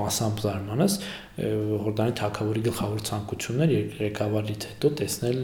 մասամբ 0.00 0.40
զարմանս 0.40 0.94
Հորդանի 1.40 2.14
թակավորի 2.20 2.62
գլխավոր 2.66 3.04
ցանկություններ 3.08 3.70
ղեկավարից 4.00 4.66
հետո 4.70 4.90
տեսնել 5.00 5.38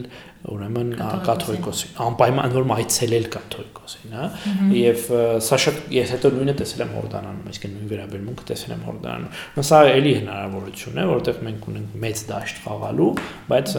ուրեմն 0.47 0.91
կաթողիկոսին, 1.27 1.93
անպայման 2.07 2.53
որ 2.55 2.71
այցելել 2.77 3.25
կաթողիկոսին, 3.33 4.13
հա։ 4.17 4.27
Եվ 4.77 5.01
սա 5.43 5.57
շատ 5.63 5.79
ես 5.97 6.13
հետո 6.15 6.31
նույնը 6.37 6.55
տեսել 6.61 6.83
եմ 6.85 6.93
Հորդանանում, 6.97 7.47
այսինքն 7.51 7.73
նույն 7.77 7.89
վերաբերմունքը 7.91 8.47
տեսել 8.51 8.73
եմ 8.77 8.83
Հորդանանում։ 8.87 9.65
Սա 9.67 9.79
էլի 9.97 10.13
հնարավորություն 10.17 10.97
է, 10.97 11.05
որովհետև 11.11 11.41
մենք 11.47 11.67
ունենք 11.71 11.97
մեծ 12.07 12.23
դաշտ 12.27 12.61
խաղալու, 12.67 13.09
բայց 13.47 13.73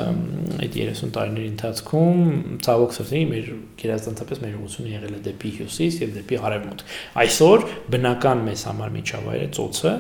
այդ 0.59 0.79
30 0.79 1.13
տարիների 1.19 1.49
ընթացքում 1.49 2.23
ցավոք 2.69 2.95
սրտի 2.99 3.23
մեր 3.29 3.49
գերազանցապես 3.79 4.43
մեր 4.43 4.57
ուղղությունը 4.59 4.93
եղել 4.93 5.17
է 5.19 5.21
դեպի 5.29 5.51
հյուսիս 5.59 5.99
եւ 6.03 6.13
դեպի 6.19 6.39
արևմուտք։ 6.49 6.95
Այսօր 7.23 7.67
բնական 7.95 8.43
մեզ 8.49 8.65
համար 8.69 8.93
միջավայրը 8.99 9.49
ծոցը 9.59 9.93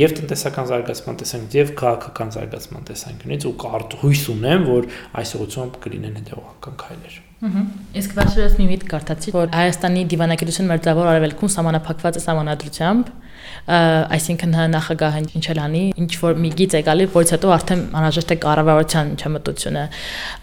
եւ 0.00 0.14
տնտեսական 0.20 0.70
զարգացման 0.70 1.20
տեսանկյունից 1.20 1.58
եւ 1.60 1.72
քաղաքական 1.80 2.32
զարգացման 2.36 2.86
տեսանկյունից 2.90 3.46
ու 3.50 3.54
կարդ 3.60 3.96
հույս 4.00 4.22
ունեմ, 4.34 4.66
որ 4.70 4.88
այս 5.20 5.34
ուղղությամբ 5.50 5.76
կլինեն 5.82 6.16
հետեւողական 6.20 6.74
քայլեր։ 6.80 7.14
Իսկ 8.00 8.12
վերջերս 8.18 8.54
մի 8.60 8.66
միտք 8.70 8.90
կարդացի, 8.90 9.32
որ 9.34 9.50
Հայաստանի 9.56 10.02
դիվանագիտություն 10.12 10.70
մերձավոր 10.70 11.10
արևելքում 11.10 11.52
սահմանափակված 11.54 12.18
է 12.20 12.22
սահմանադրությամբ, 12.26 13.10
այսինքն 13.70 14.56
նախագահը 14.74 15.20
ինչ 15.38 15.44
էլ 15.52 15.60
անի, 15.64 15.82
ինչ 16.00 16.12
որ 16.20 16.38
մի 16.40 16.50
գիծ 16.60 16.76
է 16.78 16.82
գալի, 16.86 17.06
որից 17.14 17.32
հետո 17.34 17.52
արդեն 17.54 17.82
անհրաժեշտ 18.00 18.30
է 18.34 18.36
կառավարության 18.44 19.12
չմտությունը։ 19.20 19.84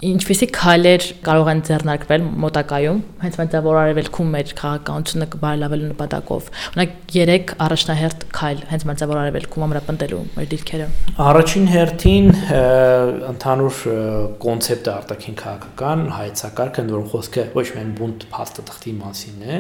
Ինչպեսի 0.07 0.47
քայլեր 0.57 1.07
կարող 1.27 1.51
են 1.53 1.61
ձեռնարկվել 1.67 2.27
մոտակայում, 2.47 3.01
հենց 3.23 3.39
մերձավոր 3.41 3.79
արևելքում 3.81 4.31
մեր 4.37 4.53
քաղաքականությունը 4.61 5.27
կբարելավելու 5.37 5.89
նպատակով։ 5.91 6.49
Օրինակ 6.77 6.95
3 7.17 7.53
առաջնահերթ 7.67 8.25
քայլ 8.37 8.63
հենց 8.71 8.87
մերձավոր 8.87 9.21
արևելքում 9.23 9.65
ամրապնդելու 9.67 10.21
մեր 10.37 10.49
դիրքերը։ 10.53 10.87
Առաջին 11.27 11.67
հերթին 11.73 12.27
ընդհանուր 13.31 13.81
կոնցեպտը 14.47 14.91
արտաքին 14.97 15.37
քաղաքական 15.41 16.05
հայեցակարգը 16.17 16.83
ընդ 16.87 16.93
որում 16.97 17.09
խոսքը 17.13 17.47
ոչ 17.57 17.65
միայն 17.77 17.93
բունտ 17.97 18.27
փաստաթղթի 18.33 18.93
մասին 19.01 19.47
է, 19.47 19.59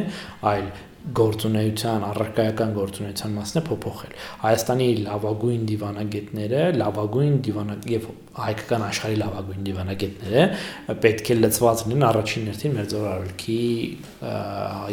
այլ 0.51 0.67
գործունեության, 1.15 2.05
առարկայական 2.07 2.71
գործունեության 2.75 3.35
մասն 3.37 3.59
է 3.59 3.63
փոփոխել։ 3.67 4.15
Հայաստանի 4.43 4.87
լավագույն 5.07 5.67
դիվանագետները, 5.71 6.63
լավագույն 6.81 7.37
դիվանագ 7.47 7.87
եւ 7.93 8.07
հայկական 8.37 8.83
աշխարհի 8.85 9.17
լավագույն 9.17 9.61
դիվանագետները 9.67 10.41
պետք 11.01 11.29
է 11.33 11.37
լծված 11.37 11.79
լինեն 11.87 12.05
առաջին 12.07 12.49
հերթին 12.51 12.75
մեր 12.77 12.89
ձորարարքի 12.91 13.57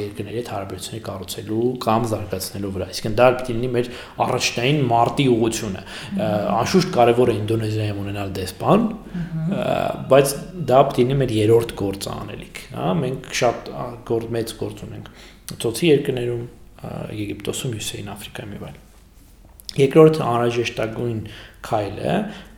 երկրների 0.01 0.39
հետ 0.39 0.49
հարաբերությունների 0.55 1.03
կառուցելու 1.09 1.67
կամ 1.85 2.07
զարգացնելու 2.15 2.73
վրա։ 2.75 2.89
Այսինքն 2.95 3.19
դա 3.21 3.29
պիտի 3.35 3.59
լինի 3.59 3.71
մեր 3.75 3.91
առաջնային 4.25 4.81
մարտի 4.95 5.27
ուղությունը։ 5.35 5.85
Անշուշտ 6.55 6.91
կարևոր 6.95 7.35
է 7.35 7.37
Ինդոնեզիայում 7.45 8.03
ունենալ 8.05 8.35
դեսպան, 8.41 8.89
բայց 10.15 10.35
դա 10.73 10.81
պիտի 10.89 11.05
լինի 11.05 11.21
մեր 11.21 11.37
երրորդ 11.45 11.77
գործը 11.85 12.13
անելիք, 12.15 12.65
հա, 12.75 12.91
մենք 13.05 13.31
շատ 13.45 13.73
մեծ 14.35 14.59
գործ 14.65 14.85
ունենք 14.89 15.13
ծոցի 15.53 15.91
երկրներում, 15.91 16.49
Եգիպտոսում, 17.25 17.77
Հյուսեին 17.79 18.11
Աֆրիկայում 18.15 18.55
եւ 18.55 18.67
այլն։ 18.69 18.83
Երկրորդ 19.75 20.19
անհրաժեշտագույն 20.23 21.21
քայլը 21.67 22.13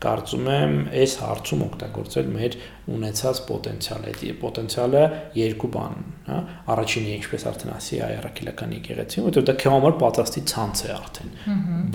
կարծում 0.04 0.48
եմ 0.52 0.74
այս 1.00 1.14
հարցում 1.22 1.62
օգտագործել 1.66 2.28
մեր 2.34 2.56
ունեցած 2.96 3.40
պոտենցիալը։ 3.48 4.12
Այդ 4.12 4.40
պոտենցիալը 4.42 5.04
երկու 5.40 5.70
բան, 5.78 6.06
հա։ 6.28 6.40
Առաջինը 6.76 7.14
ինչպես 7.16 7.46
արդեն 7.52 7.76
ասի 7.76 8.02
այ 8.04 8.16
առաքելական 8.20 8.78
եկեղեցին, 8.82 9.28
որովհետեւ 9.30 9.52
դա 9.52 9.60
քո 9.64 9.76
համար 9.76 10.00
պատրաստի 10.04 10.48
ցանց 10.52 10.84
է 10.84 10.96
արդեն։ 11.00 11.38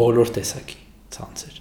Բոլոր 0.02 0.34
տեսակի 0.42 0.82
ցանցեր 1.18 1.61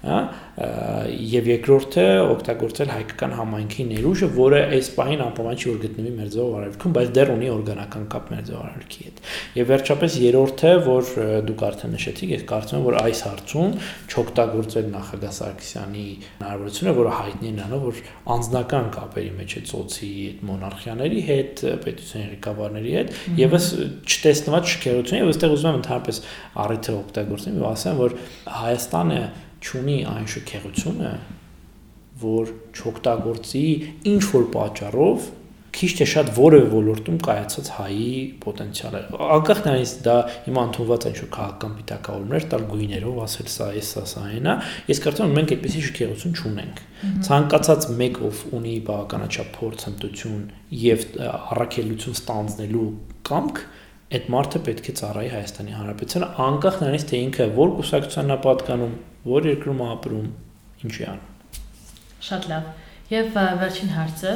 հա 0.00 0.18
եւ 0.60 1.48
երկրորդը 1.50 2.04
օգտագործել 2.30 2.90
հայկական 2.92 3.34
համայնքի 3.36 3.84
ներուժը, 3.90 4.28
որը 4.36 4.60
այս 4.76 4.88
պահին 4.96 5.22
անպայման 5.24 5.60
չի 5.60 5.68
որ 5.70 5.78
գտնվի 5.84 6.12
մեր 6.16 6.30
ձող 6.34 6.54
արևելքում, 6.60 6.94
բայց 6.96 7.10
դեռ 7.16 7.32
ունի 7.34 7.50
օրգանական 7.54 8.06
կապ 8.12 8.30
մեր 8.34 8.42
ձող 8.50 8.60
արևելքի 8.60 9.06
հետ։ 9.06 9.20
Եվ 9.60 9.70
վերջապես 9.70 10.16
երրորդը, 10.20 10.72
որ 10.88 11.12
դուք 11.48 11.64
արդեն 11.70 11.94
նշեցիք, 11.96 12.32
ես 12.34 12.44
կարծում 12.50 12.80
եմ, 12.80 12.86
որ 12.90 12.98
այս 13.00 13.22
հարցում 13.30 13.74
չօգտագործել 14.10 14.90
նախագահ 14.90 15.34
Սարգսյանի 15.40 16.06
հնարավորությունը, 16.40 16.94
որը 17.00 17.14
հայտնի 17.20 17.50
է 17.50 17.54
նրանով, 17.60 17.84
որ 17.90 18.00
անձնական 18.36 18.90
կապերի 19.00 19.32
մեջ 19.40 19.50
է 19.50 19.62
ծոցի 19.70 20.10
այդ 20.30 20.44
մոնարխիաների 20.50 21.22
հետ, 21.30 21.64
պետության 21.84 22.26
ղեկավարների 22.30 22.94
հետ, 23.00 23.14
եւս 23.40 23.68
չտեսնված 24.10 24.72
շքերություն, 24.74 25.20
եւ 25.20 25.30
այստեղ 25.30 25.54
ուզում 25.56 25.70
եմ 25.70 25.80
ընդհանրապես 25.80 26.20
առիթը 26.64 26.96
օգտագործեմ 27.00 27.60
եւ 27.60 27.68
ասեմ, 27.70 28.00
որ 28.00 28.18
Հայաստանը 28.60 29.20
ճունի 29.66 29.98
այն 30.10 30.30
շքեղությունը, 30.34 31.12
որ 32.20 32.54
չօգտագործի 32.76 33.66
ինչ 34.14 34.22
որ 34.30 34.48
պատճառով 34.56 35.28
քիչ 35.70 35.90
թե 36.00 36.06
շատ 36.10 36.30
որևէ 36.34 36.68
ոլորտում 36.70 37.18
կայացած 37.24 37.68
հայի 37.76 38.06
պոտենցիալը։ 38.42 39.00
Անկախ 39.36 39.60
նրանից 39.66 39.92
դա 40.06 40.14
հիմա 40.46 40.64
ընդունված 40.68 41.04
է 41.06 41.10
ինչ-որ 41.10 41.28
քաղաքական 41.36 41.74
պիտակավորներ 41.78 42.46
տալ 42.50 42.64
գույներով, 42.72 43.20
ասել 43.24 43.50
սա 43.54 43.68
է, 43.70 43.82
սա 43.90 44.02
սա 44.10 44.24
այնա, 44.30 44.56
ես 44.90 45.02
կարծում 45.04 45.30
եմ 45.30 45.36
մենք 45.38 45.54
այդպեսի 45.54 45.84
շքեղություն 45.86 46.34
չունենք։ 46.40 46.82
Ցանկացած 47.30 47.86
մեկ 48.00 48.18
ով 48.30 48.42
ունի 48.58 48.74
բավականաչափ 48.90 49.52
փորձ, 49.60 49.84
հմտություն 49.90 50.42
եւ 50.80 51.06
առաքելություն 51.30 52.18
ստանձնելու 52.18 52.88
կամք, 53.30 53.62
այդ 54.10 54.28
մարդը 54.34 54.60
պետք 54.66 54.90
է 54.90 54.94
ծառայի 55.00 55.28
Հայաստանի 55.30 55.74
Հանրապետությանը 55.78 56.28
անկախ 56.50 56.78
նրանից 56.80 57.04
թե 57.10 57.18
ինքը 57.30 57.44
որ 57.60 57.74
կուսակցությանն 57.78 58.34
է 58.34 58.38
պատկանում, 58.46 58.94
որ 59.26 59.50
երկրում 59.50 59.82
ապրում, 59.86 60.28
ինչի 60.86 61.04
անում։ 61.10 61.58
Շատ 62.30 62.48
լավ։ 62.50 62.70
Եվ 63.10 63.38
վերջին 63.60 63.90
հարցը. 63.90 64.32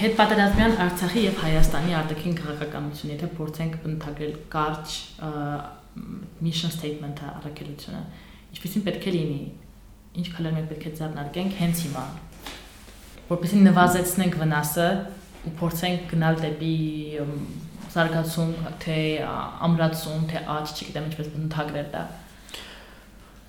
Հետ 0.00 0.14
պատերազմյան 0.16 0.74
Արցախի 0.86 1.22
եւ 1.26 1.40
Հայաստանի 1.42 1.96
արտաքին 2.00 2.36
քաղաքականություն, 2.38 3.12
եթե 3.12 3.28
փորձենք 3.36 3.74
ընդհանրել 3.90 4.36
կարճ 4.54 4.94
mission 6.46 6.72
statement-ը 6.72 7.28
առաքելությունը, 7.34 8.00
ինչպեսին 8.56 8.84
պետք 8.86 9.06
է 9.06 9.12
լինի, 9.16 9.42
ինչ 10.16 10.26
քալեր 10.36 10.56
մենք 10.56 10.70
պետք 10.72 10.86
է 10.86 10.92
ձեռնարկենք 11.00 11.60
հենց 11.60 11.82
հիմա, 11.86 12.04
որպեսզի 13.30 13.62
նվազեցնենք 13.66 14.38
վնասը 14.42 14.88
ու 15.46 15.54
փորձենք 15.60 16.06
գնալ 16.12 16.40
դեպի 16.46 16.76
զարգացում, 17.96 18.54
թե 18.82 18.98
ամրացում, 19.66 20.24
թե 20.32 20.42
աճ, 20.56 20.72
չգիտեմ 20.76 21.10
ինչպես 21.10 21.28
ընդհանրել 21.40 21.90
դա։ 21.96 22.04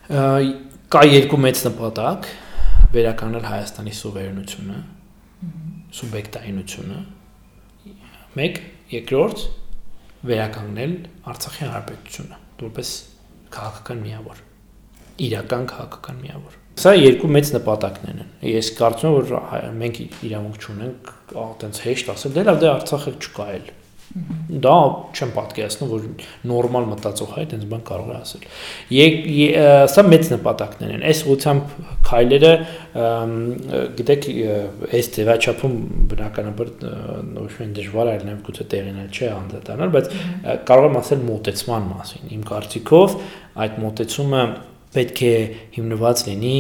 Կա 0.07 1.01
երկու 1.03 1.37
մեծ 1.43 1.61
նպատակ՝ 1.65 2.27
վերականգնել 2.93 3.43
Հայաստանի 3.43 3.93
սուվերենությունը, 3.97 4.75
սուբյեկտայինությունը։ 5.97 6.99
Մեկ, 8.39 8.61
երկրորդ 8.93 9.43
վերականգնել 10.31 10.93
Արցախի 11.33 11.63
հանրապետությունը 11.65 12.39
որպես 12.63 12.93
քաղաքական 13.57 13.99
միավոր, 14.05 14.39
իրական 15.27 15.67
քաղաքական 15.73 16.23
միավոր։ 16.23 16.55
Սա 16.87 16.93
երկու 16.95 17.31
մեծ 17.35 17.51
նպատակներն 17.57 18.23
են։ 18.23 18.31
Ես 18.53 18.71
կարծում 18.79 19.11
եմ, 19.11 19.19
որ 19.27 19.67
մենք 19.83 20.01
իրավունք 20.29 20.63
չունենք 20.63 21.11
այտենց 21.43 21.83
հեշտ 21.83 22.15
ասել, 22.15 22.35
դե 22.37 22.47
լավ, 22.47 22.63
դե 22.63 22.71
Արցախը 22.77 23.13
չկա 23.17 23.49
էլ 23.57 23.69
Դա 24.47 24.73
չեմ 25.11 25.31
պատկերացնում, 25.35 25.89
որ 25.91 26.05
նորմալ 26.47 26.85
մտածող 26.91 27.31
հայ 27.35 27.41
այդպես 27.43 27.65
բան 27.71 27.81
կարող 27.87 28.11
է 28.13 28.15
ասել։ 28.17 28.45
Եկ 28.95 29.17
սա 29.91 30.03
մեծ 30.07 30.29
նպատակներ 30.33 30.93
են։ 30.95 31.03
Այս 31.09 31.23
ուղությամբ 31.27 31.73
քայլերը 32.07 32.53
գիտեք, 33.97 34.27
այս 34.97 35.09
ձևաչափում 35.17 35.75
բնականաբար 36.13 36.71
ոչ 37.43 37.51
միայն 37.57 37.75
դժվար 37.77 38.07
է, 38.07 38.15
այլև 38.17 38.39
գուցե 38.47 38.67
տեղին 38.71 39.01
էլ 39.03 39.11
չէ 39.11 39.29
անդրադառնալ, 39.35 39.93
բայց 39.97 40.09
կարող 40.71 40.87
եմ 40.87 40.97
ասել 41.01 41.23
մոտեցման 41.27 41.87
մասին։ 41.91 42.31
Իմ 42.37 42.47
կարծիքով 42.47 43.17
այդ 43.67 43.79
մոտեցումը 43.83 44.43
պետք 44.97 45.21
է 45.27 45.35
հիմնված 45.75 46.23
լինի 46.27 46.55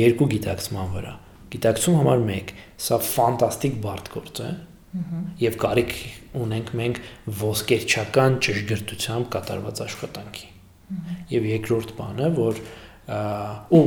երկու 0.00 0.30
գիտակցման 0.34 0.90
վրա։ 0.96 1.14
Գիտակցում 1.50 1.96
համար 2.00 2.24
1 2.30 2.52
սա 2.80 2.98
ֆանտաստիկ 3.10 3.78
բարդ 3.84 4.10
գործ 4.14 4.40
է, 4.46 4.50
եւ 5.40 5.58
կարիք 5.62 5.92
ունենք 6.40 6.72
մենք 6.80 7.02
ոսկերչական 7.40 8.38
ճշգրտությամբ 8.46 9.28
կատարված 9.34 9.82
աշխատանքի։ 9.86 10.48
Եվ 11.30 11.46
երկրորդ 11.50 11.92
բանը, 12.00 12.30
որ 12.40 12.64
ու 13.70 13.84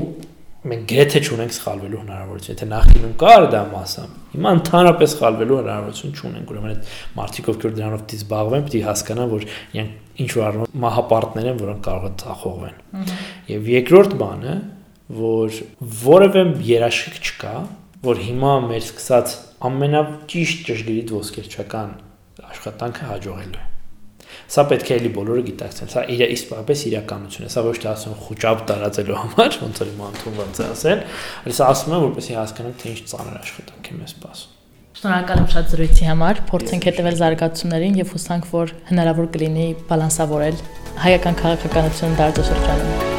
մենք 0.64 0.84
գրեթե 0.88 1.20
չունենք 1.28 1.54
սխալվելու 1.58 2.00
հնարավորություն, 2.00 2.54
եթե 2.54 2.68
նախինում 2.72 3.16
կար 3.20 3.48
դա 3.52 3.64
մասը, 3.74 4.04
հիմա 4.34 4.54
ընդհանրապես 4.58 5.16
սխալվելու 5.18 5.58
հնարավորություն 5.60 6.14
չունենք, 6.14 6.54
ուրեմն 6.54 6.72
այդ 6.74 6.94
մարդիկ 7.20 7.50
ովքեր 7.54 7.74
դրանով 7.80 8.06
դից 8.14 8.24
զբաղվեն, 8.24 8.64
պետք 8.64 8.78
է 8.80 8.84
հասկանան, 8.88 9.32
որ 9.34 9.46
իրենք 9.74 10.22
ինչ 10.24 10.30
որ 10.34 10.46
առնով 10.48 10.78
մահապարտներ 10.84 11.50
են, 11.52 11.60
որոնք 11.64 11.84
կարող 11.84 12.08
են 12.08 12.18
ցախողվեն։ 12.24 13.12
Եվ 13.52 13.70
երկրորդ 13.74 14.16
բանը, 14.24 14.56
որ 15.20 15.60
որևէ 16.04 16.44
երաշխիք 16.70 17.20
չկա, 17.28 17.56
որ 18.04 18.24
հիմա 18.24 18.54
մեր 18.70 18.84
սկսած 18.84 19.36
ամենաճիշտ 19.70 20.66
ճշգրիտ 20.70 21.14
ոսկերչական 21.18 21.94
աշխատանքը 22.54 23.12
հաջողելու 23.12 23.62
է։ 23.62 23.70
Սա 24.54 24.66
պետք 24.70 24.90
է 24.90 24.96
էլի 24.98 25.12
բոլորը 25.16 25.44
գիտակցեն։ 25.50 25.92
Սա 25.94 26.04
իր 26.14 26.24
իսկապես 26.34 26.84
իրականություն 26.90 27.46
է։ 27.48 27.52
Սա 27.54 27.64
ոչ 27.68 27.76
թե 27.84 27.90
ասում 27.94 28.18
խոճապ 28.24 28.64
տարածելու 28.72 29.20
համար, 29.22 29.60
ոնց 29.64 29.82
որ 29.84 29.94
իմ 29.94 30.02
ընդունված 30.10 30.60
է 30.64 30.68
ասել, 30.74 31.06
այլ 31.44 31.56
սա 31.60 31.70
ասում 31.74 31.94
եմ, 31.94 32.04
որպեսզի 32.08 32.38
հասկանանք, 32.40 32.78
թե 32.84 32.92
ինչ 32.94 33.00
ծանր 33.14 33.40
աշխատանք 33.44 33.90
է 33.94 33.98
մեզ 34.02 34.14
սպասում։ 34.18 34.60
Շնորհակալ 34.94 35.40
եմ 35.42 35.48
շատ 35.54 35.72
զրույցի 35.74 36.06
համար։ 36.10 36.42
Փորձենք 36.52 36.86
հետևել 36.90 37.18
զարգացումներին 37.24 37.98
եւ 38.04 38.14
հուսանք, 38.14 38.52
որ 38.54 38.76
հնարավոր 38.92 39.32
կլինի 39.38 39.66
բալանսավորել 39.90 40.62
հայկական 41.08 41.42
քաղաքականությունը 41.42 42.22
դարձաշրջանում։ 42.22 43.13